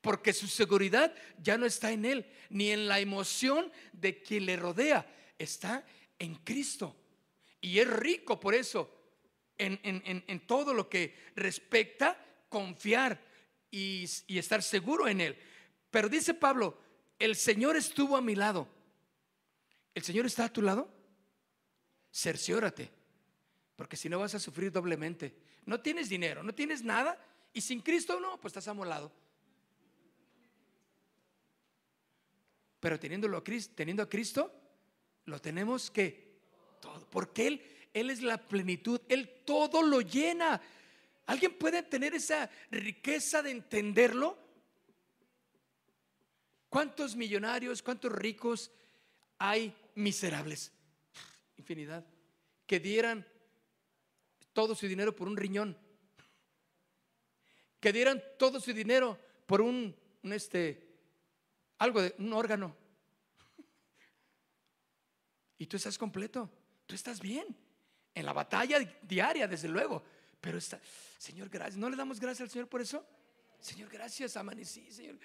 Porque 0.00 0.32
su 0.32 0.48
seguridad 0.48 1.14
ya 1.38 1.56
no 1.56 1.64
está 1.64 1.92
en 1.92 2.04
él, 2.04 2.26
ni 2.50 2.70
en 2.70 2.88
la 2.88 3.00
emoción 3.00 3.72
de 3.92 4.20
quien 4.22 4.46
le 4.46 4.56
rodea, 4.56 5.06
está 5.38 5.84
en 6.18 6.34
Cristo. 6.36 6.96
Y 7.60 7.78
es 7.78 7.88
rico 7.88 8.38
por 8.40 8.54
eso 8.54 9.02
en, 9.56 10.46
todo 10.46 10.74
lo 10.74 10.88
que 10.88 11.14
respecta 11.36 12.18
confiar 12.48 13.20
y, 13.70 14.04
y 14.26 14.38
estar 14.38 14.62
seguro 14.62 15.08
en 15.08 15.20
Él. 15.20 15.38
Pero 15.90 16.08
dice 16.08 16.34
Pablo, 16.34 16.78
el 17.18 17.36
Señor 17.36 17.76
estuvo 17.76 18.16
a 18.16 18.20
mi 18.20 18.34
lado. 18.34 18.68
¿El 19.94 20.02
Señor 20.02 20.26
está 20.26 20.46
a 20.46 20.52
tu 20.52 20.62
lado? 20.62 20.92
Cerciórate, 22.10 22.90
porque 23.82 23.96
si 23.96 24.08
no 24.08 24.20
vas 24.20 24.32
a 24.32 24.38
sufrir 24.38 24.70
doblemente. 24.70 25.34
No 25.66 25.80
tienes 25.80 26.08
dinero, 26.08 26.44
no 26.44 26.54
tienes 26.54 26.84
nada, 26.84 27.18
y 27.52 27.60
sin 27.60 27.80
Cristo 27.80 28.20
no, 28.20 28.40
pues 28.40 28.52
estás 28.52 28.68
amolado. 28.68 29.10
Pero 32.78 33.00
teniéndolo 33.00 33.42
Cristo, 33.42 33.74
teniendo 33.74 34.04
a 34.04 34.08
Cristo, 34.08 34.54
lo 35.24 35.40
tenemos 35.40 35.90
que 35.90 36.38
todo, 36.80 37.10
porque 37.10 37.48
Él 37.48 37.62
él 37.92 38.10
es 38.10 38.22
la 38.22 38.38
plenitud, 38.38 39.00
Él 39.08 39.42
todo 39.44 39.82
lo 39.82 40.00
llena. 40.00 40.62
¿Alguien 41.26 41.58
puede 41.58 41.82
tener 41.82 42.14
esa 42.14 42.48
riqueza 42.70 43.42
de 43.42 43.50
entenderlo? 43.50 44.38
¿Cuántos 46.68 47.16
millonarios, 47.16 47.82
cuántos 47.82 48.12
ricos 48.12 48.70
hay 49.38 49.74
miserables? 49.96 50.70
Infinidad. 51.56 52.06
Que 52.64 52.78
dieran 52.78 53.26
todo 54.52 54.74
su 54.74 54.86
dinero 54.86 55.14
por 55.14 55.28
un 55.28 55.36
riñón. 55.36 55.76
Que 57.80 57.92
dieran 57.92 58.22
todo 58.38 58.60
su 58.60 58.72
dinero 58.72 59.18
por 59.46 59.60
un, 59.60 59.94
este, 60.22 60.88
algo 61.78 62.00
de 62.00 62.14
un 62.18 62.32
órgano. 62.32 62.76
Y 65.58 65.66
tú 65.66 65.76
estás 65.76 65.98
completo, 65.98 66.50
tú 66.86 66.94
estás 66.94 67.20
bien 67.20 67.46
en 68.14 68.26
la 68.26 68.32
batalla 68.32 68.78
diaria, 69.02 69.46
desde 69.46 69.68
luego. 69.68 70.02
Pero 70.40 70.58
está, 70.58 70.80
Señor, 71.18 71.48
gracias. 71.48 71.76
¿No 71.76 71.88
le 71.88 71.96
damos 71.96 72.18
gracias 72.18 72.42
al 72.42 72.50
Señor 72.50 72.68
por 72.68 72.80
eso? 72.80 73.06
Señor, 73.60 73.88
gracias, 73.88 74.36
amanecí, 74.36 74.90
Señor. 74.90 75.18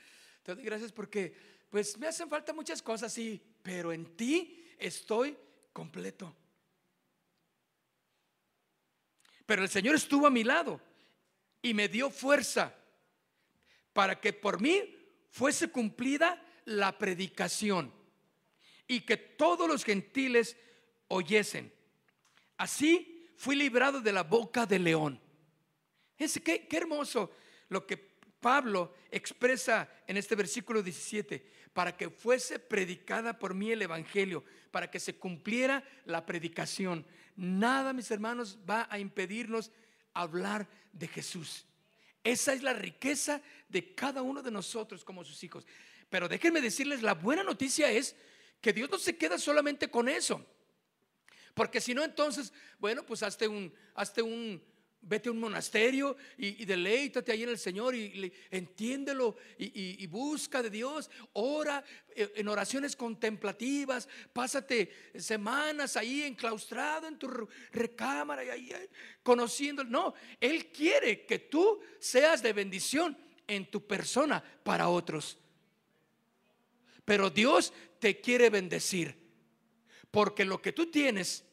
Te 0.44 0.54
doy 0.54 0.64
gracias 0.64 0.92
porque, 0.92 1.36
pues, 1.70 1.98
me 1.98 2.08
hacen 2.08 2.30
falta 2.30 2.54
muchas 2.54 2.82
cosas, 2.82 3.12
sí, 3.12 3.42
pero 3.64 3.92
en 3.92 4.16
ti 4.16 4.64
estoy 4.78 5.36
completo. 5.74 6.36
Pero 9.48 9.64
el 9.64 9.70
Señor 9.70 9.96
estuvo 9.96 10.28
a 10.28 10.30
mi 10.30 10.44
lado 10.44 10.80
y 11.64 11.74
me 11.74 11.88
dio 11.88 12.12
fuerza 12.12 12.76
para 13.94 14.20
que 14.20 14.34
por 14.34 14.62
mí 14.62 14.96
fuese 15.32 15.70
cumplida 15.70 16.40
la 16.66 16.96
predicación 16.98 17.92
y 18.88 19.02
que 19.02 19.18
todos 19.18 19.68
los 19.68 19.84
gentiles 19.84 20.58
oyesen. 21.08 21.74
Así 22.58 23.32
fui 23.38 23.56
librado 23.56 24.02
de 24.02 24.12
la 24.12 24.24
boca 24.24 24.66
del 24.66 24.84
león. 24.84 25.20
Qué 26.18 26.68
hermoso 26.72 27.32
lo 27.70 27.88
que 27.88 27.98
Pablo 28.40 28.94
expresa 29.12 29.90
en 30.06 30.18
este 30.18 30.36
versículo 30.36 30.84
17, 30.84 31.46
para 31.74 31.96
que 31.96 32.10
fuese 32.10 32.60
predicada 32.60 33.38
por 33.38 33.54
mí 33.54 33.72
el 33.72 33.82
Evangelio, 33.82 34.44
para 34.72 34.90
que 34.90 35.00
se 35.00 35.16
cumpliera 35.16 35.84
la 36.06 36.26
predicación. 36.26 37.06
Nada, 37.38 37.94
mis 37.94 38.12
hermanos, 38.12 38.58
va 38.68 38.88
a 38.90 39.00
impedirnos 39.00 39.72
hablar 40.14 40.68
de 40.92 41.08
Jesús. 41.08 41.66
Esa 42.24 42.52
es 42.52 42.64
la 42.64 42.74
riqueza 42.74 43.42
de 43.70 43.94
cada 43.94 44.22
uno 44.22 44.42
de 44.42 44.52
nosotros 44.52 45.06
como 45.06 45.24
sus 45.24 45.42
hijos. 45.44 45.66
Pero 46.10 46.28
déjenme 46.28 46.60
decirles, 46.62 47.02
la 47.04 47.14
buena 47.14 47.44
noticia 47.44 47.90
es 47.92 48.16
que 48.60 48.74
Dios 48.74 48.90
no 48.90 48.98
se 48.98 49.16
queda 49.16 49.38
solamente 49.38 49.90
con 49.90 50.10
eso. 50.10 50.44
Porque 51.54 51.80
si 51.80 51.94
no, 51.94 52.04
entonces, 52.04 52.52
bueno, 52.80 53.06
pues 53.06 53.24
hazte 53.24 53.48
un, 53.48 53.74
hazte 53.94 54.22
un, 54.22 54.62
vete 55.02 55.30
a 55.30 55.32
un 55.32 55.40
monasterio 55.40 56.18
y, 56.38 56.66
deleítate 56.66 57.32
ahí 57.32 57.44
en 57.44 57.50
el 57.50 57.58
Señor 57.58 57.96
y, 57.96 58.32
entiéndelo 58.52 59.36
y, 59.58 60.06
busca 60.08 60.62
de 60.62 60.70
Dios, 60.70 61.10
ora 61.34 61.84
eh, 62.16 62.34
en 62.36 62.48
oraciones 62.48 62.96
contemplativas, 62.96 64.08
pásate 64.34 65.12
semanas 65.16 65.98
ahí 65.98 66.24
enclaustrado 66.24 67.08
en 67.08 67.18
tu 67.18 67.30
recámara 67.72 68.56
y 68.56 68.72
conociendo. 69.24 69.84
No, 69.84 70.14
Él 70.40 70.72
quiere 70.72 71.26
que 71.26 71.40
tú 71.40 71.80
seas 72.00 72.42
de 72.42 72.54
bendición 72.54 73.18
en 73.48 73.70
tu 73.70 73.86
persona 73.86 74.44
para 74.64 74.90
otros. 74.90 75.38
Pero 77.06 77.30
Dios 77.30 77.72
te 78.00 78.20
quiere 78.20 78.50
bendecir. 78.50 79.28
Porque 80.12 80.46
lo 80.46 80.62
que 80.62 80.74
tú 80.74 80.88
tienes, 80.88 81.46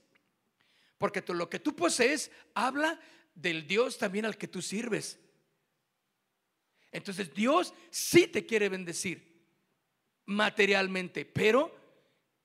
porque 0.99 1.23
lo 1.29 1.49
que 1.49 1.59
tú 1.59 1.75
posees, 1.77 2.31
habla 2.55 3.01
del 3.35 3.67
Dios 3.67 3.99
también 3.99 4.25
al 4.25 4.37
que 4.37 4.49
tú 4.49 4.63
sirves. 4.63 5.19
Entonces 6.93 7.35
Dios 7.35 7.75
sí 7.91 8.27
te 8.27 8.47
quiere 8.47 8.69
bendecir 8.69 9.35
materialmente, 10.27 11.25
pero 11.25 11.75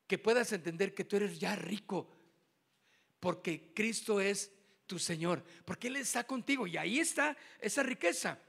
que 0.07 0.17
puedas 0.17 0.51
entender 0.51 0.93
que 0.93 1.05
tú 1.05 1.17
eres 1.17 1.39
ya 1.39 1.55
rico, 1.55 2.09
porque 3.19 3.73
Cristo 3.73 4.19
es 4.19 4.51
tu 4.87 4.97
Señor, 4.97 5.43
porque 5.65 5.87
Él 5.87 5.97
está 5.97 6.25
contigo 6.25 6.65
y 6.65 6.77
ahí 6.77 6.99
está 6.99 7.37
esa 7.59 7.83
riqueza. 7.83 8.39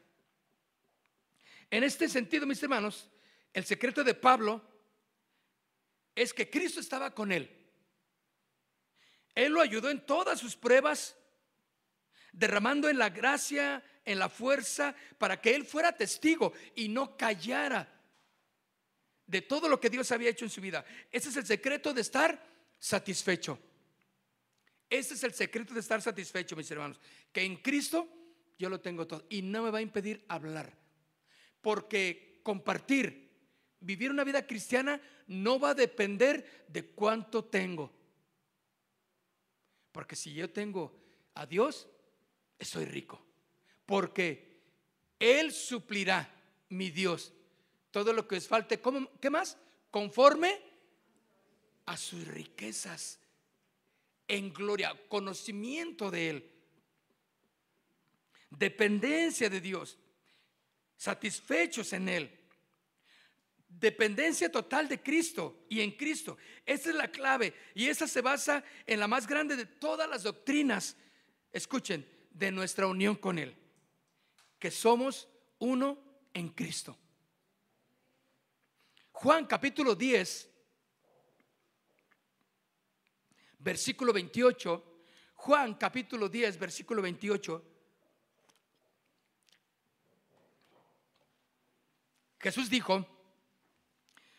En 1.70 1.84
este 1.84 2.08
sentido, 2.08 2.46
mis 2.46 2.62
hermanos, 2.62 3.10
el 3.52 3.64
secreto 3.64 4.02
de 4.02 4.14
Pablo 4.14 4.62
es 6.14 6.34
que 6.34 6.50
Cristo 6.50 6.80
estaba 6.80 7.14
con 7.14 7.30
él. 7.30 7.48
Él 9.34 9.52
lo 9.52 9.60
ayudó 9.60 9.90
en 9.90 10.04
todas 10.04 10.40
sus 10.40 10.56
pruebas, 10.56 11.16
derramando 12.32 12.88
en 12.88 12.98
la 12.98 13.10
gracia, 13.10 13.82
en 14.04 14.18
la 14.18 14.28
fuerza, 14.28 14.94
para 15.18 15.40
que 15.40 15.54
él 15.54 15.64
fuera 15.64 15.96
testigo 15.96 16.52
y 16.74 16.88
no 16.88 17.16
callara 17.16 17.88
de 19.26 19.42
todo 19.42 19.68
lo 19.68 19.80
que 19.80 19.90
Dios 19.90 20.10
había 20.10 20.30
hecho 20.30 20.44
en 20.44 20.50
su 20.50 20.60
vida. 20.60 20.84
Ese 21.10 21.28
es 21.28 21.36
el 21.36 21.46
secreto 21.46 21.94
de 21.94 22.00
estar 22.00 22.44
satisfecho. 22.78 23.58
Ese 24.88 25.14
es 25.14 25.22
el 25.22 25.32
secreto 25.32 25.72
de 25.72 25.80
estar 25.80 26.02
satisfecho, 26.02 26.56
mis 26.56 26.70
hermanos. 26.70 26.98
Que 27.32 27.42
en 27.42 27.56
Cristo 27.56 28.08
yo 28.58 28.68
lo 28.68 28.80
tengo 28.80 29.06
todo 29.06 29.24
y 29.30 29.42
no 29.42 29.62
me 29.62 29.70
va 29.70 29.78
a 29.78 29.82
impedir 29.82 30.24
hablar. 30.28 30.76
Porque 31.60 32.40
compartir 32.42 33.30
vivir 33.80 34.10
una 34.10 34.24
vida 34.24 34.46
cristiana 34.46 35.00
no 35.26 35.58
va 35.58 35.70
a 35.70 35.74
depender 35.74 36.64
de 36.68 36.86
cuánto 36.86 37.44
tengo. 37.44 37.92
Porque 39.92 40.16
si 40.16 40.34
yo 40.34 40.50
tengo 40.50 40.92
a 41.34 41.46
Dios, 41.46 41.88
estoy 42.60 42.84
rico. 42.84 43.20
Porque 43.84 44.60
Él 45.18 45.52
suplirá, 45.52 46.32
mi 46.68 46.90
Dios, 46.90 47.32
todo 47.90 48.12
lo 48.12 48.28
que 48.28 48.36
os 48.36 48.46
falte. 48.46 48.80
¿Qué 49.20 49.30
más? 49.30 49.56
Conforme 49.90 50.62
a 51.86 51.96
sus 51.96 52.28
riquezas 52.28 53.18
en 54.28 54.52
gloria, 54.52 54.94
conocimiento 55.08 56.10
de 56.10 56.30
Él, 56.30 56.50
dependencia 58.50 59.50
de 59.50 59.60
Dios, 59.60 59.98
satisfechos 60.96 61.92
en 61.92 62.08
Él. 62.08 62.36
Dependencia 63.68 64.50
total 64.50 64.88
de 64.88 65.00
Cristo 65.00 65.64
y 65.68 65.80
en 65.80 65.92
Cristo. 65.92 66.36
Esa 66.66 66.90
es 66.90 66.96
la 66.96 67.08
clave 67.08 67.54
y 67.74 67.86
esa 67.86 68.06
se 68.06 68.20
basa 68.20 68.62
en 68.84 69.00
la 69.00 69.08
más 69.08 69.26
grande 69.26 69.56
de 69.56 69.64
todas 69.64 70.08
las 70.08 70.24
doctrinas, 70.24 70.96
escuchen, 71.52 72.06
de 72.40 72.50
nuestra 72.50 72.86
unión 72.86 73.16
con 73.16 73.38
Él, 73.38 73.54
que 74.58 74.70
somos 74.70 75.28
uno 75.58 75.98
en 76.32 76.48
Cristo. 76.48 76.96
Juan 79.12 79.44
capítulo 79.46 79.94
10, 79.94 80.50
versículo 83.58 84.14
28, 84.14 85.02
Juan 85.34 85.74
capítulo 85.74 86.30
10, 86.30 86.58
versículo 86.58 87.02
28. 87.02 87.66
Jesús 92.38 92.70
dijo, 92.70 93.06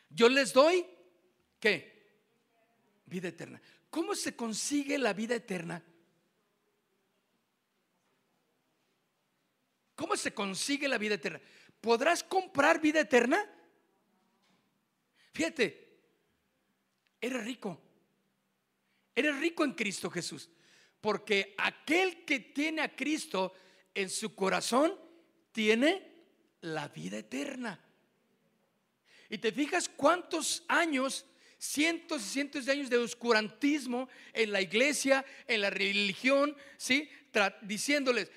yo 0.09 0.27
les 0.27 0.53
doy, 0.53 0.87
¿qué? 1.59 2.17
Vida 3.05 3.27
eterna. 3.27 3.61
¿Cómo 3.91 4.15
se 4.15 4.35
consigue 4.35 4.97
la 4.97 5.13
vida 5.13 5.35
eterna? 5.35 5.83
¿Cómo 10.01 10.17
se 10.17 10.33
consigue 10.33 10.87
la 10.87 10.97
vida 10.97 11.13
eterna? 11.13 11.39
¿Podrás 11.79 12.23
comprar 12.23 12.81
vida 12.81 13.01
eterna? 13.01 13.47
Fíjate, 15.31 15.99
eres 17.21 17.45
rico. 17.45 17.79
Eres 19.13 19.37
rico 19.37 19.63
en 19.63 19.73
Cristo 19.73 20.09
Jesús. 20.09 20.49
Porque 20.99 21.53
aquel 21.55 22.25
que 22.25 22.39
tiene 22.39 22.81
a 22.81 22.95
Cristo 22.95 23.53
en 23.93 24.09
su 24.09 24.33
corazón 24.33 24.99
tiene 25.51 26.03
la 26.61 26.87
vida 26.87 27.19
eterna. 27.19 27.79
Y 29.29 29.37
te 29.37 29.51
fijas 29.51 29.87
cuántos 29.87 30.63
años, 30.67 31.27
cientos 31.59 32.23
y 32.23 32.29
cientos 32.29 32.65
de 32.65 32.71
años 32.71 32.89
de 32.89 32.97
oscurantismo 32.97 34.09
en 34.33 34.51
la 34.51 34.61
iglesia, 34.61 35.23
en 35.45 35.61
la 35.61 35.69
religión, 35.69 36.57
¿sí? 36.77 37.07
diciéndoles, 37.61 38.31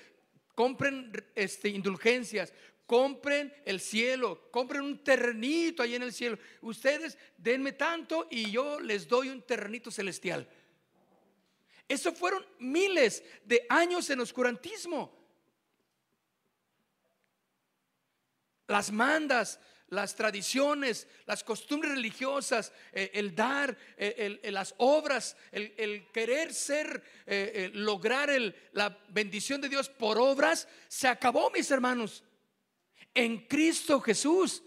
compren 0.55 1.11
este, 1.35 1.69
indulgencias, 1.69 2.53
compren 2.85 3.53
el 3.65 3.79
cielo, 3.79 4.49
compren 4.51 4.81
un 4.81 5.03
terrenito 5.03 5.83
ahí 5.83 5.95
en 5.95 6.03
el 6.03 6.13
cielo. 6.13 6.39
Ustedes 6.61 7.17
denme 7.37 7.73
tanto 7.73 8.27
y 8.31 8.49
yo 8.51 8.79
les 8.79 9.07
doy 9.07 9.29
un 9.29 9.41
terrenito 9.41 9.91
celestial. 9.91 10.47
Eso 11.87 12.13
fueron 12.13 12.45
miles 12.59 13.23
de 13.43 13.65
años 13.69 14.09
en 14.09 14.19
oscurantismo. 14.19 15.13
Las 18.67 18.91
mandas, 18.91 19.59
las 19.89 20.15
tradiciones, 20.15 21.07
las 21.25 21.43
costumbres 21.43 21.93
religiosas, 21.93 22.71
eh, 22.91 23.11
el 23.13 23.35
dar, 23.35 23.77
eh, 23.97 24.39
las 24.51 24.73
obras, 24.77 25.37
el, 25.51 26.07
querer 26.11 26.53
ser, 26.53 27.03
eh, 27.25 27.69
lograr 27.73 28.29
la 28.71 28.97
bendición 29.09 29.61
de 29.61 29.69
Dios 29.69 29.89
por 29.89 30.17
obras, 30.17 30.67
se 30.87 31.07
acabó, 31.07 31.51
mis 31.51 31.69
hermanos, 31.69 32.23
en 33.13 33.45
Cristo 33.47 34.01
Jesús. 34.01 34.63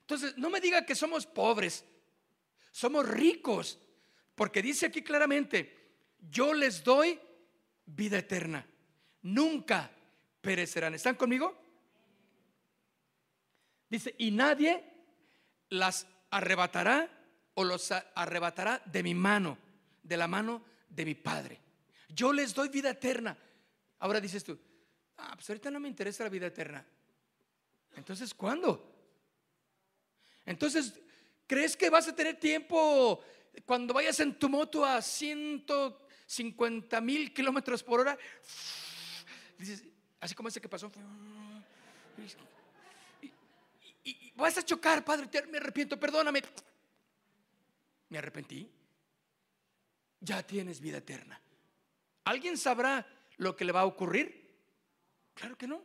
Entonces, 0.00 0.36
no 0.36 0.50
me 0.50 0.60
diga 0.60 0.84
que 0.84 0.94
somos 0.94 1.26
pobres, 1.26 1.84
somos 2.72 3.08
ricos, 3.08 3.78
porque 4.34 4.62
dice 4.62 4.86
aquí 4.86 5.02
claramente, 5.02 5.76
yo 6.30 6.52
les 6.52 6.82
doy 6.82 7.18
vida 7.86 8.18
eterna, 8.18 8.66
nunca 9.22 9.90
perecerán. 10.40 10.94
¿Están 10.94 11.14
conmigo? 11.14 11.67
Dice, 13.88 14.14
y 14.18 14.30
nadie 14.30 14.84
las 15.70 16.06
arrebatará 16.30 17.08
o 17.54 17.64
los 17.64 17.90
arrebatará 17.90 18.82
de 18.84 19.02
mi 19.02 19.14
mano, 19.14 19.58
de 20.02 20.16
la 20.16 20.28
mano 20.28 20.62
de 20.88 21.04
mi 21.04 21.14
Padre. 21.14 21.60
Yo 22.08 22.32
les 22.32 22.54
doy 22.54 22.68
vida 22.68 22.90
eterna. 22.90 23.36
Ahora 23.98 24.20
dices 24.20 24.44
tú, 24.44 24.58
ah, 25.16 25.32
pues 25.34 25.48
ahorita 25.50 25.70
no 25.70 25.80
me 25.80 25.88
interesa 25.88 26.24
la 26.24 26.30
vida 26.30 26.46
eterna. 26.46 26.84
Entonces, 27.96 28.32
¿cuándo? 28.34 28.94
Entonces, 30.46 31.00
¿crees 31.46 31.76
que 31.76 31.90
vas 31.90 32.08
a 32.08 32.14
tener 32.14 32.38
tiempo 32.38 33.22
cuando 33.66 33.92
vayas 33.92 34.20
en 34.20 34.38
tu 34.38 34.48
moto 34.48 34.84
a 34.84 35.02
150 35.02 37.00
mil 37.00 37.34
kilómetros 37.34 37.82
por 37.82 38.00
hora? 38.00 38.16
Dices, 39.58 39.84
así 40.20 40.34
como 40.34 40.48
ese 40.48 40.60
que 40.60 40.68
pasó 40.68 40.90
vas 44.42 44.56
a 44.56 44.64
chocar, 44.64 45.04
Padre, 45.04 45.28
me 45.50 45.58
arrepiento, 45.58 45.98
perdóname. 45.98 46.42
Me 48.08 48.18
arrepentí. 48.18 48.70
Ya 50.20 50.42
tienes 50.46 50.80
vida 50.80 50.98
eterna. 50.98 51.40
¿Alguien 52.24 52.56
sabrá 52.56 53.06
lo 53.36 53.54
que 53.56 53.64
le 53.64 53.72
va 53.72 53.80
a 53.80 53.86
ocurrir? 53.86 54.48
Claro 55.34 55.56
que 55.56 55.66
no. 55.66 55.82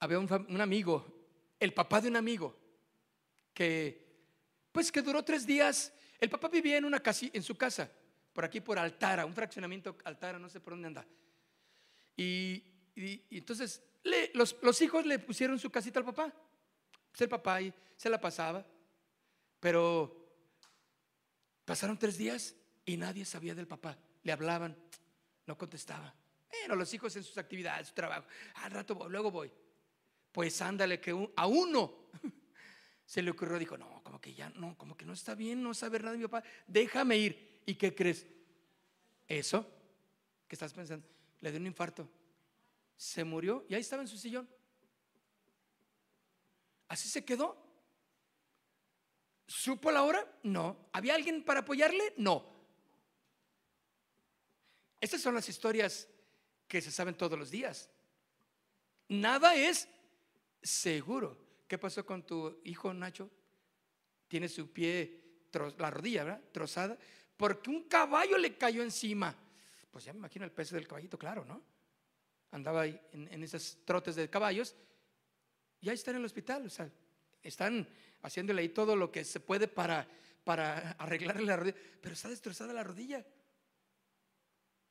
Había 0.00 0.18
un, 0.18 0.60
amigo, 0.60 1.06
el 1.58 1.72
papá 1.72 2.00
de 2.00 2.08
un 2.08 2.16
amigo, 2.16 2.58
que 3.54 4.04
pues 4.70 4.92
que 4.92 5.00
duró 5.00 5.24
tres 5.24 5.46
días. 5.46 5.92
El 6.20 6.28
papá 6.28 6.48
vivía 6.48 6.76
en 6.76 6.84
una 6.84 7.00
casa, 7.00 7.26
en 7.32 7.42
su 7.42 7.56
casa, 7.56 7.90
por 8.32 8.44
aquí 8.44 8.60
por 8.60 8.78
Altara, 8.78 9.24
un 9.24 9.32
fraccionamiento 9.32 9.96
Altara, 10.04 10.38
no 10.38 10.50
sé 10.50 10.60
por 10.60 10.74
dónde 10.74 10.88
anda. 10.88 11.06
Y, 12.16 12.73
entonces 12.96 13.82
los, 14.34 14.82
hijos 14.82 15.06
le 15.06 15.18
pusieron 15.18 15.58
su 15.58 15.70
casita 15.70 15.98
al 15.98 16.04
papá. 16.04 16.32
Pues 17.10 17.20
el 17.20 17.28
papá 17.28 17.56
ahí 17.56 17.72
se 17.96 18.08
la 18.08 18.20
pasaba. 18.20 18.64
Pero 19.60 20.28
pasaron 21.64 21.98
tres 21.98 22.18
días 22.18 22.54
y 22.84 22.96
nadie 22.96 23.24
sabía 23.24 23.54
del 23.54 23.66
papá. 23.66 23.96
Le 24.22 24.32
hablaban, 24.32 24.76
no 25.46 25.56
contestaba. 25.56 26.14
Bueno, 26.50 26.76
los 26.76 26.92
hijos 26.94 27.14
en 27.16 27.24
sus 27.24 27.38
actividades, 27.38 27.88
su 27.88 27.94
trabajo. 27.94 28.26
Al 28.56 28.70
rato 28.70 29.08
luego 29.08 29.30
voy. 29.30 29.50
Pues 30.32 30.60
ándale, 30.62 31.00
que 31.00 31.10
a 31.36 31.46
uno 31.46 32.10
se 33.06 33.22
le 33.22 33.30
ocurrió, 33.30 33.58
dijo, 33.58 33.78
no, 33.78 34.02
como 34.02 34.20
que 34.20 34.34
ya 34.34 34.50
no, 34.50 34.76
como 34.76 34.96
que 34.96 35.04
no 35.04 35.12
está 35.12 35.34
bien, 35.34 35.62
no 35.62 35.74
saber 35.74 36.02
nada 36.02 36.12
de 36.12 36.18
mi 36.18 36.24
papá, 36.24 36.42
déjame 36.66 37.16
ir. 37.16 37.62
¿Y 37.66 37.76
qué 37.76 37.94
crees? 37.94 38.26
Eso, 39.26 39.66
¿qué 40.48 40.56
estás 40.56 40.72
pensando? 40.74 41.06
Le 41.40 41.50
dio 41.50 41.60
un 41.60 41.66
infarto. 41.66 42.08
Se 42.96 43.24
murió 43.24 43.64
y 43.68 43.74
ahí 43.74 43.80
estaba 43.80 44.02
en 44.02 44.08
su 44.08 44.18
sillón. 44.18 44.48
Así 46.88 47.08
se 47.08 47.24
quedó. 47.24 47.62
¿Supo 49.46 49.90
la 49.90 50.02
hora? 50.02 50.26
No. 50.42 50.88
¿Había 50.92 51.14
alguien 51.14 51.44
para 51.44 51.60
apoyarle? 51.60 52.14
No. 52.16 52.52
Estas 55.00 55.20
son 55.20 55.34
las 55.34 55.48
historias 55.48 56.08
que 56.66 56.80
se 56.80 56.90
saben 56.90 57.16
todos 57.16 57.38
los 57.38 57.50
días. 57.50 57.90
Nada 59.08 59.54
es 59.54 59.88
seguro. 60.62 61.38
¿Qué 61.68 61.78
pasó 61.78 62.06
con 62.06 62.24
tu 62.24 62.60
hijo 62.64 62.92
Nacho? 62.94 63.30
Tiene 64.28 64.48
su 64.48 64.72
pie, 64.72 65.48
la 65.78 65.90
rodilla, 65.90 66.24
¿verdad? 66.24 66.42
Trozada, 66.52 66.98
porque 67.36 67.70
un 67.70 67.84
caballo 67.84 68.38
le 68.38 68.56
cayó 68.56 68.82
encima. 68.82 69.36
Pues 69.90 70.04
ya 70.04 70.12
me 70.12 70.18
imagino 70.20 70.44
el 70.44 70.52
peso 70.52 70.74
del 70.74 70.88
caballito, 70.88 71.18
claro, 71.18 71.44
¿no? 71.44 71.62
Andaba 72.54 72.82
ahí 72.82 73.00
en, 73.12 73.28
en 73.32 73.42
esos 73.42 73.78
trotes 73.84 74.14
de 74.16 74.30
caballos 74.30 74.74
y 75.80 75.88
ahí 75.88 75.94
está 75.94 76.12
en 76.12 76.18
el 76.18 76.24
hospital. 76.24 76.64
O 76.66 76.70
sea, 76.70 76.88
están 77.42 77.86
haciéndole 78.22 78.62
ahí 78.62 78.70
todo 78.70 78.96
lo 78.96 79.12
que 79.12 79.24
se 79.24 79.40
puede 79.40 79.68
para, 79.68 80.08
para 80.44 80.92
arreglarle 80.92 81.44
la 81.44 81.56
rodilla, 81.56 81.76
pero 82.00 82.14
está 82.14 82.28
destrozada 82.28 82.72
la 82.72 82.82
rodilla. 82.82 83.24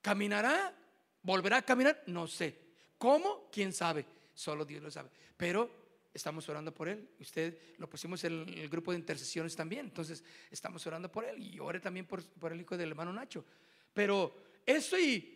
¿Caminará? 0.01 0.77
¿Volverá 1.21 1.57
a 1.57 1.61
caminar? 1.61 2.03
No 2.07 2.27
sé. 2.27 2.59
¿Cómo? 2.97 3.49
¿Quién 3.51 3.73
sabe? 3.73 4.05
Solo 4.33 4.65
Dios 4.65 4.83
lo 4.83 4.91
sabe. 4.91 5.09
Pero 5.35 5.83
estamos 6.13 6.47
orando 6.49 6.73
por 6.73 6.89
él. 6.89 7.09
Usted 7.19 7.57
lo 7.77 7.89
pusimos 7.89 8.23
en 8.25 8.47
el, 8.49 8.69
grupo 8.69 8.91
de 8.91 8.99
intercesiones 8.99 9.55
también. 9.55 9.87
Entonces 9.87 10.23
estamos 10.51 10.85
orando 10.85 11.11
por 11.11 11.25
él 11.25 11.41
y 11.41 11.59
ore 11.59 11.79
también 11.79 12.05
por, 12.05 12.21
el 12.51 12.61
hijo 12.61 12.77
del 12.77 12.89
hermano 12.89 13.13
Nacho. 13.13 13.43
Pero 13.93 14.35
eso 14.65 14.99
y, 14.99 15.32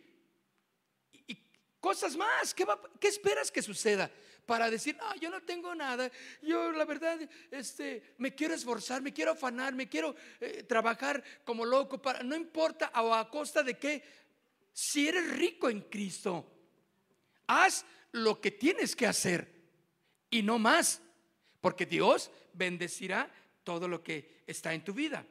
cosas 1.80 2.16
más. 2.16 2.54
¿Qué, 2.54 2.66
¿Qué 3.00 3.08
esperas 3.08 3.50
que 3.50 3.62
suceda? 3.62 4.10
para 4.48 4.70
decir, 4.70 4.96
ah, 5.02 5.14
yo 5.20 5.28
no 5.28 5.42
tengo 5.42 5.74
nada, 5.74 6.10
yo 6.40 6.72
la 6.72 6.86
verdad, 6.86 7.18
este, 7.50 8.14
me 8.16 8.34
quiero 8.34 8.54
esforzar, 8.54 9.02
me 9.02 9.12
quiero 9.12 9.32
afanar, 9.32 9.74
me 9.74 9.90
quiero 9.90 10.16
eh, 10.40 10.62
trabajar 10.62 11.22
como 11.44 11.66
loco, 11.66 12.00
para, 12.00 12.22
no 12.22 12.34
importa 12.34 12.90
o 12.94 13.12
a 13.12 13.28
costa 13.28 13.62
de 13.62 13.76
qué, 13.76 14.02
si 14.72 15.06
eres 15.06 15.30
rico 15.32 15.68
en 15.68 15.82
Cristo, 15.82 16.50
haz 17.46 17.84
lo 18.12 18.40
que 18.40 18.50
tienes 18.50 18.96
que 18.96 19.06
hacer 19.06 19.52
y 20.30 20.42
no 20.42 20.58
más, 20.58 21.02
porque 21.60 21.84
Dios 21.84 22.30
bendecirá 22.54 23.30
todo 23.64 23.86
lo 23.86 24.02
que 24.02 24.44
está 24.46 24.72
en 24.72 24.82
tu 24.82 24.94
vida. 24.94 25.26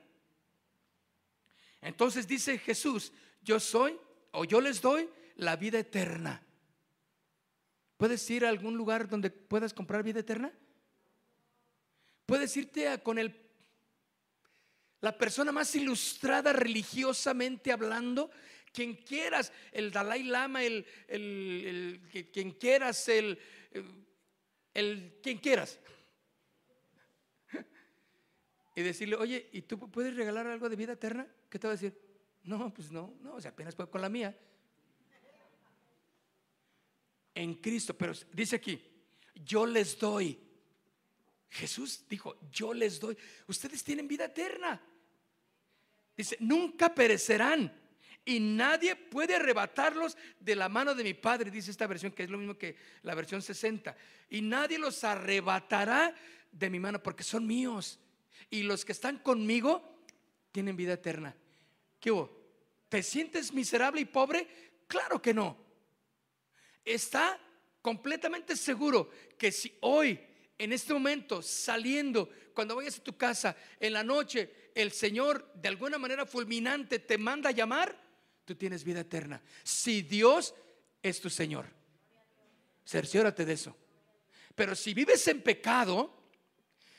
Entonces 1.82 2.28
dice 2.28 2.60
Jesús, 2.60 3.12
yo 3.41 3.60
soy 3.60 3.98
o 4.32 4.45
yo 4.45 4.62
les 4.62 4.80
doy 4.80 5.10
la 5.38 5.56
vida 5.56 5.80
eterna. 5.80 6.44
¿Puedes 7.98 8.30
ir 8.30 8.46
a 8.46 8.50
algún 8.50 8.76
lugar 8.76 9.08
donde 9.08 9.30
puedas 9.30 9.74
comprar 9.74 10.04
vida 10.04 10.20
eterna? 10.20 10.52
Puedes 12.26 12.56
irte 12.58 13.02
con 13.02 13.18
el, 13.18 13.36
la 15.02 15.18
persona 15.18 15.52
más 15.52 15.74
ilustrada 15.76 16.54
religiosamente 16.54 17.72
hablando, 17.72 18.30
quien 18.72 18.96
quieras, 18.96 19.52
el 19.72 19.92
Dalai 19.92 20.24
Lama, 20.24 20.64
el, 20.64 20.86
quien 22.32 22.52
quieras, 22.52 23.08
el, 23.08 23.40
el 24.74 25.20
quien 25.24 25.38
quieras. 25.38 25.80
Y 28.76 28.84
decirle, 28.84 29.16
oye, 29.16 29.50
¿y 29.54 29.64
tú 29.64 29.80
puedes 29.90 30.16
regalar 30.16 30.46
algo 30.46 30.70
de 30.70 30.76
vida 30.76 30.94
eterna? 30.94 31.28
¿Qué 31.50 31.58
te 31.58 31.66
va 31.66 31.74
a 31.74 31.78
decir? 31.78 32.00
No, 32.44 32.72
pues 32.72 32.92
no, 32.92 33.16
no, 33.22 33.36
o 33.36 33.42
sea, 33.42 33.52
apenas 33.52 33.76
puedo 33.76 33.90
con 33.90 34.02
la 34.02 34.10
mía 34.10 34.38
en 37.38 37.54
Cristo. 37.56 37.96
Pero 37.96 38.14
dice 38.34 38.56
aquí, 38.56 38.82
yo 39.46 39.66
les 39.66 39.98
doy. 39.98 40.38
Jesús 41.50 42.04
dijo, 42.10 42.36
yo 42.52 42.74
les 42.74 43.00
doy. 43.00 43.16
Ustedes 43.48 43.84
tienen 43.84 44.08
vida 44.08 44.26
eterna. 44.26 44.82
Dice, 46.16 46.36
nunca 46.40 46.94
perecerán 46.94 47.72
y 48.26 48.40
nadie 48.40 48.96
puede 48.96 49.36
arrebatarlos 49.36 50.18
de 50.40 50.56
la 50.56 50.68
mano 50.68 50.96
de 50.96 51.04
mi 51.04 51.14
Padre, 51.14 51.52
dice 51.52 51.70
esta 51.70 51.86
versión, 51.86 52.12
que 52.12 52.24
es 52.24 52.30
lo 52.30 52.40
mismo 52.40 52.58
que 52.58 52.76
la 53.04 53.14
versión 53.14 53.42
60. 53.42 53.96
Y 54.30 54.42
nadie 54.42 54.80
los 54.80 55.04
arrebatará 55.04 56.16
de 56.52 56.70
mi 56.72 56.80
mano 56.80 57.02
porque 57.02 57.24
son 57.24 57.46
míos. 57.46 58.00
Y 58.50 58.64
los 58.64 58.84
que 58.84 58.94
están 58.94 59.20
conmigo 59.20 60.02
tienen 60.52 60.76
vida 60.76 60.94
eterna. 60.94 61.36
¿Qué 62.00 62.12
hubo? 62.12 62.36
¿Te 62.90 63.04
sientes 63.04 63.54
miserable 63.54 64.02
y 64.02 64.06
pobre? 64.06 64.48
Claro 64.88 65.22
que 65.22 65.34
no 65.34 65.66
está 66.88 67.40
completamente 67.82 68.56
seguro 68.56 69.10
que 69.38 69.52
si 69.52 69.78
hoy, 69.82 70.20
en 70.58 70.74
este 70.74 70.94
momento, 70.94 71.42
saliendo, 71.42 72.30
cuando 72.54 72.76
vayas 72.76 72.98
a 73.00 73.04
tu 73.04 73.16
casa, 73.16 73.56
en 73.80 73.94
la 73.94 74.04
noche, 74.04 74.72
el 74.74 74.92
Señor 74.92 75.54
de 75.54 75.68
alguna 75.68 75.98
manera 75.98 76.26
fulminante 76.26 77.00
te 77.00 77.18
manda 77.18 77.50
a 77.50 77.54
llamar, 77.54 77.98
tú 78.46 78.56
tienes 78.56 78.84
vida 78.84 79.02
eterna. 79.02 79.42
Si 79.64 80.02
Dios 80.02 80.56
es 81.02 81.22
tu 81.22 81.30
Señor, 81.30 81.68
cerciórate 82.86 83.46
de 83.46 83.54
eso. 83.54 83.76
Pero 84.56 84.76
si 84.76 84.94
vives 84.94 85.28
en 85.28 85.42
pecado, 85.42 86.32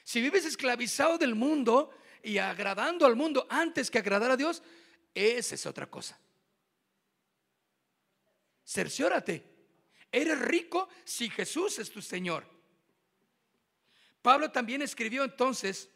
si 0.05 0.20
vives 0.20 0.45
esclavizado 0.45 1.18
del 1.18 1.34
mundo 1.34 1.91
y 2.22 2.39
agradando 2.39 3.05
al 3.05 3.16
mundo 3.16 3.47
antes 3.51 3.91
que 3.91 3.99
agradar 3.99 4.30
a 4.30 4.36
Dios, 4.36 4.62
esa 5.12 5.55
es 5.55 5.66
otra 5.66 5.91
cosa. 5.91 6.18
Cerciórate 8.64 9.57
Eres 10.11 10.38
rico 10.38 10.88
si 11.04 11.28
Jesús 11.28 11.78
es 11.78 11.90
tu 11.90 12.00
Señor. 12.00 12.46
Pablo 14.22 14.50
también 14.50 14.82
escribió 14.82 15.24
entonces 15.24 15.90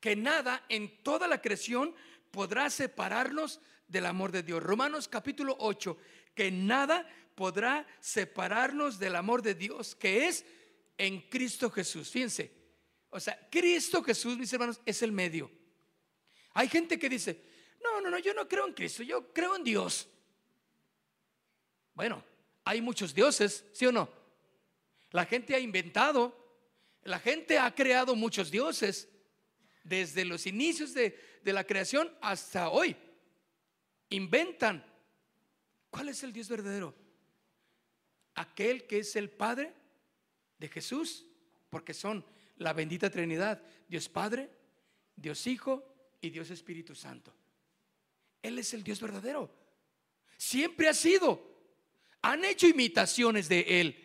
que 0.00 0.16
nada 0.16 0.64
en 0.68 1.02
toda 1.02 1.26
la 1.28 1.40
creación 1.40 1.94
podrá 2.30 2.70
separarnos 2.70 3.60
del 3.86 4.06
amor 4.06 4.32
de 4.32 4.42
Dios. 4.42 4.62
Romanos 4.62 5.08
capítulo 5.08 5.56
8, 5.58 5.96
que 6.34 6.50
nada 6.50 7.08
podrá 7.34 7.86
separarnos 8.00 8.98
del 8.98 9.16
amor 9.16 9.42
de 9.42 9.54
Dios, 9.54 9.94
que 9.94 10.28
es 10.28 10.44
en 10.96 11.20
Cristo 11.28 11.70
Jesús. 11.70 12.10
Fíjense, 12.10 12.52
o 13.10 13.20
sea, 13.20 13.48
Cristo 13.50 14.02
Jesús, 14.02 14.36
mis 14.36 14.52
hermanos, 14.52 14.80
es 14.84 15.02
el 15.02 15.12
medio. 15.12 15.50
Hay 16.52 16.68
gente 16.68 16.98
que 16.98 17.08
dice, 17.08 17.42
no, 17.82 18.00
no, 18.00 18.10
no, 18.10 18.18
yo 18.18 18.34
no 18.34 18.48
creo 18.48 18.66
en 18.66 18.74
Cristo, 18.74 19.02
yo 19.02 19.32
creo 19.32 19.56
en 19.56 19.64
Dios. 19.64 20.08
Bueno, 21.94 22.24
hay 22.68 22.82
muchos 22.82 23.14
dioses, 23.14 23.64
¿sí 23.72 23.86
o 23.86 23.92
no? 23.92 24.10
La 25.12 25.24
gente 25.24 25.54
ha 25.54 25.58
inventado, 25.58 26.36
la 27.02 27.18
gente 27.18 27.58
ha 27.58 27.74
creado 27.74 28.14
muchos 28.14 28.50
dioses 28.50 29.08
desde 29.84 30.26
los 30.26 30.46
inicios 30.46 30.92
de, 30.92 31.18
la 31.44 31.64
creación 31.64 32.14
hasta 32.20 32.68
hoy. 32.68 32.94
Inventan. 34.10 34.84
¿Cuál 35.88 36.10
es 36.10 36.22
el 36.22 36.30
Dios 36.30 36.50
verdadero? 36.50 36.94
Aquel 38.34 38.86
que 38.86 38.98
es 38.98 39.16
el 39.16 39.30
Padre 39.30 39.72
de 40.58 40.68
Jesús, 40.68 41.24
porque 41.70 41.94
son 41.94 42.22
la 42.58 42.74
bendita 42.74 43.08
Trinidad, 43.08 43.62
Dios 43.88 44.10
Padre, 44.10 44.50
Dios 45.16 45.46
Hijo 45.46 45.90
y 46.20 46.28
Dios 46.28 46.50
Espíritu 46.50 46.94
Santo. 46.94 47.34
Él 48.42 48.58
es 48.58 48.74
el 48.74 48.84
Dios 48.84 49.00
verdadero. 49.00 49.50
Siempre 50.36 50.86
ha 50.90 50.92
sido 50.94 51.47
han 52.22 52.44
hecho 52.44 52.66
imitaciones 52.66 53.48
de 53.48 53.80
Él. 53.80 54.04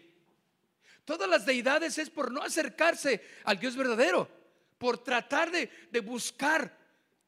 Todas 1.05 1.29
las 1.29 1.45
deidades 1.45 1.97
es 1.97 2.09
por 2.09 2.31
no 2.31 2.41
acercarse 2.41 3.21
al 3.43 3.59
Dios 3.59 3.75
verdadero, 3.75 4.29
por 4.77 5.03
tratar 5.03 5.51
de, 5.51 5.69
buscar 6.01 6.77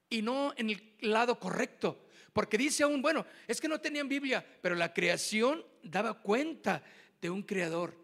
y 0.09 0.21
no 0.21 0.53
en 0.57 0.69
el 0.69 0.95
lado 0.99 1.39
correcto, 1.39 2.05
Porque 2.31 2.57
dice 2.57 2.83
aún, 2.83 3.01
bueno, 3.01 3.25
es 3.47 3.59
que 3.61 3.67
no 3.67 3.79
tenían 3.79 4.09
Biblia, 4.09 4.45
pero 4.61 4.75
la 4.75 4.93
creación 4.93 5.65
daba 5.83 6.21
cuenta 6.21 6.83
de 7.21 7.29
un 7.29 7.43
creador. 7.43 7.97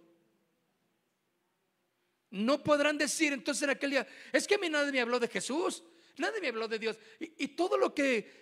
No 2.29 2.63
podrán 2.63 2.97
decir 2.97 3.33
entonces 3.33 3.63
en 3.63 3.71
aquel 3.71 3.91
día, 3.91 4.07
es 4.31 4.47
que 4.47 4.55
a 4.55 4.57
mí 4.57 4.69
nadie 4.69 4.91
me 4.93 5.01
habló 5.01 5.19
de 5.19 5.27
Jesús, 5.27 5.83
nadie 6.17 6.39
me 6.39 6.47
habló 6.47 6.67
de 6.67 6.79
Dios. 6.79 6.97
Y, 7.19 7.49
todo 7.49 7.77
lo 7.77 7.93
que 7.93 8.40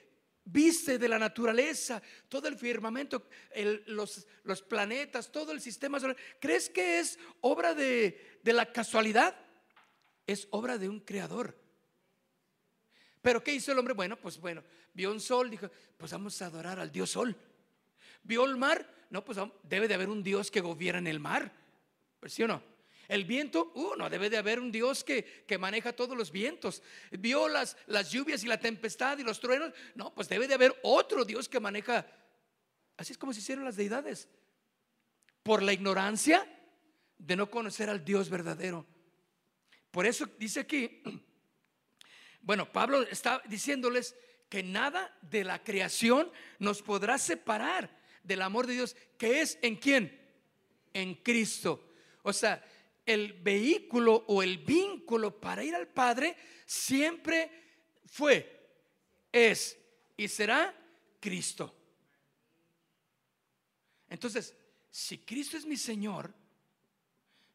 viste 0.52 0.98
de 0.98 1.08
la 1.08 1.20
naturaleza, 1.20 2.02
todo 2.28 2.48
el 2.48 2.58
firmamento, 2.58 3.28
los, 3.88 4.28
los, 4.44 4.62
planetas, 4.62 5.32
todo 5.32 5.52
el 5.52 5.62
sistema 5.62 6.00
solar, 6.00 6.18
¿crees 6.40 6.70
que 6.70 7.00
es 7.00 7.20
obra 7.42 7.74
de, 7.74 8.40
de 8.44 8.54
la 8.54 8.72
casualidad? 8.72 9.36
Es 10.26 10.48
obra 10.52 10.78
de 10.78 10.90
un 10.90 11.00
creador. 11.00 11.58
Pero 13.22 13.44
¿qué 13.44 13.54
hizo 13.54 13.72
el 13.72 13.80
hombre? 13.80 13.94
Bueno, 13.94 14.20
pues 14.20 14.40
bueno, 14.40 14.64
vio 14.94 15.12
un 15.12 15.20
sol, 15.20 15.50
dijo, 15.50 15.70
pues 15.98 16.12
vamos 16.12 16.42
a 16.42 16.46
adorar 16.46 16.80
al 16.80 16.92
Dios 16.92 17.12
sol. 17.12 17.36
Vio 18.24 18.46
el 18.46 18.58
mar, 18.58 18.88
no, 19.10 19.24
pues 19.24 19.38
debe 19.64 19.88
de 19.88 19.94
haber 19.94 20.10
un 20.10 20.24
Dios 20.24 20.52
que 20.52 20.62
gobierna 20.62 21.00
en 21.00 21.08
el 21.08 21.20
mar. 21.20 21.52
Pues 22.20 22.34
sí 22.34 22.44
o 22.44 22.48
no. 22.48 22.62
El 23.10 23.26
viento, 23.26 23.72
uh, 23.74 23.96
no, 23.98 24.08
debe 24.08 24.30
de 24.30 24.38
haber 24.38 24.60
un 24.60 24.72
Dios 24.72 25.04
que, 25.04 25.44
que 25.48 25.58
maneja 25.58 25.94
todos 25.94 26.16
los 26.16 26.32
vientos. 26.32 26.84
Vio 27.10 27.50
las, 27.50 27.76
las 27.88 28.12
lluvias 28.12 28.44
y 28.44 28.48
la 28.48 28.60
tempestad 28.60 29.18
y 29.18 29.24
los 29.24 29.40
truenos, 29.40 29.74
no, 29.96 30.14
pues 30.14 30.30
debe 30.30 30.48
de 30.48 30.54
haber 30.54 30.80
otro 30.84 31.26
Dios 31.26 31.50
que 31.50 31.60
maneja. 31.60 32.06
Así 32.98 33.12
es 33.12 33.18
como 33.18 33.34
se 33.34 33.40
hicieron 33.40 33.66
las 33.66 33.76
deidades. 33.76 34.30
Por 35.42 35.64
la 35.64 35.74
ignorancia 35.74 36.48
de 37.18 37.36
no 37.36 37.50
conocer 37.50 37.90
al 37.90 38.06
Dios 38.06 38.30
verdadero. 38.30 38.86
Por 39.90 40.06
eso 40.06 40.28
dice 40.38 40.60
aquí, 40.60 41.02
bueno, 42.42 42.72
Pablo 42.72 43.02
está 43.02 43.42
diciéndoles 43.48 44.16
que 44.50 44.62
nada 44.62 45.18
de 45.24 45.44
la 45.44 45.64
creación 45.64 46.32
nos 46.60 46.84
podrá 46.84 47.18
separar 47.18 47.90
del 48.24 48.44
amor 48.44 48.68
de 48.68 48.74
Dios, 48.74 48.96
que 49.18 49.42
es 49.42 49.58
en 49.64 49.78
quién? 49.78 50.16
En 50.94 51.16
Cristo. 51.16 51.90
O 52.22 52.34
sea, 52.34 52.64
el 53.10 53.34
vehículo 53.34 54.24
o 54.28 54.44
el 54.44 54.60
vínculo 54.60 55.42
para 55.42 55.64
ir 55.64 55.74
al 55.74 55.88
Padre 55.88 56.38
siempre 56.64 57.50
fue, 58.06 58.70
es 59.32 59.76
y 60.16 60.28
será 60.28 60.76
Cristo. 61.20 61.76
Entonces, 64.12 64.56
si 64.92 65.18
Cristo 65.18 65.58
es 65.58 65.66
mi 65.66 65.76
Señor, 65.76 66.32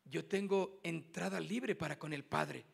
yo 0.07 0.25
tengo 0.25 0.81
entrada 0.83 1.39
libre 1.39 1.77
para 1.77 2.01
con 2.01 2.13
el 2.13 2.25
Padre. 2.25 2.65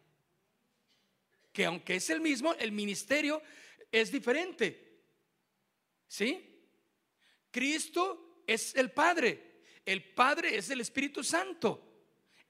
Que 1.53 1.67
aunque 1.67 1.97
es 1.97 2.09
el 2.09 2.23
mismo, 2.23 2.55
el 2.55 2.73
ministerio 2.73 3.43
es 3.93 4.11
diferente. 4.11 5.03
¿Sí? 6.09 6.65
Cristo 7.51 8.43
es 8.47 8.75
el 8.75 8.91
Padre. 8.91 9.65
El 9.85 10.03
Padre 10.15 10.57
es 10.57 10.71
el 10.71 10.81
Espíritu 10.81 11.23
Santo. 11.23 11.90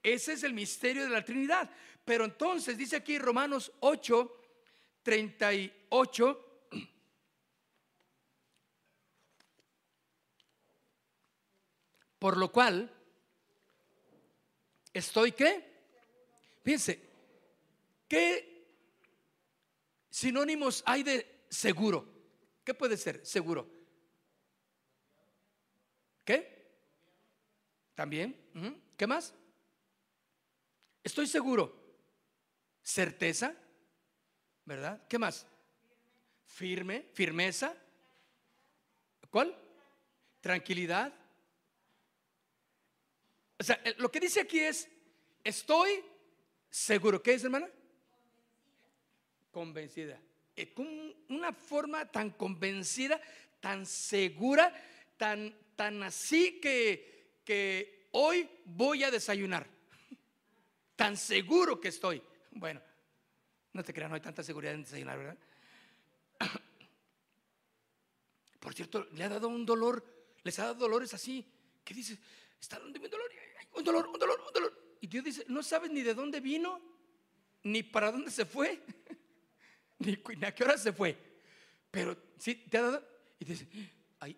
Ese 0.03 0.33
es 0.33 0.43
el 0.43 0.53
misterio 0.53 1.03
de 1.03 1.09
la 1.09 1.23
Trinidad. 1.23 1.69
Pero 2.03 2.25
entonces 2.25 2.77
dice 2.77 2.95
aquí 2.95 3.19
Romanos 3.19 3.71
8, 3.79 4.41
38. 5.03 6.47
Por 12.17 12.37
lo 12.37 12.51
cual, 12.51 12.91
estoy 14.93 15.31
qué? 15.31 15.71
Fíjense, 16.63 17.01
¿qué 18.07 18.67
sinónimos 20.09 20.83
hay 20.85 21.01
de 21.01 21.45
seguro? 21.49 22.07
¿Qué 22.63 22.75
puede 22.75 22.97
ser 22.97 23.25
seguro? 23.25 23.67
¿Qué? 26.23 26.61
También. 27.95 28.37
¿Qué 28.95 29.07
más? 29.07 29.33
Estoy 31.03 31.27
seguro. 31.27 31.79
Certeza, 32.83 33.55
¿verdad? 34.65 35.01
¿Qué 35.07 35.17
más? 35.17 35.45
Firme, 36.45 37.05
firmeza. 37.13 37.75
¿Cuál? 39.29 39.55
Tranquilidad. 40.41 41.13
O 43.59 43.63
sea, 43.63 43.81
lo 43.97 44.11
que 44.11 44.19
dice 44.19 44.41
aquí 44.41 44.59
es, 44.59 44.87
estoy 45.43 46.03
seguro. 46.69 47.21
¿Qué 47.21 47.33
es, 47.33 47.43
hermana? 47.43 47.69
Convencida. 49.51 50.19
Eh, 50.55 50.73
con 50.73 50.87
una 51.29 51.53
forma 51.53 52.11
tan 52.11 52.31
convencida, 52.31 53.21
tan 53.59 53.85
segura, 53.85 54.73
tan, 55.17 55.55
tan 55.75 56.03
así 56.03 56.59
que, 56.59 57.39
que 57.45 58.09
hoy 58.11 58.49
voy 58.65 59.03
a 59.03 59.11
desayunar 59.11 59.80
tan 61.01 61.17
seguro 61.17 61.81
que 61.81 61.87
estoy. 61.87 62.21
Bueno, 62.51 62.79
no 63.73 63.83
te 63.83 63.91
creas, 63.91 64.07
no 64.07 64.13
hay 64.13 64.21
tanta 64.21 64.43
seguridad 64.43 64.75
en 64.75 64.83
desayunar, 64.83 65.17
¿verdad? 65.17 65.37
Por 68.59 68.75
cierto, 68.75 69.07
le 69.13 69.23
ha 69.23 69.29
dado 69.29 69.47
un 69.47 69.65
dolor, 69.65 70.05
les 70.43 70.59
ha 70.59 70.65
dado 70.65 70.75
dolores 70.75 71.11
así. 71.15 71.43
¿Qué 71.83 71.95
dice? 71.95 72.19
Está 72.59 72.77
dando 72.77 72.99
un 72.99 73.09
dolor, 73.09 73.31
un 73.73 73.83
dolor, 73.83 74.07
un 74.09 74.19
dolor, 74.19 74.41
un 74.45 74.53
dolor. 74.53 74.97
Y 75.01 75.07
Dios 75.07 75.25
dice, 75.25 75.43
no 75.47 75.63
sabes 75.63 75.89
ni 75.89 76.03
de 76.03 76.13
dónde 76.13 76.39
vino, 76.39 76.79
ni 77.63 77.81
para 77.81 78.11
dónde 78.11 78.29
se 78.29 78.45
fue, 78.45 78.79
ni 79.97 80.45
a 80.45 80.53
qué 80.53 80.63
hora 80.63 80.77
se 80.77 80.93
fue. 80.93 81.17
Pero 81.89 82.15
sí, 82.37 82.53
te 82.69 82.77
ha 82.77 82.83
dado. 82.83 83.07
Y 83.39 83.45
dice, 83.45 83.67
ay, 84.19 84.37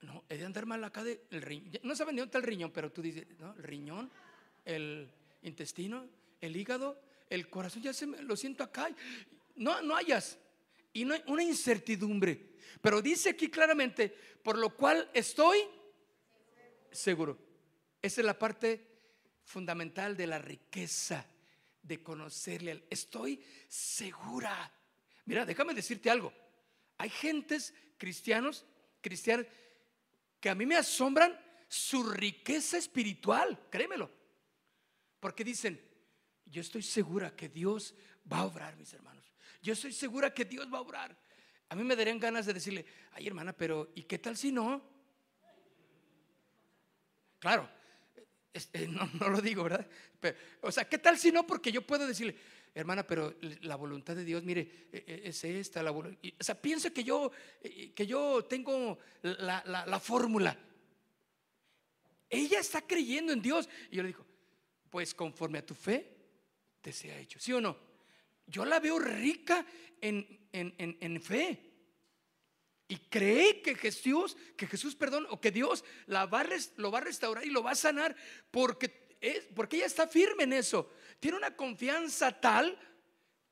no, 0.00 0.24
he 0.30 0.38
de 0.38 0.46
andar 0.46 0.64
mal 0.64 0.82
acá 0.84 1.04
de 1.04 1.26
el 1.30 1.42
riñón. 1.42 1.80
No 1.82 1.94
saben 1.94 2.14
ni 2.14 2.20
dónde 2.20 2.30
está 2.30 2.38
el 2.38 2.44
riñón, 2.44 2.70
pero 2.70 2.90
tú 2.90 3.02
dices, 3.02 3.26
no, 3.38 3.52
el 3.52 3.62
riñón, 3.62 4.10
el 4.64 5.12
intestino, 5.42 6.08
el 6.40 6.56
hígado, 6.56 7.00
el 7.28 7.48
corazón, 7.48 7.82
ya 7.82 7.92
se 7.92 8.06
me, 8.06 8.22
lo 8.22 8.36
siento 8.36 8.62
acá. 8.64 8.90
No, 9.56 9.80
no 9.82 9.96
hayas. 9.96 10.38
Y 10.92 11.04
no 11.04 11.14
hay 11.14 11.22
una 11.26 11.42
incertidumbre. 11.42 12.52
Pero 12.80 13.00
dice 13.00 13.30
aquí 13.30 13.48
claramente, 13.48 14.08
por 14.42 14.58
lo 14.58 14.74
cual 14.76 15.08
estoy 15.14 15.58
seguro. 16.90 17.38
Esa 18.00 18.20
es 18.20 18.26
la 18.26 18.38
parte 18.38 18.88
fundamental 19.44 20.16
de 20.16 20.26
la 20.26 20.38
riqueza 20.38 21.26
de 21.82 22.02
conocerle. 22.02 22.84
Estoy 22.90 23.42
segura. 23.68 24.72
Mira, 25.24 25.44
déjame 25.44 25.74
decirte 25.74 26.10
algo. 26.10 26.32
Hay 26.98 27.10
gentes 27.10 27.74
cristianos, 27.98 28.66
cristianos, 29.00 29.46
que 30.40 30.50
a 30.50 30.54
mí 30.54 30.66
me 30.66 30.76
asombran 30.76 31.38
su 31.68 32.10
riqueza 32.10 32.76
espiritual, 32.76 33.58
créemelo. 33.70 34.10
Porque 35.22 35.44
dicen, 35.44 35.80
yo 36.46 36.60
estoy 36.60 36.82
segura 36.82 37.36
que 37.36 37.48
Dios 37.48 37.94
va 38.30 38.38
a 38.38 38.44
obrar, 38.44 38.76
mis 38.76 38.92
hermanos. 38.92 39.32
Yo 39.62 39.72
estoy 39.72 39.92
segura 39.92 40.34
que 40.34 40.44
Dios 40.44 40.66
va 40.66 40.78
a 40.78 40.80
obrar. 40.80 41.16
A 41.68 41.76
mí 41.76 41.84
me 41.84 41.94
darían 41.94 42.18
ganas 42.18 42.44
de 42.44 42.52
decirle, 42.52 42.84
ay 43.12 43.28
hermana, 43.28 43.52
pero 43.52 43.92
¿y 43.94 44.02
qué 44.02 44.18
tal 44.18 44.36
si 44.36 44.50
no? 44.50 44.82
Claro, 47.38 47.70
este, 48.52 48.88
no, 48.88 49.08
lo 49.30 49.40
digo, 49.40 49.62
¿verdad? 49.62 49.86
o 50.60 50.72
sea, 50.72 50.88
¿qué 50.88 50.98
tal 50.98 51.16
si 51.16 51.30
no? 51.30 51.46
Porque 51.46 51.70
yo 51.70 51.86
puedo 51.86 52.04
decirle, 52.04 52.34
hermana, 52.74 53.06
pero 53.06 53.36
la 53.60 53.76
voluntad 53.76 54.16
de 54.16 54.24
Dios, 54.24 54.42
mire, 54.42 54.88
e, 54.92 55.04
e, 55.06 55.28
es 55.28 55.44
esta, 55.44 55.84
la 55.84 55.92
voluntad. 55.92 56.20
O 56.40 56.42
sea, 56.42 56.60
pienso 56.60 56.92
que 56.92 57.04
yo, 57.04 57.30
que 57.94 58.06
yo 58.08 58.44
tengo 58.46 58.98
la 59.22 60.00
fórmula. 60.02 60.58
Ella 62.28 62.58
está 62.58 62.80
creyendo 62.80 63.32
en 63.32 63.40
Dios. 63.40 63.68
Y 63.88 63.96
yo 63.96 64.02
le 64.02 64.08
digo, 64.08 64.31
pues 64.92 65.14
conforme 65.14 65.56
a 65.56 65.64
tu 65.64 65.74
fe 65.74 66.06
te 66.82 66.92
sea 66.92 67.18
hecho. 67.18 67.40
¿Sí 67.40 67.50
o 67.54 67.62
no? 67.62 67.78
Yo 68.46 68.66
la 68.66 68.78
veo 68.78 68.98
rica 68.98 69.64
en, 70.02 70.46
en, 70.52 71.22
fe. 71.22 71.58
Y 72.88 72.98
cree 73.08 73.62
que 73.62 73.74
Jesús, 73.74 74.36
que 74.54 74.66
Jesús, 74.66 74.94
perdón, 74.94 75.26
o 75.30 75.40
que 75.40 75.50
Dios 75.50 75.82
la 76.04 76.26
va 76.26 76.44
lo 76.76 76.90
va 76.90 76.98
a 76.98 77.00
restaurar 77.00 77.46
y 77.46 77.48
lo 77.48 77.62
va 77.62 77.70
a 77.70 77.74
sanar 77.74 78.14
porque, 78.50 79.16
es, 79.18 79.46
porque 79.54 79.76
ella 79.76 79.86
está 79.86 80.06
firme 80.06 80.42
en 80.42 80.52
eso. 80.52 80.92
Tiene 81.18 81.38
una 81.38 81.56
confianza 81.56 82.38
tal 82.38 82.78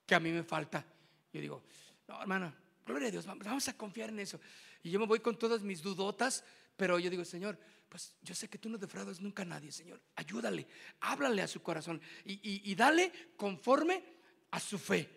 que 0.05 0.15
a 0.15 0.21
mí 0.21 0.31
me 0.33 0.43
falta. 0.43 0.85
Yo 1.33 1.41
digo, 1.41 1.63
no, 2.07 2.21
hermana, 2.21 2.55
gloria 2.91 3.09
a 3.09 3.11
Dios, 3.11 3.27
vamos 3.27 3.69
a 3.69 3.77
confiar 3.77 4.11
en 4.11 4.21
eso. 4.21 4.41
Y 4.83 4.91
yo 4.91 5.01
me 5.01 5.07
voy 5.07 5.21
con 5.21 5.39
todas 5.39 5.63
mis 5.63 5.83
dudotas, 5.83 6.45
pero 6.77 6.99
yo 6.99 7.11
digo, 7.11 7.25
Señor, 7.25 7.59
pues 7.89 8.15
yo 8.23 8.35
sé 8.35 8.49
que 8.49 8.59
tú 8.59 8.69
no 8.69 8.79
defraudas 8.79 9.21
nunca 9.21 9.43
a 9.43 9.47
nadie, 9.47 9.73
Señor. 9.73 10.01
Ayúdale, 10.15 10.67
háblale 11.01 11.43
a 11.43 11.49
su 11.49 11.61
corazón 11.61 12.01
y, 12.25 12.75
dale 12.75 13.13
conforme 13.37 14.03
a 14.51 14.61
su 14.61 14.79
fe. 14.79 15.11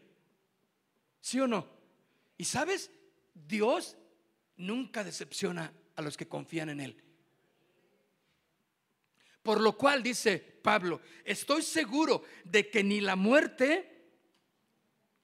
¿Sí 1.22 1.40
o 1.40 1.48
no? 1.48 1.68
Y 2.38 2.46
sabes, 2.46 2.90
Dios 3.34 3.96
nunca 4.58 5.04
decepciona 5.04 5.72
a 5.96 6.02
los 6.02 6.18
que 6.18 6.28
confían 6.28 6.70
en 6.70 6.82
Él. 6.82 7.04
Por 9.44 9.62
lo 9.62 9.78
cual 9.78 10.02
dice 10.02 10.40
Pablo, 10.40 11.02
estoy 11.24 11.62
seguro 11.62 12.24
de 12.44 12.70
que 12.70 12.84
ni 12.84 13.02
la 13.02 13.16
muerte 13.16 13.94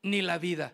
ni 0.04 0.22
la 0.22 0.38
vida, 0.38 0.74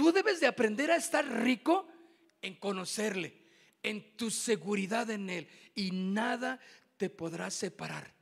Tú 0.00 0.12
debes 0.12 0.40
de 0.40 0.46
aprender 0.46 0.90
a 0.90 0.96
estar 0.96 1.26
rico 1.26 1.86
en 2.40 2.54
conocerle, 2.54 3.36
en 3.82 4.16
tu 4.16 4.30
seguridad 4.30 5.10
en 5.10 5.28
Él, 5.28 5.46
y 5.74 5.90
nada 5.90 6.58
te 6.96 7.10
podrá 7.10 7.50
separar. 7.50 8.14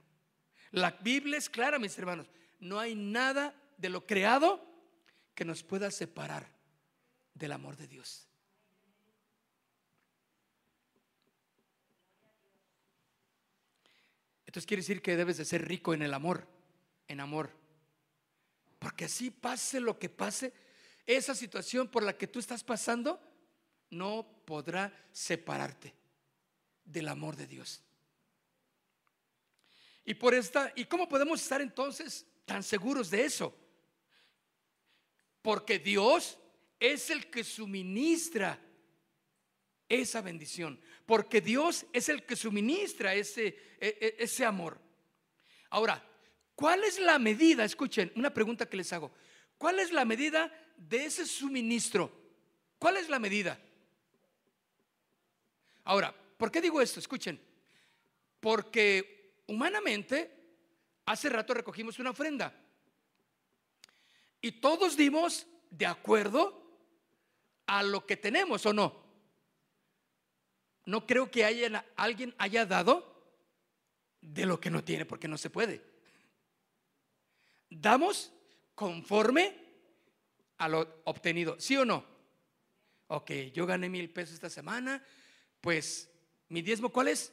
La 0.72 0.91
Biblia 0.91 1.39
es 1.39 1.49
clara, 1.49 1.79
mis 1.79 1.97
hermanos, 1.97 2.29
no 2.59 2.81
hay 2.81 2.97
nada 2.97 3.55
de 3.76 3.91
lo 3.91 4.05
creado 4.09 4.61
que 5.37 5.45
nos 5.45 5.62
pueda 5.62 5.93
separar 5.93 6.53
del 7.33 7.53
amor 7.53 7.76
de 7.76 7.87
Dios. 7.87 8.29
Entonces 14.47 14.66
quiere 14.66 14.81
decir 14.81 15.01
que 15.01 15.14
debes 15.14 15.37
de 15.37 15.45
ser 15.45 15.68
rico 15.68 15.95
en 15.95 16.03
el 16.03 16.12
amor, 16.12 16.49
en 17.07 17.20
amor. 17.20 17.53
Porque 18.81 19.05
así 19.05 19.31
pase 19.31 19.79
lo 19.79 20.01
que 20.01 20.09
pase, 20.09 20.53
esa 21.09 21.34
situación 21.34 21.88
por 21.88 22.02
la 22.02 22.16
que 22.16 22.26
tú 22.26 22.38
estás 22.38 22.62
pasando 22.62 23.18
no 23.90 24.42
podrá 24.44 24.92
separarte 25.11 25.94
del 26.84 27.09
amor 27.09 27.34
de 27.34 27.46
Dios. 27.46 27.82
Y 30.04 30.14
por 30.14 30.34
esta, 30.34 30.70
¿y 30.76 30.84
cómo 30.84 31.09
podemos 31.09 31.40
estar 31.40 31.62
entonces 31.62 32.26
tan 32.44 32.62
seguros 32.62 33.11
de 33.11 33.24
eso? 33.24 33.56
Porque 35.40 35.78
Dios 35.78 36.38
es 36.78 37.09
el 37.09 37.30
que 37.30 37.42
suministra 37.42 38.61
esa 39.88 40.20
bendición. 40.20 40.78
Porque 41.06 41.40
Dios 41.40 41.86
es 41.94 42.11
el 42.11 42.24
que 42.24 42.36
suministra 42.36 43.14
ese, 43.14 43.46
e, 43.80 43.98
e, 43.98 44.16
ese 44.18 44.44
amor. 44.44 44.78
Ahora, 45.70 46.06
¿cuál 46.54 46.84
es 46.84 46.98
la 46.98 47.18
medida? 47.18 47.64
Escuchen, 47.64 48.12
una 48.14 48.32
pregunta 48.32 48.68
que 48.68 48.76
les 48.76 48.92
hago. 48.92 49.11
¿Cuál 49.59 49.80
es 49.80 49.92
la 49.92 50.04
medida 50.04 50.52
de 50.76 51.04
ese 51.04 51.26
suministro? 51.26 52.11
¿Cuál 52.78 52.96
es 52.96 53.09
la 53.09 53.18
medida? 53.18 53.59
Ahora, 55.84 56.14
¿por 56.36 56.50
qué 56.50 56.61
digo 56.61 56.80
esto? 56.80 57.00
Escuchen. 57.00 57.40
Porque 58.40 59.42
humanamente, 59.48 60.30
hace 61.06 61.28
rato 61.28 61.54
recogimos 61.54 61.98
una 61.98 62.11
ofrenda. 62.11 62.54
Y 64.40 64.52
todos 64.52 64.96
dimos 64.96 65.46
de 65.70 65.86
acuerdo 65.86 66.62
a 67.66 67.82
lo 67.82 68.06
que 68.06 68.16
tenemos 68.16 68.64
o 68.64 68.72
no. 68.72 69.09
No 70.84 71.06
creo 71.06 71.30
que 71.30 71.44
haya, 71.44 71.84
alguien 71.96 72.34
haya 72.38 72.64
dado 72.64 73.18
de 74.20 74.46
lo 74.46 74.61
que 74.61 74.70
no 74.70 74.84
tiene, 74.84 75.04
porque 75.04 75.28
no 75.28 75.36
se 75.36 75.50
puede. 75.50 75.84
Damos 77.68 78.32
conforme 78.79 79.57
a 80.59 80.68
lo 80.68 81.03
obtenido, 81.07 81.59
¿sí 81.59 81.76
o 81.76 81.85
no? 81.85 82.05
Ok, 83.09 83.33
yo 83.53 83.66
gané 83.66 83.89
mil 83.89 84.09
pesos 84.09 84.35
esta 84.35 84.49
semana, 84.49 85.05
pues 85.61 86.09
mi 86.49 86.62
diezmo, 86.62 86.91
¿cuál 86.91 87.09
es? 87.09 87.33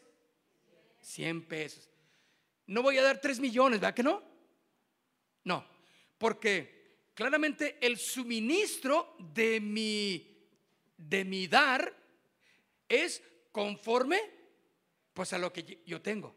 100 1.01 1.47
pesos. 1.47 1.87
No 2.65 2.81
voy 2.81 2.97
a 2.97 3.03
dar 3.03 3.21
3 3.21 3.39
millones, 3.39 3.79
¿verdad 3.79 3.93
que 3.93 4.01
no? 4.01 4.23
No, 5.43 5.63
porque 6.17 7.11
claramente 7.13 7.77
el 7.79 7.99
suministro 7.99 9.15
de 9.19 9.59
mi, 9.61 10.49
de 10.97 11.25
mi 11.25 11.45
dar 11.45 11.95
es 12.89 13.21
conforme 13.51 14.19
pues 15.13 15.31
a 15.31 15.37
lo 15.37 15.53
que 15.53 15.83
yo 15.85 16.01
tengo. 16.01 16.35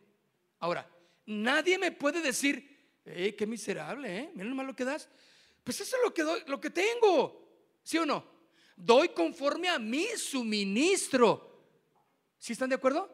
Ahora, 0.59 0.87
nadie 1.25 1.79
me 1.79 1.93
puede 1.93 2.21
decir, 2.21 2.78
eh, 3.09 3.35
qué 3.37 3.47
miserable, 3.47 4.19
¿eh? 4.19 4.31
Mira 4.35 4.49
lo 4.49 4.55
malo 4.55 4.75
que 4.75 4.85
das. 4.85 5.09
Pues 5.65 5.81
eso 5.81 5.97
es 5.97 6.03
lo 6.03 6.15
que, 6.15 6.23
doy, 6.23 6.43
lo 6.47 6.61
que 6.61 6.71
tengo, 6.71 7.49
¿sí 7.83 7.99
o 7.99 8.07
no? 8.07 8.25
Doy 8.77 9.09
conforme 9.11 9.69
a 9.69 9.79
mi 9.79 10.07
suministro. 10.17 11.67
¿Sí 12.39 12.53
están 12.53 12.69
de 12.69 12.77
acuerdo? 12.77 13.13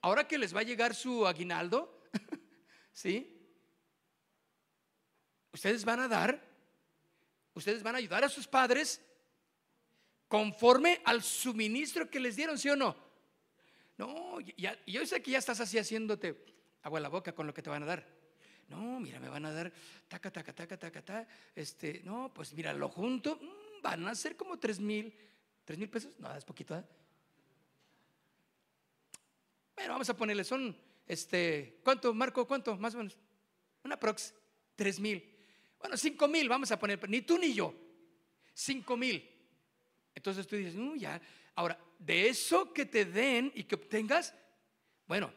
Ahora 0.00 0.26
que 0.26 0.38
les 0.38 0.54
va 0.54 0.60
a 0.60 0.64
llegar 0.64 0.94
su 0.94 1.26
aguinaldo, 1.26 2.00
¿sí? 2.92 3.38
Ustedes 5.52 5.84
van 5.84 6.00
a 6.00 6.08
dar 6.08 6.52
ustedes 7.54 7.82
van 7.82 7.94
a 7.94 7.98
ayudar 7.98 8.24
a 8.24 8.28
sus 8.28 8.46
padres 8.46 9.00
conforme 10.28 11.00
al 11.04 11.22
suministro 11.22 12.08
que 12.10 12.20
les 12.20 12.36
dieron, 12.36 12.58
¿sí 12.58 12.70
o 12.70 12.76
no? 12.76 12.96
No, 13.98 14.40
yo 14.40 15.06
sé 15.06 15.22
que 15.22 15.32
ya 15.32 15.38
estás 15.38 15.60
así 15.60 15.78
haciéndote 15.78 16.44
agua 16.82 17.00
la 17.00 17.08
boca 17.08 17.34
con 17.34 17.46
lo 17.46 17.52
que 17.52 17.62
te 17.62 17.70
van 17.70 17.82
a 17.82 17.86
dar. 17.86 18.21
No, 18.68 19.00
mira, 19.00 19.20
me 19.20 19.28
van 19.28 19.44
a 19.44 19.52
dar 19.52 19.72
taca, 20.08 20.30
taca, 20.30 20.52
taca, 20.52 20.78
taca, 20.78 21.02
taca. 21.02 21.28
Este, 21.54 22.00
no, 22.04 22.32
pues 22.32 22.52
mira, 22.54 22.72
lo 22.72 22.88
junto, 22.88 23.36
mm, 23.36 23.82
van 23.82 24.06
a 24.06 24.14
ser 24.14 24.36
como 24.36 24.58
tres 24.58 24.80
mil, 24.80 25.14
tres 25.64 25.78
mil 25.78 25.88
pesos. 25.88 26.18
No, 26.18 26.34
es 26.34 26.44
poquito, 26.44 26.76
¿eh? 26.76 26.84
Bueno, 29.74 29.92
vamos 29.92 30.08
a 30.08 30.16
ponerle, 30.16 30.44
son, 30.44 30.76
este, 31.06 31.80
¿cuánto, 31.82 32.14
Marco? 32.14 32.46
¿Cuánto? 32.46 32.76
Más 32.76 32.94
o 32.94 32.98
menos. 32.98 33.18
Una 33.84 33.98
prox, 33.98 34.34
tres 34.76 35.00
mil. 35.00 35.28
Bueno, 35.78 35.96
cinco 35.96 36.28
mil, 36.28 36.48
vamos 36.48 36.70
a 36.70 36.78
poner, 36.78 37.08
ni 37.08 37.22
tú 37.22 37.38
ni 37.38 37.52
yo. 37.52 37.74
Cinco 38.54 38.96
mil. 38.96 39.28
Entonces 40.14 40.46
tú 40.46 40.56
dices, 40.56 40.74
no, 40.74 40.94
ya. 40.94 41.20
Ahora, 41.54 41.78
de 41.98 42.28
eso 42.28 42.72
que 42.72 42.86
te 42.86 43.04
den 43.04 43.52
y 43.54 43.64
que 43.64 43.74
obtengas, 43.74 44.34
bueno, 45.06 45.32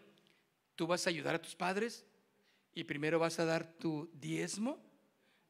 tú 0.76 0.86
vas 0.88 1.06
a 1.08 1.10
ayudar 1.10 1.36
a 1.36 1.42
tus 1.42 1.56
padres 1.56 2.06
y 2.76 2.84
primero 2.84 3.18
vas 3.18 3.40
a 3.40 3.46
dar 3.46 3.66
tu 3.80 4.10
diezmo. 4.14 4.78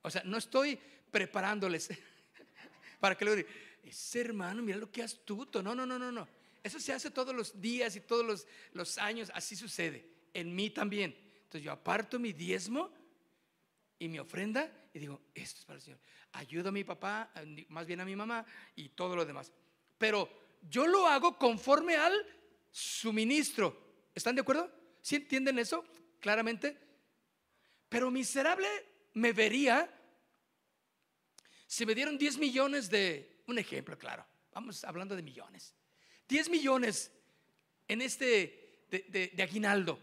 O 0.04 0.10
sea, 0.10 0.22
no 0.24 0.38
estoy 0.38 0.80
preparándoles 1.12 1.90
para 3.00 3.18
que 3.18 3.26
lo 3.26 3.36
digan, 3.36 3.52
ese 3.84 4.22
hermano, 4.22 4.62
mira 4.62 4.78
lo 4.78 4.92
que 4.92 5.04
astuto. 5.04 5.62
No, 5.62 5.74
no, 5.74 5.86
no, 5.86 5.98
no, 5.98 6.12
no. 6.12 6.28
Eso 6.64 6.80
se 6.80 6.94
hace 6.94 7.12
todos 7.12 7.36
los 7.36 7.60
días 7.60 7.96
y 7.96 8.02
todos 8.02 8.26
los, 8.26 8.48
los 8.74 8.98
años, 9.00 9.32
así 9.34 9.56
sucede. 9.56 10.08
En 10.34 10.56
mí 10.56 10.70
también. 10.70 11.16
Entonces 11.44 11.64
yo 11.64 11.72
aparto 11.72 12.20
mi 12.20 12.32
diezmo 12.32 12.92
y 13.98 14.08
mi 14.08 14.20
ofrenda 14.20 14.72
y 14.94 15.00
digo, 15.00 15.22
esto 15.34 15.60
es 15.60 15.66
para 15.66 15.78
el 15.78 15.84
Señor. 15.84 16.00
Ayudo 16.34 16.70
a 16.70 16.72
mi 16.72 16.84
papá, 16.84 17.32
más 17.70 17.86
bien 17.86 18.02
a 18.02 18.06
mi 18.06 18.16
mamá 18.16 18.46
y 18.76 18.90
todo 18.90 19.16
lo 19.16 19.26
demás. 19.26 19.52
Pero 19.98 20.30
yo 20.70 20.86
lo 20.86 21.08
hago 21.08 21.38
conforme 21.38 21.96
al 21.96 22.14
suministro. 22.72 24.10
¿Están 24.14 24.36
de 24.36 24.42
acuerdo? 24.42 24.70
¿Sí 25.02 25.16
entienden 25.16 25.60
eso 25.60 25.84
claramente? 26.20 26.85
Pero 27.90 28.12
miserable 28.12 28.68
me 29.14 29.32
vería 29.32 29.92
si 31.68 31.86
me 31.86 31.96
dieron 31.96 32.18
10 32.18 32.38
millones 32.38 32.90
de, 32.90 33.42
un 33.48 33.58
ejemplo, 33.60 33.98
claro, 33.98 34.26
vamos 34.54 34.84
hablando 34.84 35.16
de 35.16 35.22
millones. 35.22 35.74
10 36.28 36.50
millones 36.50 37.12
en 37.88 38.02
este 38.02 38.86
de, 38.90 39.32
de 39.36 39.44
aguinaldo. 39.44 40.00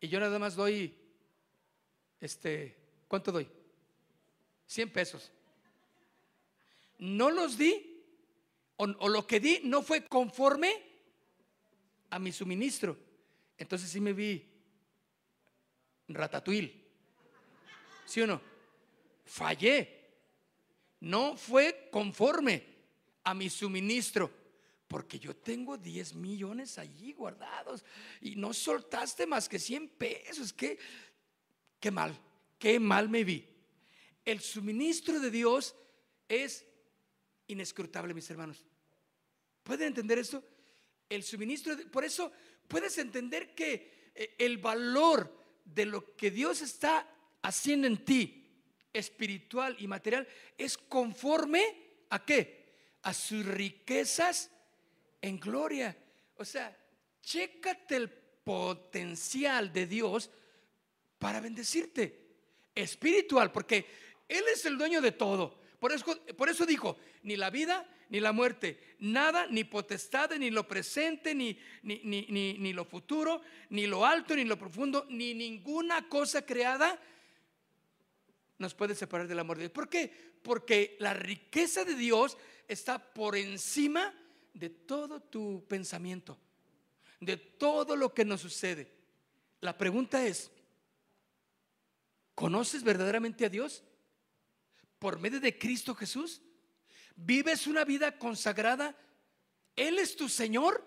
Y 0.00 0.08
yo 0.08 0.20
nada 0.20 0.38
más 0.38 0.54
doy 0.54 0.94
este, 2.24 2.74
¿cuánto 3.06 3.30
doy? 3.32 3.46
100 4.66 4.92
pesos. 4.92 5.30
No 6.98 7.30
los 7.30 7.58
di, 7.58 8.02
o, 8.76 8.86
lo 8.86 9.26
que 9.26 9.40
di 9.40 9.60
no 9.64 9.82
fue 9.82 10.06
conforme 10.06 10.72
a 12.08 12.18
mi 12.18 12.32
suministro. 12.32 12.96
Entonces 13.58 13.90
sí 13.90 14.00
me 14.00 14.14
vi 14.14 14.42
ratatouille. 16.08 16.72
¿Sí 18.06 18.20
o 18.20 18.26
no? 18.26 18.40
Fallé. 19.24 20.02
No 21.00 21.36
fue 21.36 21.88
conforme 21.90 22.64
a 23.24 23.34
mi 23.34 23.50
suministro. 23.50 24.30
Porque 24.86 25.18
yo 25.18 25.34
tengo 25.34 25.76
10 25.76 26.14
millones 26.14 26.78
allí 26.78 27.12
guardados 27.14 27.84
y 28.20 28.36
no 28.36 28.52
soltaste 28.52 29.26
más 29.26 29.48
que 29.48 29.58
100 29.58 29.88
pesos. 29.88 30.52
Que 30.52 30.78
Qué 31.84 31.90
mal, 31.90 32.18
qué 32.58 32.80
mal 32.80 33.10
me 33.10 33.24
vi. 33.24 33.46
El 34.24 34.40
suministro 34.40 35.20
de 35.20 35.30
Dios 35.30 35.76
es 36.26 36.64
inescrutable, 37.46 38.14
mis 38.14 38.30
hermanos. 38.30 38.64
¿Pueden 39.62 39.88
entender 39.88 40.18
esto? 40.18 40.42
El 41.10 41.22
suministro, 41.22 41.76
por 41.90 42.02
eso 42.02 42.32
puedes 42.68 42.96
entender 42.96 43.54
que 43.54 44.12
eh, 44.14 44.34
el 44.38 44.56
valor 44.56 45.43
de 45.64 45.86
lo 45.86 46.16
que 46.16 46.30
Dios 46.30 46.60
está 46.62 47.08
haciendo 47.42 47.86
en 47.86 48.04
ti, 48.04 48.46
espiritual 48.92 49.76
y 49.78 49.86
material, 49.86 50.26
es 50.56 50.76
conforme 50.78 51.84
¿A 52.14 52.24
qué? 52.24 52.64
A 53.02 53.12
sus 53.12 53.44
riquezas 53.44 54.48
en 55.20 55.40
gloria. 55.40 55.96
O 56.36 56.44
sea, 56.44 56.76
chécate 57.20 57.96
el 57.96 58.08
potencial 58.08 59.72
de 59.72 59.86
Dios 59.88 60.30
para 61.18 61.40
bendecirte. 61.40 62.20
Espiritual, 62.72 63.50
porque 63.50 63.84
Él 64.28 64.44
es 64.52 64.64
el 64.64 64.78
dueño 64.78 65.00
de 65.00 65.10
todo. 65.10 65.58
Por 65.84 66.48
eso, 66.48 66.64
dijo, 66.64 66.96
ni 67.24 67.36
la 67.36 67.50
vida 67.50 67.86
ni 68.08 68.18
la 68.18 68.32
muerte, 68.32 68.96
nada, 69.00 69.46
ni 69.48 69.64
potestad, 69.64 70.30
ni 70.38 70.48
lo 70.50 70.66
presente, 70.66 71.34
ni, 71.34 71.58
ni, 71.82 72.00
ni, 72.02 72.54
ni, 72.54 72.72
lo 72.72 72.86
futuro, 72.86 73.42
ni 73.68 73.86
lo 73.86 74.06
alto, 74.06 74.34
ni 74.34 74.44
lo 74.44 74.58
profundo, 74.58 75.04
ni 75.10 75.34
ninguna 75.34 76.08
cosa 76.08 76.46
creada 76.46 76.98
nos 78.56 78.72
puede 78.72 78.94
separar 78.94 79.28
del 79.28 79.38
amor 79.40 79.58
de 79.58 79.64
Dios. 79.64 79.72
¿Por 79.72 79.90
qué? 79.90 80.10
Porque 80.42 80.96
la 81.00 81.12
riqueza 81.12 81.84
de 81.84 81.96
Dios 81.96 82.38
está 82.66 83.12
por 83.12 83.36
encima 83.36 84.14
de 84.54 84.70
todo 84.70 85.20
tu 85.20 85.66
pensamiento, 85.68 86.38
de 87.20 87.36
todo 87.36 87.94
lo 87.94 88.14
que 88.14 88.24
nos 88.24 88.40
sucede. 88.40 88.90
La 89.60 89.76
pregunta 89.76 90.26
es, 90.26 90.50
¿conoces 92.34 92.82
verdaderamente 92.82 93.44
a 93.44 93.50
Dios? 93.50 93.82
¿Por 94.98 95.18
medio 95.18 95.40
de 95.40 95.58
Cristo 95.58 95.94
Jesús? 95.94 96.40
¿Vives 97.16 97.66
una 97.66 97.84
vida 97.84 98.18
consagrada? 98.18 98.96
¿Él 99.76 99.98
es 99.98 100.16
tu 100.16 100.28
Señor? 100.28 100.84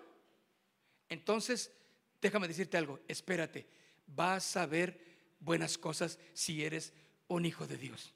Entonces, 1.08 1.72
déjame 2.20 2.48
decirte 2.48 2.76
algo, 2.76 3.00
espérate, 3.08 3.66
vas 4.06 4.56
a 4.56 4.66
ver 4.66 5.00
buenas 5.40 5.78
cosas 5.78 6.18
si 6.32 6.64
eres 6.64 6.92
un 7.28 7.46
hijo 7.46 7.66
de 7.66 7.76
Dios. 7.76 8.12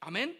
Amén. 0.00 0.38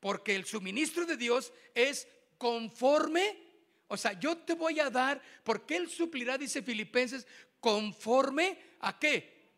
Porque 0.00 0.36
el 0.36 0.44
suministro 0.44 1.06
de 1.06 1.16
Dios 1.16 1.52
es 1.74 2.06
conforme, 2.38 3.42
o 3.88 3.96
sea, 3.96 4.12
yo 4.12 4.36
te 4.36 4.54
voy 4.54 4.78
a 4.78 4.90
dar, 4.90 5.20
porque 5.42 5.76
Él 5.76 5.88
suplirá, 5.88 6.36
dice 6.38 6.62
Filipenses, 6.62 7.26
conforme 7.60 8.58
a 8.80 8.98
qué. 8.98 9.50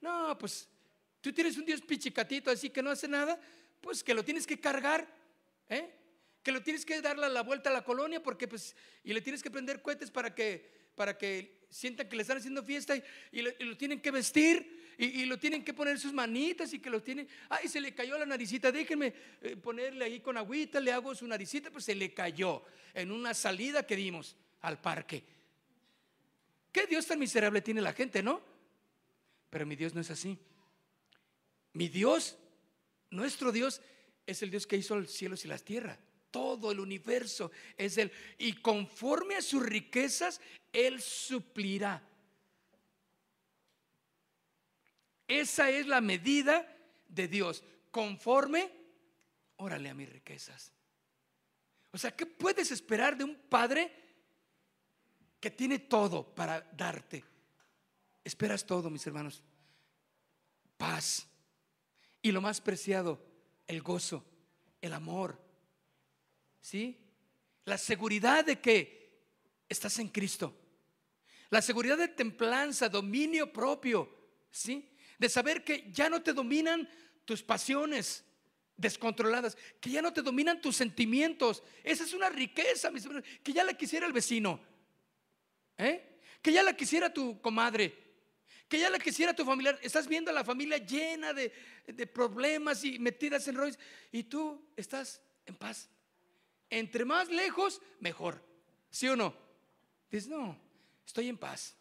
No, 0.00 0.36
pues 0.38 0.68
tú 1.26 1.32
tienes 1.32 1.58
un 1.58 1.64
Dios 1.64 1.80
pichicatito, 1.80 2.52
así 2.52 2.70
que 2.70 2.80
no 2.80 2.88
hace 2.88 3.08
nada, 3.08 3.36
pues 3.80 4.04
que 4.04 4.14
lo 4.14 4.24
tienes 4.24 4.46
que 4.46 4.60
cargar, 4.60 5.04
¿eh? 5.68 5.90
que 6.40 6.52
lo 6.52 6.62
tienes 6.62 6.86
que 6.86 7.02
darle 7.02 7.28
la 7.28 7.42
vuelta 7.42 7.68
a 7.68 7.72
la 7.72 7.82
colonia, 7.82 8.22
porque 8.22 8.46
pues, 8.46 8.76
y 9.02 9.12
le 9.12 9.20
tienes 9.20 9.42
que 9.42 9.50
prender 9.50 9.82
cohetes 9.82 10.08
para 10.12 10.32
que, 10.32 10.70
para 10.94 11.18
que 11.18 11.66
sientan 11.68 12.08
que 12.08 12.14
le 12.14 12.22
están 12.22 12.38
haciendo 12.38 12.62
fiesta 12.62 12.94
y, 13.32 13.42
lo 13.42 13.76
tienen 13.76 14.00
que 14.00 14.12
vestir 14.12 14.94
y, 14.98 15.24
lo 15.24 15.36
tienen 15.36 15.64
que 15.64 15.74
poner 15.74 15.98
sus 15.98 16.12
manitas 16.12 16.72
y 16.72 16.78
que 16.78 16.90
lo 16.90 17.02
tienen. 17.02 17.26
Ay, 17.48 17.66
se 17.66 17.80
le 17.80 17.92
cayó 17.92 18.16
la 18.16 18.24
naricita, 18.24 18.70
déjenme 18.70 19.12
eh, 19.42 19.56
ponerle 19.56 20.04
ahí 20.04 20.20
con 20.20 20.36
agüita, 20.36 20.78
le 20.78 20.92
hago 20.92 21.12
su 21.12 21.26
naricita, 21.26 21.72
pues 21.72 21.86
se 21.86 21.96
le 21.96 22.14
cayó 22.14 22.62
en 22.94 23.10
una 23.10 23.34
salida 23.34 23.84
que 23.84 23.96
dimos 23.96 24.36
al 24.60 24.80
parque. 24.80 25.24
¿Qué 26.70 26.86
Dios 26.86 27.04
tan 27.04 27.18
miserable 27.18 27.62
tiene 27.62 27.80
la 27.80 27.92
gente, 27.92 28.22
no? 28.22 28.40
Pero 29.50 29.66
mi 29.66 29.74
Dios 29.74 29.92
no 29.92 30.00
es 30.00 30.10
así. 30.12 30.38
Mi 31.76 31.88
Dios, 31.88 32.38
nuestro 33.10 33.52
Dios, 33.52 33.82
es 34.26 34.42
el 34.42 34.50
Dios 34.50 34.66
que 34.66 34.78
hizo 34.78 34.98
los 34.98 35.10
cielos 35.10 35.44
y 35.44 35.48
las 35.48 35.62
tierras. 35.62 35.98
Todo 36.30 36.72
el 36.72 36.80
universo 36.80 37.50
es 37.76 37.98
Él. 37.98 38.10
Y 38.38 38.54
conforme 38.54 39.36
a 39.36 39.42
sus 39.42 39.62
riquezas, 39.62 40.40
Él 40.72 41.02
suplirá 41.02 42.02
Esa 45.28 45.68
es 45.68 45.86
la 45.86 46.00
medida 46.00 46.66
de 47.08 47.28
Dios. 47.28 47.62
Conforme, 47.90 48.72
órale 49.56 49.90
a 49.90 49.94
mis 49.94 50.08
riquezas. 50.08 50.72
O 51.90 51.98
sea, 51.98 52.10
¿qué 52.16 52.24
puedes 52.24 52.70
esperar 52.70 53.18
de 53.18 53.24
un 53.24 53.34
padre 53.34 53.92
que 55.40 55.50
tiene 55.50 55.80
todo 55.80 56.34
para 56.34 56.62
darte? 56.72 57.22
Esperas 58.24 58.64
todo, 58.64 58.88
mis 58.88 59.06
hermanos. 59.06 59.42
Paz. 60.78 61.28
Y 62.26 62.32
lo 62.32 62.40
más 62.40 62.60
preciado, 62.60 63.24
el 63.68 63.82
gozo, 63.82 64.24
el 64.80 64.92
amor. 64.92 65.40
¿Sí? 66.60 66.98
La 67.64 67.78
seguridad 67.78 68.44
de 68.44 68.60
que 68.60 69.22
estás 69.68 69.98
en 70.00 70.08
Cristo. 70.08 70.52
La 71.50 71.62
seguridad 71.62 71.96
de 71.96 72.08
templanza, 72.08 72.88
dominio 72.88 73.52
propio. 73.52 74.10
¿Sí? 74.50 74.90
de 75.18 75.28
saber 75.28 75.64
que 75.64 75.90
ya 75.90 76.08
no 76.08 76.22
te 76.22 76.32
dominan 76.32 76.88
tus 77.24 77.42
pasiones 77.42 78.24
descontroladas, 78.76 79.56
que 79.80 79.90
ya 79.90 80.02
no 80.02 80.12
te 80.12 80.22
dominan 80.22 80.60
tus 80.60 80.76
sentimientos. 80.76 81.62
Esa 81.82 82.04
es 82.04 82.12
una 82.12 82.28
riqueza, 82.28 82.90
mis 82.90 83.04
hermanos, 83.04 83.28
que 83.42 83.52
ya 83.52 83.64
la 83.64 83.74
quisiera 83.74 84.06
el 84.06 84.12
vecino, 84.12 84.60
¿eh? 85.78 86.20
que 86.42 86.52
ya 86.52 86.62
la 86.62 86.76
quisiera 86.76 87.12
tu 87.12 87.40
comadre, 87.40 88.05
que 88.68 88.78
ya 88.78 88.90
la 88.90 88.98
quisiera 88.98 89.34
tu 89.34 89.44
familiar. 89.44 89.78
Estás 89.82 90.08
viendo 90.08 90.30
a 90.30 90.34
la 90.34 90.44
familia 90.44 90.78
llena 90.78 91.32
de, 91.32 91.52
de 91.86 92.06
problemas 92.06 92.84
y 92.84 92.98
metidas 92.98 93.46
en 93.48 93.56
rollos 93.56 93.78
y 94.12 94.24
tú 94.24 94.64
estás 94.76 95.20
en 95.44 95.56
paz. 95.56 95.88
Entre 96.68 97.04
más 97.04 97.28
lejos, 97.28 97.80
mejor. 98.00 98.42
¿Sí 98.90 99.08
o 99.08 99.16
no? 99.16 99.36
Dices, 100.10 100.28
no, 100.28 100.58
estoy 101.04 101.28
en 101.28 101.38
paz. 101.38 101.76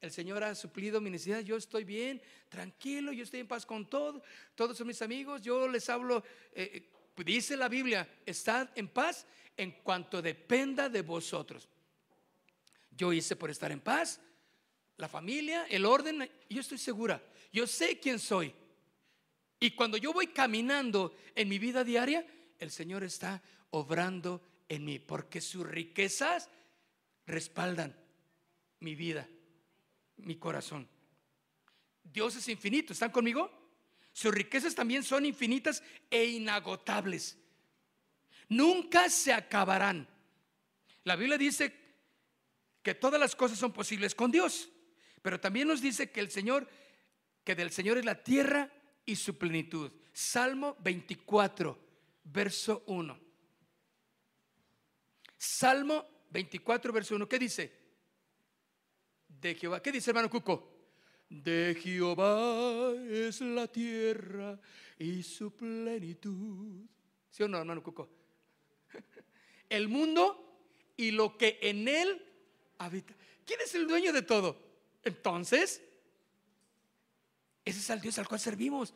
El 0.00 0.10
Señor 0.10 0.42
ha 0.42 0.54
suplido 0.54 1.00
mi 1.00 1.10
necesidad, 1.10 1.40
yo 1.40 1.56
estoy 1.56 1.84
bien, 1.84 2.22
tranquilo, 2.48 3.12
yo 3.12 3.22
estoy 3.22 3.40
en 3.40 3.48
paz 3.48 3.66
con 3.66 3.88
todo, 3.88 4.22
todos 4.54 4.78
son 4.78 4.86
mis 4.86 5.02
amigos, 5.02 5.42
yo 5.42 5.68
les 5.68 5.90
hablo, 5.90 6.24
eh, 6.52 6.88
eh, 7.16 7.22
dice 7.22 7.54
la 7.54 7.68
Biblia, 7.68 8.08
estad 8.24 8.70
en 8.76 8.88
paz 8.88 9.26
en 9.58 9.72
cuanto 9.82 10.22
dependa 10.22 10.88
de 10.88 11.02
vosotros. 11.02 11.68
Yo 12.90 13.12
hice 13.12 13.36
por 13.36 13.50
estar 13.50 13.70
en 13.72 13.80
paz, 13.80 14.20
la 15.00 15.08
familia, 15.08 15.66
el 15.68 15.86
orden, 15.86 16.30
yo 16.48 16.60
estoy 16.60 16.78
segura, 16.78 17.22
yo 17.52 17.66
sé 17.66 17.98
quién 17.98 18.18
soy. 18.18 18.54
Y 19.58 19.72
cuando 19.72 19.96
yo 19.96 20.12
voy 20.12 20.28
caminando 20.28 21.14
en 21.34 21.48
mi 21.48 21.58
vida 21.58 21.84
diaria, 21.84 22.26
el 22.58 22.70
Señor 22.70 23.02
está 23.02 23.42
obrando 23.70 24.42
en 24.68 24.84
mí, 24.84 24.98
porque 24.98 25.40
sus 25.40 25.66
riquezas 25.66 26.48
respaldan 27.26 27.96
mi 28.80 28.94
vida 28.94 29.28
mi 30.24 30.36
corazón. 30.36 30.88
Dios 32.02 32.36
es 32.36 32.48
infinito, 32.48 32.92
¿están 32.92 33.10
conmigo? 33.10 33.50
Sus 34.12 34.32
riquezas 34.32 34.74
también 34.74 35.02
son 35.02 35.24
infinitas 35.24 35.82
e 36.10 36.24
inagotables. 36.24 37.38
Nunca 38.48 39.08
se 39.08 39.32
acabarán. 39.32 40.08
La 41.04 41.16
Biblia 41.16 41.38
dice 41.38 41.74
que 42.82 42.94
todas 42.94 43.20
las 43.20 43.36
cosas 43.36 43.58
son 43.58 43.72
posibles 43.72 44.14
con 44.14 44.30
Dios, 44.30 44.70
pero 45.22 45.40
también 45.40 45.68
nos 45.68 45.80
dice 45.80 46.10
que 46.10 46.20
el 46.20 46.30
Señor, 46.30 46.68
que 47.44 47.54
del 47.54 47.70
Señor 47.70 47.98
es 47.98 48.04
la 48.04 48.22
tierra 48.22 48.70
y 49.04 49.16
su 49.16 49.36
plenitud. 49.38 49.90
Salmo 50.12 50.76
24, 50.80 51.78
verso 52.24 52.82
1. 52.86 53.20
Salmo 55.36 56.06
24, 56.30 56.92
verso 56.92 57.14
1. 57.16 57.28
¿Qué 57.28 57.38
dice? 57.38 57.80
de 59.40 59.54
Jehová. 59.54 59.80
¿Qué 59.82 59.92
dice 59.92 60.10
hermano 60.10 60.30
Cuco? 60.30 60.68
De 61.28 61.76
Jehová 61.80 62.92
es 63.08 63.40
la 63.40 63.66
tierra 63.68 64.58
y 64.98 65.22
su 65.22 65.54
plenitud. 65.54 66.84
¿Sí 67.30 67.42
o 67.42 67.48
no, 67.48 67.58
hermano 67.58 67.82
Cuco? 67.82 68.10
El 69.68 69.88
mundo 69.88 70.92
y 70.96 71.12
lo 71.12 71.38
que 71.38 71.58
en 71.62 71.88
él 71.88 72.22
habita. 72.78 73.14
¿Quién 73.46 73.60
es 73.60 73.74
el 73.74 73.86
dueño 73.86 74.12
de 74.12 74.22
todo? 74.22 74.69
Entonces, 75.04 75.82
ese 77.64 77.78
es 77.78 77.90
el 77.90 78.00
Dios 78.00 78.18
al 78.18 78.28
cual 78.28 78.40
servimos. 78.40 78.94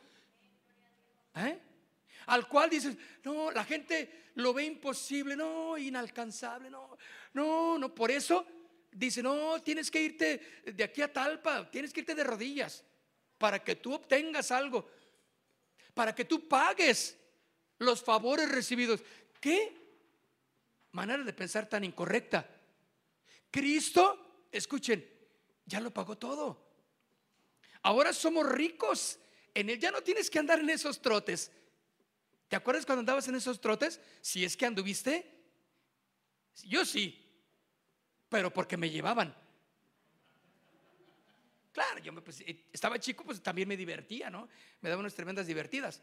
¿Eh? 1.35 1.59
Al 2.27 2.47
cual 2.47 2.69
dices, 2.69 2.95
no, 3.23 3.51
la 3.51 3.63
gente 3.63 4.31
lo 4.35 4.53
ve 4.53 4.65
imposible, 4.65 5.35
no, 5.35 5.77
inalcanzable, 5.77 6.69
no, 6.69 6.97
no, 7.33 7.77
no, 7.77 7.93
por 7.93 8.09
eso 8.11 8.45
dice, 8.91 9.21
no, 9.21 9.61
tienes 9.61 9.91
que 9.91 10.01
irte 10.01 10.63
de 10.65 10.83
aquí 10.83 11.01
a 11.01 11.11
Talpa, 11.11 11.69
tienes 11.69 11.93
que 11.93 11.99
irte 11.99 12.15
de 12.15 12.23
rodillas 12.23 12.83
para 13.37 13.63
que 13.63 13.75
tú 13.75 13.93
obtengas 13.93 14.51
algo, 14.51 14.89
para 15.93 16.15
que 16.15 16.25
tú 16.25 16.47
pagues 16.47 17.17
los 17.77 18.01
favores 18.01 18.49
recibidos. 18.49 19.03
¿Qué 19.39 19.75
manera 20.91 21.23
de 21.23 21.33
pensar 21.33 21.67
tan 21.67 21.83
incorrecta? 21.83 22.49
Cristo, 23.51 24.47
escuchen, 24.51 25.14
ya 25.65 25.79
lo 25.79 25.91
pagó 25.91 26.17
todo. 26.17 26.63
Ahora 27.81 28.13
somos 28.13 28.47
ricos. 28.49 29.19
En 29.53 29.69
él 29.69 29.79
ya 29.79 29.91
no 29.91 30.01
tienes 30.01 30.29
que 30.29 30.39
andar 30.39 30.59
en 30.59 30.69
esos 30.69 31.01
trotes. 31.01 31.51
¿Te 32.47 32.55
acuerdas 32.55 32.85
cuando 32.85 32.99
andabas 32.99 33.27
en 33.27 33.35
esos 33.35 33.59
trotes? 33.61 33.99
Si 34.21 34.43
es 34.43 34.57
que 34.57 34.65
anduviste. 34.65 35.31
Yo 36.63 36.85
sí 36.85 37.25
pero 38.35 38.51
porque 38.51 38.75
me 38.75 38.89
llevaban. 38.89 39.33
Claro, 41.71 41.99
yo 41.99 42.13
pues, 42.21 42.41
eh, 42.41 42.65
estaba 42.71 42.99
chico, 42.99 43.23
pues 43.23 43.41
también 43.41 43.65
me 43.65 43.77
divertía, 43.77 44.29
¿no? 44.29 44.49
Me 44.81 44.89
daban 44.89 45.01
unas 45.05 45.15
tremendas 45.15 45.47
divertidas. 45.47 46.01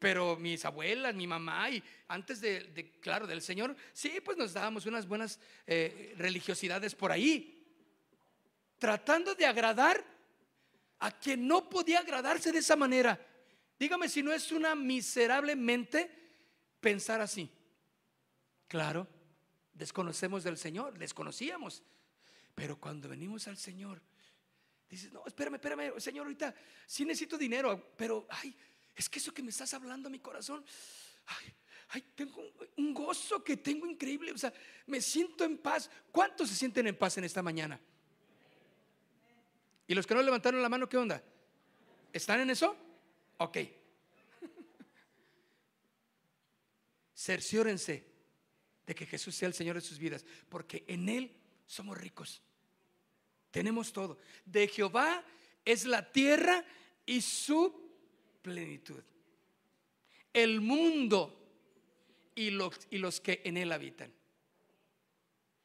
pero 0.00 0.34
mis 0.34 0.64
abuelas, 0.64 1.14
mi 1.14 1.28
mamá 1.28 1.70
y 1.70 1.80
antes 2.08 2.40
de, 2.40 2.98
claro, 3.00 3.28
del 3.28 3.40
Señor, 3.40 3.76
sí, 3.92 4.20
pues 4.24 4.36
nos 4.36 4.52
dábamos 4.52 4.84
unas 4.86 5.06
buenas 5.06 5.38
eh, 5.64 6.14
religiosidades 6.18 6.96
por 6.96 7.12
ahí, 7.12 7.61
tratando 8.82 9.36
de 9.36 9.46
agradar 9.46 10.04
a 10.98 11.12
quien 11.12 11.46
no 11.46 11.70
podía 11.70 12.00
agradarse 12.00 12.50
de 12.50 12.58
esa 12.58 12.74
manera. 12.74 13.16
Dígame 13.78 14.08
si 14.08 14.24
no 14.24 14.32
es 14.32 14.50
una 14.50 14.74
miserable 14.74 15.54
mente 15.54 16.10
pensar 16.80 17.20
así. 17.20 17.48
Claro, 18.66 19.06
desconocemos 19.72 20.42
del 20.42 20.58
Señor, 20.58 20.98
desconocíamos. 20.98 21.84
Pero 22.56 22.76
cuando 22.80 23.08
venimos 23.08 23.46
al 23.46 23.56
Señor, 23.56 24.02
dices, 24.90 25.12
no, 25.12 25.22
espérame, 25.28 25.54
espérame, 25.54 26.00
Señor, 26.00 26.26
ahorita 26.26 26.52
sí 26.84 27.04
necesito 27.04 27.38
dinero, 27.38 27.94
pero, 27.96 28.26
ay, 28.30 28.52
es 28.96 29.08
que 29.08 29.20
eso 29.20 29.32
que 29.32 29.44
me 29.44 29.50
estás 29.50 29.72
hablando 29.74 30.08
a 30.08 30.10
mi 30.10 30.18
corazón, 30.18 30.64
ay, 31.26 31.54
ay, 31.90 32.04
tengo 32.16 32.42
un 32.78 32.92
gozo 32.92 33.44
que 33.44 33.58
tengo 33.58 33.86
increíble, 33.86 34.32
o 34.32 34.38
sea, 34.38 34.52
me 34.86 35.00
siento 35.00 35.44
en 35.44 35.58
paz. 35.58 35.88
¿Cuántos 36.10 36.48
se 36.48 36.56
sienten 36.56 36.88
en 36.88 36.98
paz 36.98 37.16
en 37.18 37.22
esta 37.22 37.42
mañana? 37.42 37.80
¿Y 39.86 39.94
los 39.94 40.06
que 40.06 40.14
no 40.14 40.22
levantaron 40.22 40.62
la 40.62 40.68
mano, 40.68 40.88
qué 40.88 40.96
onda? 40.96 41.22
¿Están 42.12 42.40
en 42.40 42.50
eso? 42.50 42.76
Ok. 43.38 43.58
Cerciórense 47.14 48.04
de 48.86 48.94
que 48.94 49.06
Jesús 49.06 49.34
sea 49.34 49.48
el 49.48 49.54
Señor 49.54 49.76
de 49.76 49.80
sus 49.80 49.98
vidas, 49.98 50.24
porque 50.48 50.84
en 50.86 51.08
Él 51.08 51.36
somos 51.66 51.96
ricos. 51.96 52.42
Tenemos 53.50 53.92
todo. 53.92 54.18
De 54.44 54.66
Jehová 54.66 55.24
es 55.64 55.84
la 55.84 56.10
tierra 56.10 56.64
y 57.06 57.20
su 57.20 57.90
plenitud. 58.42 59.02
El 60.32 60.60
mundo 60.60 61.38
y 62.34 62.50
los, 62.50 62.80
y 62.90 62.98
los 62.98 63.20
que 63.20 63.42
en 63.44 63.56
él 63.56 63.72
habitan. 63.72 64.12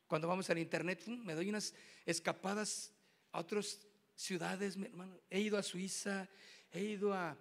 Cuando 0.07 0.27
vamos 0.27 0.49
al 0.49 0.57
internet, 0.57 1.05
me 1.07 1.33
doy 1.33 1.49
unas 1.49 1.73
escapadas 2.05 2.91
a 3.31 3.39
otras 3.39 3.79
ciudades, 4.17 4.75
mi 4.75 4.87
hermano. 4.87 5.17
He 5.29 5.39
ido 5.39 5.57
a 5.57 5.63
Suiza, 5.63 6.27
he 6.73 6.83
ido 6.83 7.13
a, 7.13 7.37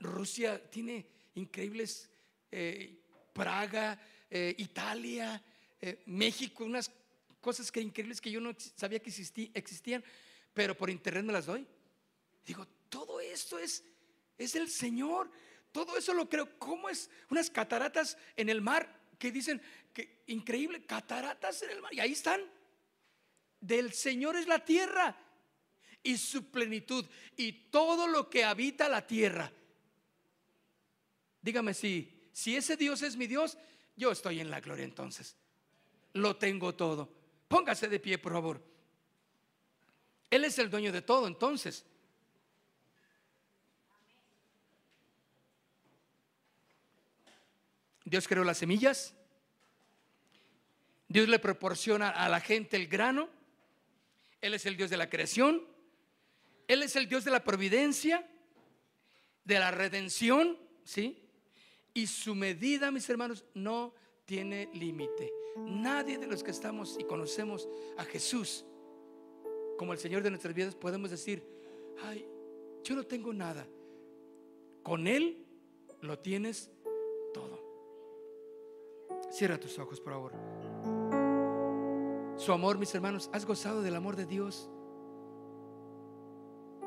Rusia, 0.00 0.70
tiene 0.70 1.04
increíbles, 1.34 2.08
eh, 2.50 2.98
Praga, 3.34 4.00
eh, 4.30 4.54
Italia, 4.56 5.42
eh, 5.78 6.02
México, 6.06 6.64
unas 6.64 6.90
cosas 7.42 7.70
que 7.70 7.82
increíbles 7.82 8.20
que 8.22 8.30
yo 8.30 8.40
no 8.40 8.54
sabía 8.74 9.00
que 9.00 9.10
existían, 9.52 10.02
pero 10.54 10.74
por 10.74 10.88
internet 10.88 11.24
me 11.24 11.32
las 11.34 11.44
doy. 11.44 11.66
Digo, 12.46 12.66
todo 12.88 13.20
esto 13.20 13.58
es, 13.58 13.84
es 14.38 14.54
el 14.54 14.70
Señor. 14.70 15.30
Todo 15.72 15.98
eso 15.98 16.14
lo 16.14 16.26
creo. 16.26 16.58
¿Cómo 16.58 16.88
es 16.88 17.10
unas 17.28 17.50
cataratas 17.50 18.16
en 18.34 18.48
el 18.48 18.62
mar 18.62 18.88
que 19.18 19.30
dicen 19.30 19.60
que 19.92 20.22
increíble, 20.28 20.86
cataratas 20.86 21.62
en 21.64 21.70
el 21.70 21.82
mar? 21.82 21.92
Y 21.92 22.00
ahí 22.00 22.12
están. 22.12 22.40
Del 23.60 23.92
Señor 23.92 24.36
es 24.36 24.46
la 24.46 24.64
tierra 24.64 25.25
y 26.06 26.16
su 26.16 26.50
plenitud 26.50 27.04
y 27.36 27.52
todo 27.52 28.06
lo 28.06 28.30
que 28.30 28.44
habita 28.44 28.88
la 28.88 29.04
tierra. 29.06 29.52
Dígame 31.42 31.74
si, 31.74 32.28
si 32.32 32.56
ese 32.56 32.76
Dios 32.76 33.02
es 33.02 33.16
mi 33.16 33.26
Dios, 33.26 33.58
yo 33.96 34.12
estoy 34.12 34.38
en 34.40 34.50
la 34.50 34.60
gloria 34.60 34.84
entonces. 34.84 35.36
Lo 36.12 36.36
tengo 36.36 36.74
todo. 36.74 37.12
Póngase 37.48 37.88
de 37.88 37.98
pie, 37.98 38.18
por 38.18 38.32
favor. 38.32 38.62
Él 40.30 40.44
es 40.44 40.58
el 40.58 40.70
dueño 40.70 40.92
de 40.92 41.02
todo, 41.02 41.26
entonces. 41.26 41.84
Dios 48.04 48.28
creó 48.28 48.44
las 48.44 48.58
semillas. 48.58 49.12
Dios 51.08 51.28
le 51.28 51.40
proporciona 51.40 52.10
a 52.10 52.28
la 52.28 52.40
gente 52.40 52.76
el 52.76 52.86
grano. 52.86 53.28
Él 54.40 54.54
es 54.54 54.66
el 54.66 54.76
Dios 54.76 54.90
de 54.90 54.96
la 54.96 55.10
creación. 55.10 55.75
Él 56.68 56.82
es 56.82 56.96
el 56.96 57.08
Dios 57.08 57.24
de 57.24 57.30
la 57.30 57.44
providencia, 57.44 58.28
de 59.44 59.58
la 59.58 59.70
redención, 59.70 60.58
¿sí? 60.84 61.22
Y 61.94 62.06
su 62.06 62.34
medida, 62.34 62.90
mis 62.90 63.08
hermanos, 63.08 63.44
no 63.54 63.94
tiene 64.24 64.68
límite. 64.74 65.32
Nadie 65.56 66.18
de 66.18 66.26
los 66.26 66.42
que 66.42 66.50
estamos 66.50 66.96
y 66.98 67.04
conocemos 67.04 67.68
a 67.96 68.04
Jesús 68.04 68.64
como 69.76 69.92
el 69.92 69.98
Señor 69.98 70.22
de 70.22 70.30
nuestras 70.30 70.54
vidas 70.54 70.74
podemos 70.74 71.10
decir, 71.10 71.44
ay, 72.02 72.26
yo 72.82 72.94
no 72.94 73.04
tengo 73.04 73.32
nada. 73.32 73.66
Con 74.82 75.06
Él 75.06 75.46
lo 76.00 76.18
tienes 76.18 76.70
todo. 77.32 77.60
Cierra 79.30 79.58
tus 79.58 79.78
ojos, 79.78 80.00
por 80.00 80.12
favor. 80.12 80.32
Su 82.38 82.52
amor, 82.52 82.78
mis 82.78 82.94
hermanos, 82.94 83.30
¿has 83.32 83.44
gozado 83.44 83.82
del 83.82 83.96
amor 83.96 84.16
de 84.16 84.26
Dios? 84.26 84.70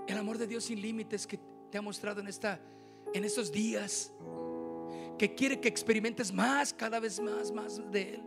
El 0.10 0.18
amor 0.18 0.40
de 0.40 0.48
Dios 0.48 0.64
sin 0.64 0.82
límites 0.82 1.28
que 1.28 1.40
te 1.70 1.78
ha 1.78 1.84
mostrado 1.84 2.20
en 2.20 2.28
esta 2.28 2.60
en 3.14 3.24
estos 3.24 3.52
días 3.52 4.12
que 5.20 5.36
quiere 5.36 5.60
que 5.60 5.68
experimentes 5.68 6.34
más, 6.34 6.74
cada 6.74 7.00
vez 7.00 7.20
más, 7.20 7.52
más 7.52 7.80
de 7.92 8.16
Él. 8.16 8.24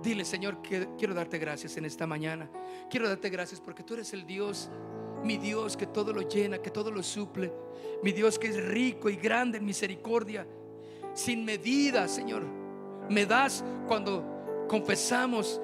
Dile, 0.00 0.24
Señor, 0.24 0.62
que 0.62 0.88
quiero 0.96 1.12
darte 1.12 1.38
gracias 1.38 1.76
en 1.76 1.86
esta 1.86 2.06
mañana. 2.06 2.48
Quiero 2.88 3.08
darte 3.08 3.30
gracias 3.30 3.60
porque 3.60 3.82
tú 3.82 3.94
eres 3.94 4.12
el 4.12 4.24
Dios, 4.24 4.70
mi 5.24 5.38
Dios 5.38 5.76
que 5.76 5.88
todo 5.88 6.12
lo 6.12 6.22
llena, 6.22 6.58
que 6.58 6.70
todo 6.70 6.92
lo 6.92 7.02
suple. 7.02 7.52
Mi 8.04 8.12
Dios 8.12 8.38
que 8.38 8.48
es 8.48 8.64
rico 8.64 9.10
y 9.10 9.16
grande 9.16 9.58
en 9.58 9.64
misericordia, 9.64 10.46
sin 11.14 11.44
medida, 11.44 12.06
Señor. 12.06 12.44
Me 13.10 13.26
das 13.26 13.64
cuando 13.88 14.66
confesamos 14.68 15.60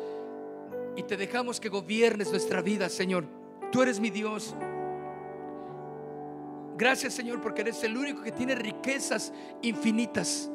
y 0.96 1.04
te 1.04 1.16
dejamos 1.16 1.60
que 1.60 1.68
gobiernes 1.68 2.32
nuestra 2.32 2.60
vida, 2.60 2.88
Señor. 2.88 3.39
Tú 3.70 3.82
eres 3.82 4.00
mi 4.00 4.10
Dios. 4.10 4.54
Gracias 6.76 7.12
Señor 7.12 7.40
porque 7.40 7.60
eres 7.60 7.82
el 7.84 7.96
único 7.96 8.22
que 8.22 8.32
tiene 8.32 8.54
riquezas 8.54 9.32
infinitas. 9.62 10.50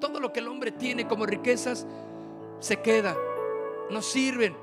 Todo 0.00 0.18
lo 0.18 0.32
que 0.32 0.40
el 0.40 0.48
hombre 0.48 0.72
tiene 0.72 1.06
como 1.06 1.24
riquezas 1.24 1.86
se 2.58 2.80
queda, 2.80 3.16
no 3.90 4.02
sirven 4.02 4.56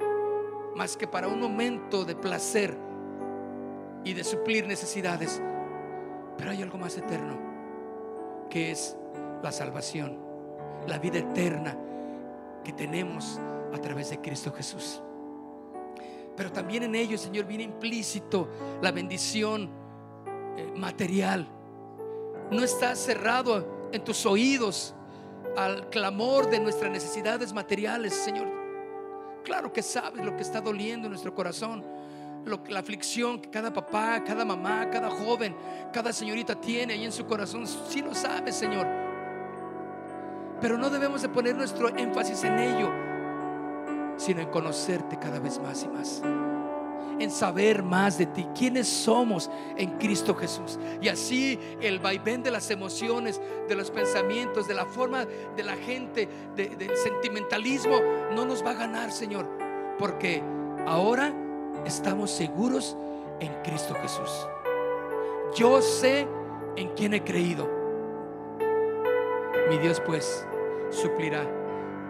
más 0.76 0.98
que 0.98 1.08
para 1.08 1.28
un 1.28 1.40
momento 1.40 2.06
de 2.06 2.16
placer 2.16 2.78
y 4.04 4.14
de 4.14 4.24
suplir 4.24 4.68
necesidades. 4.68 5.42
Pero 6.38 6.52
hay 6.52 6.62
algo 6.62 6.78
más 6.78 6.98
eterno, 6.98 7.38
que 8.50 8.72
es 8.72 8.96
la 9.42 9.52
salvación, 9.52 10.18
la 10.88 11.00
vida 11.00 11.20
eterna 11.20 11.78
que 12.64 12.74
tenemos 12.74 13.40
a 13.74 13.78
través 13.80 14.10
de 14.10 14.20
Cristo 14.20 14.52
Jesús. 14.52 15.02
Pero 16.36 16.52
también 16.52 16.84
en 16.84 16.96
ello, 16.96 17.18
Señor, 17.18 17.46
viene 17.46 17.64
implícito 17.64 18.48
la 18.82 18.92
bendición 18.92 19.70
eh, 20.56 20.72
material. 20.76 21.48
No 22.52 22.64
estás 22.64 23.00
cerrado 23.00 23.90
en 23.92 24.04
tus 24.04 24.26
oídos 24.26 24.96
al 25.58 25.90
clamor 25.90 26.50
de 26.50 26.60
nuestras 26.60 26.92
necesidades 26.92 27.54
materiales, 27.54 28.14
Señor. 28.14 28.48
Claro 29.44 29.74
que 29.74 29.82
sabes 29.82 30.24
lo 30.24 30.36
que 30.36 30.44
está 30.44 30.62
doliendo 30.62 31.08
en 31.08 31.12
nuestro 31.12 31.34
corazón, 31.34 31.84
lo, 32.46 32.62
la 32.68 32.80
aflicción 32.80 33.42
que 33.42 33.50
cada 33.50 33.74
papá, 33.74 34.24
cada 34.24 34.46
mamá, 34.46 34.90
cada 34.90 35.10
joven, 35.10 35.56
cada 35.92 36.14
señorita 36.14 36.56
tiene 36.56 36.94
ahí 36.94 37.06
en 37.06 37.12
su 37.12 37.26
corazón. 37.26 37.66
Sí 37.68 38.02
lo 38.02 38.14
sabes, 38.14 38.56
Señor. 38.56 38.88
Pero 40.62 40.78
no 40.78 40.90
debemos 40.90 41.22
de 41.22 41.30
poner 41.30 41.56
nuestro 41.56 41.90
énfasis 41.90 42.44
en 42.44 42.60
ello, 42.60 42.92
sino 44.20 44.42
en 44.42 44.50
conocerte 44.50 45.18
cada 45.18 45.40
vez 45.40 45.60
más 45.60 45.84
y 45.84 45.88
más 45.88 46.22
en 47.20 47.30
saber 47.30 47.84
más 47.84 48.18
de 48.18 48.26
ti, 48.26 48.48
quiénes 48.58 48.88
somos 48.88 49.52
en 49.76 49.98
Cristo 49.98 50.34
Jesús. 50.34 50.80
Y 51.02 51.10
así 51.10 51.60
el 51.82 52.00
vaivén 52.00 52.42
de 52.42 52.52
las 52.52 52.72
emociones, 52.72 53.40
de 53.68 53.76
los 53.76 53.92
pensamientos, 53.92 54.68
de 54.68 54.74
la 54.74 54.86
forma 54.86 55.26
de 55.26 55.64
la 55.64 55.76
gente, 55.76 56.28
del 56.56 56.96
sentimentalismo, 56.96 58.00
no 58.34 58.46
nos 58.46 58.66
va 58.66 58.72
a 58.72 58.76
ganar, 58.76 59.12
Señor, 59.12 59.48
porque 59.98 60.42
ahora 60.88 61.34
estamos 61.86 62.32
seguros 62.32 62.98
en 63.40 63.54
Cristo 63.64 63.94
Jesús. 64.02 64.48
Yo 65.56 65.82
sé 65.82 66.28
en 66.76 66.90
quién 66.96 67.14
he 67.14 67.24
creído. 67.24 67.70
Mi 69.70 69.78
Dios 69.78 70.02
pues 70.06 70.48
suplirá 70.90 71.59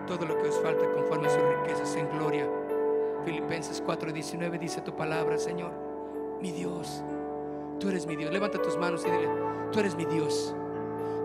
todo 0.10 0.26
lo 0.26 0.36
que 0.41 0.49
os 0.49 0.60
falta 0.60 0.91
conforme 0.91 1.28
a 1.28 1.30
sus 1.30 1.41
riquezas 1.41 1.95
en 1.95 2.10
gloria 2.10 2.45
Filipenses 3.26 3.84
4:19 3.86 4.57
dice 4.57 4.82
tu 4.82 4.95
palabra, 4.95 5.38
Señor, 5.38 5.72
mi 6.41 6.51
Dios, 6.51 7.03
tú 7.80 7.89
eres 7.89 8.07
mi 8.07 8.16
Dios. 8.16 8.32
Levanta 8.32 8.62
tus 8.62 8.78
manos 8.78 9.03
y 9.05 9.12
dile, 9.12 9.30
tú 9.72 9.80
eres 9.80 9.95
mi 9.95 10.05
Dios, 10.05 10.53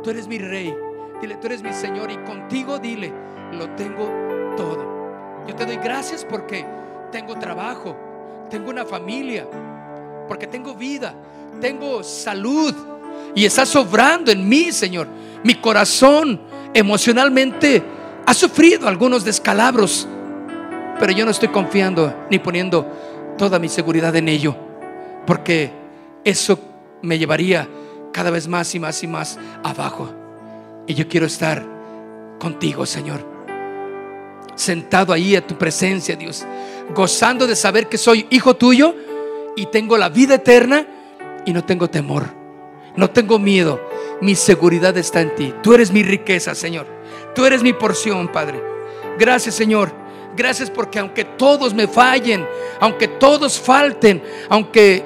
tú 0.03 0.11
eres 0.11 0.29
mi 0.29 0.39
Rey. 0.39 0.75
Dile, 1.21 1.37
tú 1.37 1.47
eres 1.47 1.63
mi 1.63 1.73
Señor 1.73 2.11
y 2.11 2.17
contigo 2.19 2.79
dile, 2.79 3.13
lo 3.53 3.71
tengo 3.71 4.07
todo. 4.57 5.45
Yo 5.47 5.55
te 5.55 5.65
doy 5.65 5.77
gracias 5.77 6.25
porque 6.25 6.67
tengo 7.13 7.39
trabajo, 7.39 7.97
tengo 8.51 8.69
una 8.71 8.85
familia, 8.85 9.47
porque 10.29 10.47
tengo 10.47 10.75
vida, 10.75 11.15
tengo 11.61 12.03
salud 12.03 12.75
Y 13.37 13.45
está 13.45 13.65
sobrando 13.65 14.31
en 14.31 14.49
mí, 14.49 14.73
Señor. 14.73 15.07
Mi 15.43 15.55
corazón 15.55 16.41
emocionalmente 16.73 17.83
ha 18.27 18.35
sufrido 18.35 18.89
algunos 18.89 19.25
descalabros. 19.25 20.09
Pero 20.99 21.13
yo 21.13 21.25
no 21.25 21.31
estoy 21.31 21.49
confiando 21.49 22.15
ni 22.31 22.39
poniendo 22.39 22.87
toda 23.37 23.59
mi 23.59 23.69
seguridad 23.69 24.15
en 24.17 24.29
ello. 24.29 24.57
Porque 25.27 25.71
eso 26.25 26.59
me 27.03 27.19
llevaría 27.19 27.69
cada 28.13 28.31
vez 28.31 28.47
más 28.49 28.75
y 28.75 28.81
más 28.81 29.03
y 29.03 29.07
más 29.07 29.39
abajo. 29.63 30.11
Y 30.87 30.95
yo 30.95 31.09
quiero 31.09 31.27
estar 31.27 31.65
contigo, 32.39 32.87
Señor. 32.87 33.27
Sentado 34.55 35.13
ahí 35.13 35.35
a 35.35 35.47
tu 35.47 35.57
presencia, 35.59 36.15
Dios. 36.15 36.45
Gozando 36.95 37.47
de 37.47 37.57
saber 37.57 37.89
que 37.89 37.99
soy 37.99 38.27
hijo 38.31 38.55
tuyo 38.55 38.95
y 39.57 39.67
tengo 39.67 39.99
la 39.99 40.09
vida 40.09 40.37
eterna 40.37 40.87
y 41.45 41.53
no 41.53 41.65
tengo 41.65 41.91
temor. 41.91 42.29
No 42.97 43.11
tengo 43.11 43.39
miedo. 43.39 43.81
Mi 44.21 44.37
seguridad 44.37 44.97
está 44.97 45.21
en 45.21 45.35
ti. 45.35 45.53
Tú 45.63 45.75
eres 45.75 45.91
mi 45.91 46.03
riqueza, 46.03 46.55
Señor. 46.55 46.87
Tú 47.35 47.45
eres 47.45 47.63
mi 47.63 47.73
porción, 47.73 48.29
Padre. 48.29 48.63
Gracias, 49.19 49.55
Señor. 49.55 49.93
Gracias 50.37 50.71
porque 50.71 50.99
aunque 50.99 51.25
todos 51.25 51.75
me 51.75 51.87
fallen, 51.87 52.47
aunque 52.81 53.07
todos 53.07 53.61
falten, 53.61 54.23
aunque 54.49 55.05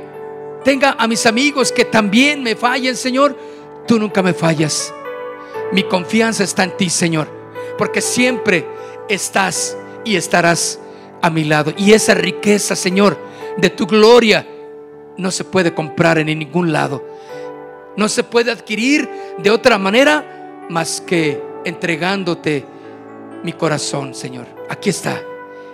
tenga 0.64 0.96
a 0.98 1.06
mis 1.06 1.26
amigos 1.26 1.70
que 1.70 1.84
también 1.84 2.42
me 2.42 2.56
fallen, 2.56 2.96
Señor, 2.96 3.36
tú 3.86 3.98
nunca 3.98 4.22
me 4.22 4.32
fallas. 4.32 4.92
Mi 5.72 5.82
confianza 5.82 6.44
está 6.44 6.64
en 6.64 6.76
ti, 6.76 6.88
Señor, 6.88 7.28
porque 7.76 8.00
siempre 8.00 8.66
estás 9.08 9.76
y 10.04 10.16
estarás 10.16 10.80
a 11.20 11.28
mi 11.28 11.44
lado. 11.44 11.74
Y 11.76 11.92
esa 11.92 12.14
riqueza, 12.14 12.74
Señor, 12.74 13.18
de 13.58 13.68
tu 13.70 13.86
gloria 13.86 14.46
no 15.18 15.30
se 15.30 15.44
puede 15.44 15.74
comprar 15.74 16.18
en 16.18 16.26
ningún 16.38 16.72
lado. 16.72 17.04
No 17.96 18.08
se 18.08 18.22
puede 18.22 18.50
adquirir 18.50 19.08
de 19.38 19.50
otra 19.50 19.76
manera 19.76 20.64
más 20.70 21.00
que 21.00 21.42
entregándote 21.68 22.64
mi 23.42 23.52
corazón, 23.52 24.14
Señor. 24.14 24.46
Aquí 24.68 24.90
está. 24.90 25.22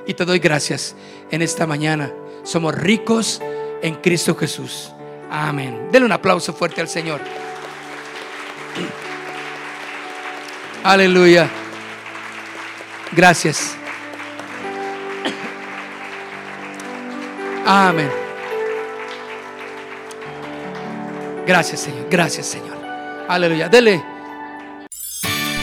Y 0.06 0.14
te 0.14 0.24
doy 0.24 0.38
gracias 0.38 0.94
en 1.30 1.42
esta 1.42 1.66
mañana. 1.66 2.12
Somos 2.42 2.74
ricos 2.74 3.40
en 3.82 3.94
Cristo 3.96 4.34
Jesús. 4.34 4.90
Amén. 5.30 5.88
Denle 5.90 6.06
un 6.06 6.12
aplauso 6.12 6.52
fuerte 6.52 6.80
al 6.80 6.88
Señor. 6.88 7.20
Aleluya. 10.82 11.48
Gracias. 13.12 13.76
Amén. 17.64 18.10
Gracias, 21.46 21.80
Señor. 21.80 22.06
Gracias, 22.10 22.46
Señor. 22.46 22.76
Aleluya. 23.28 23.68
Dele. 23.68 24.13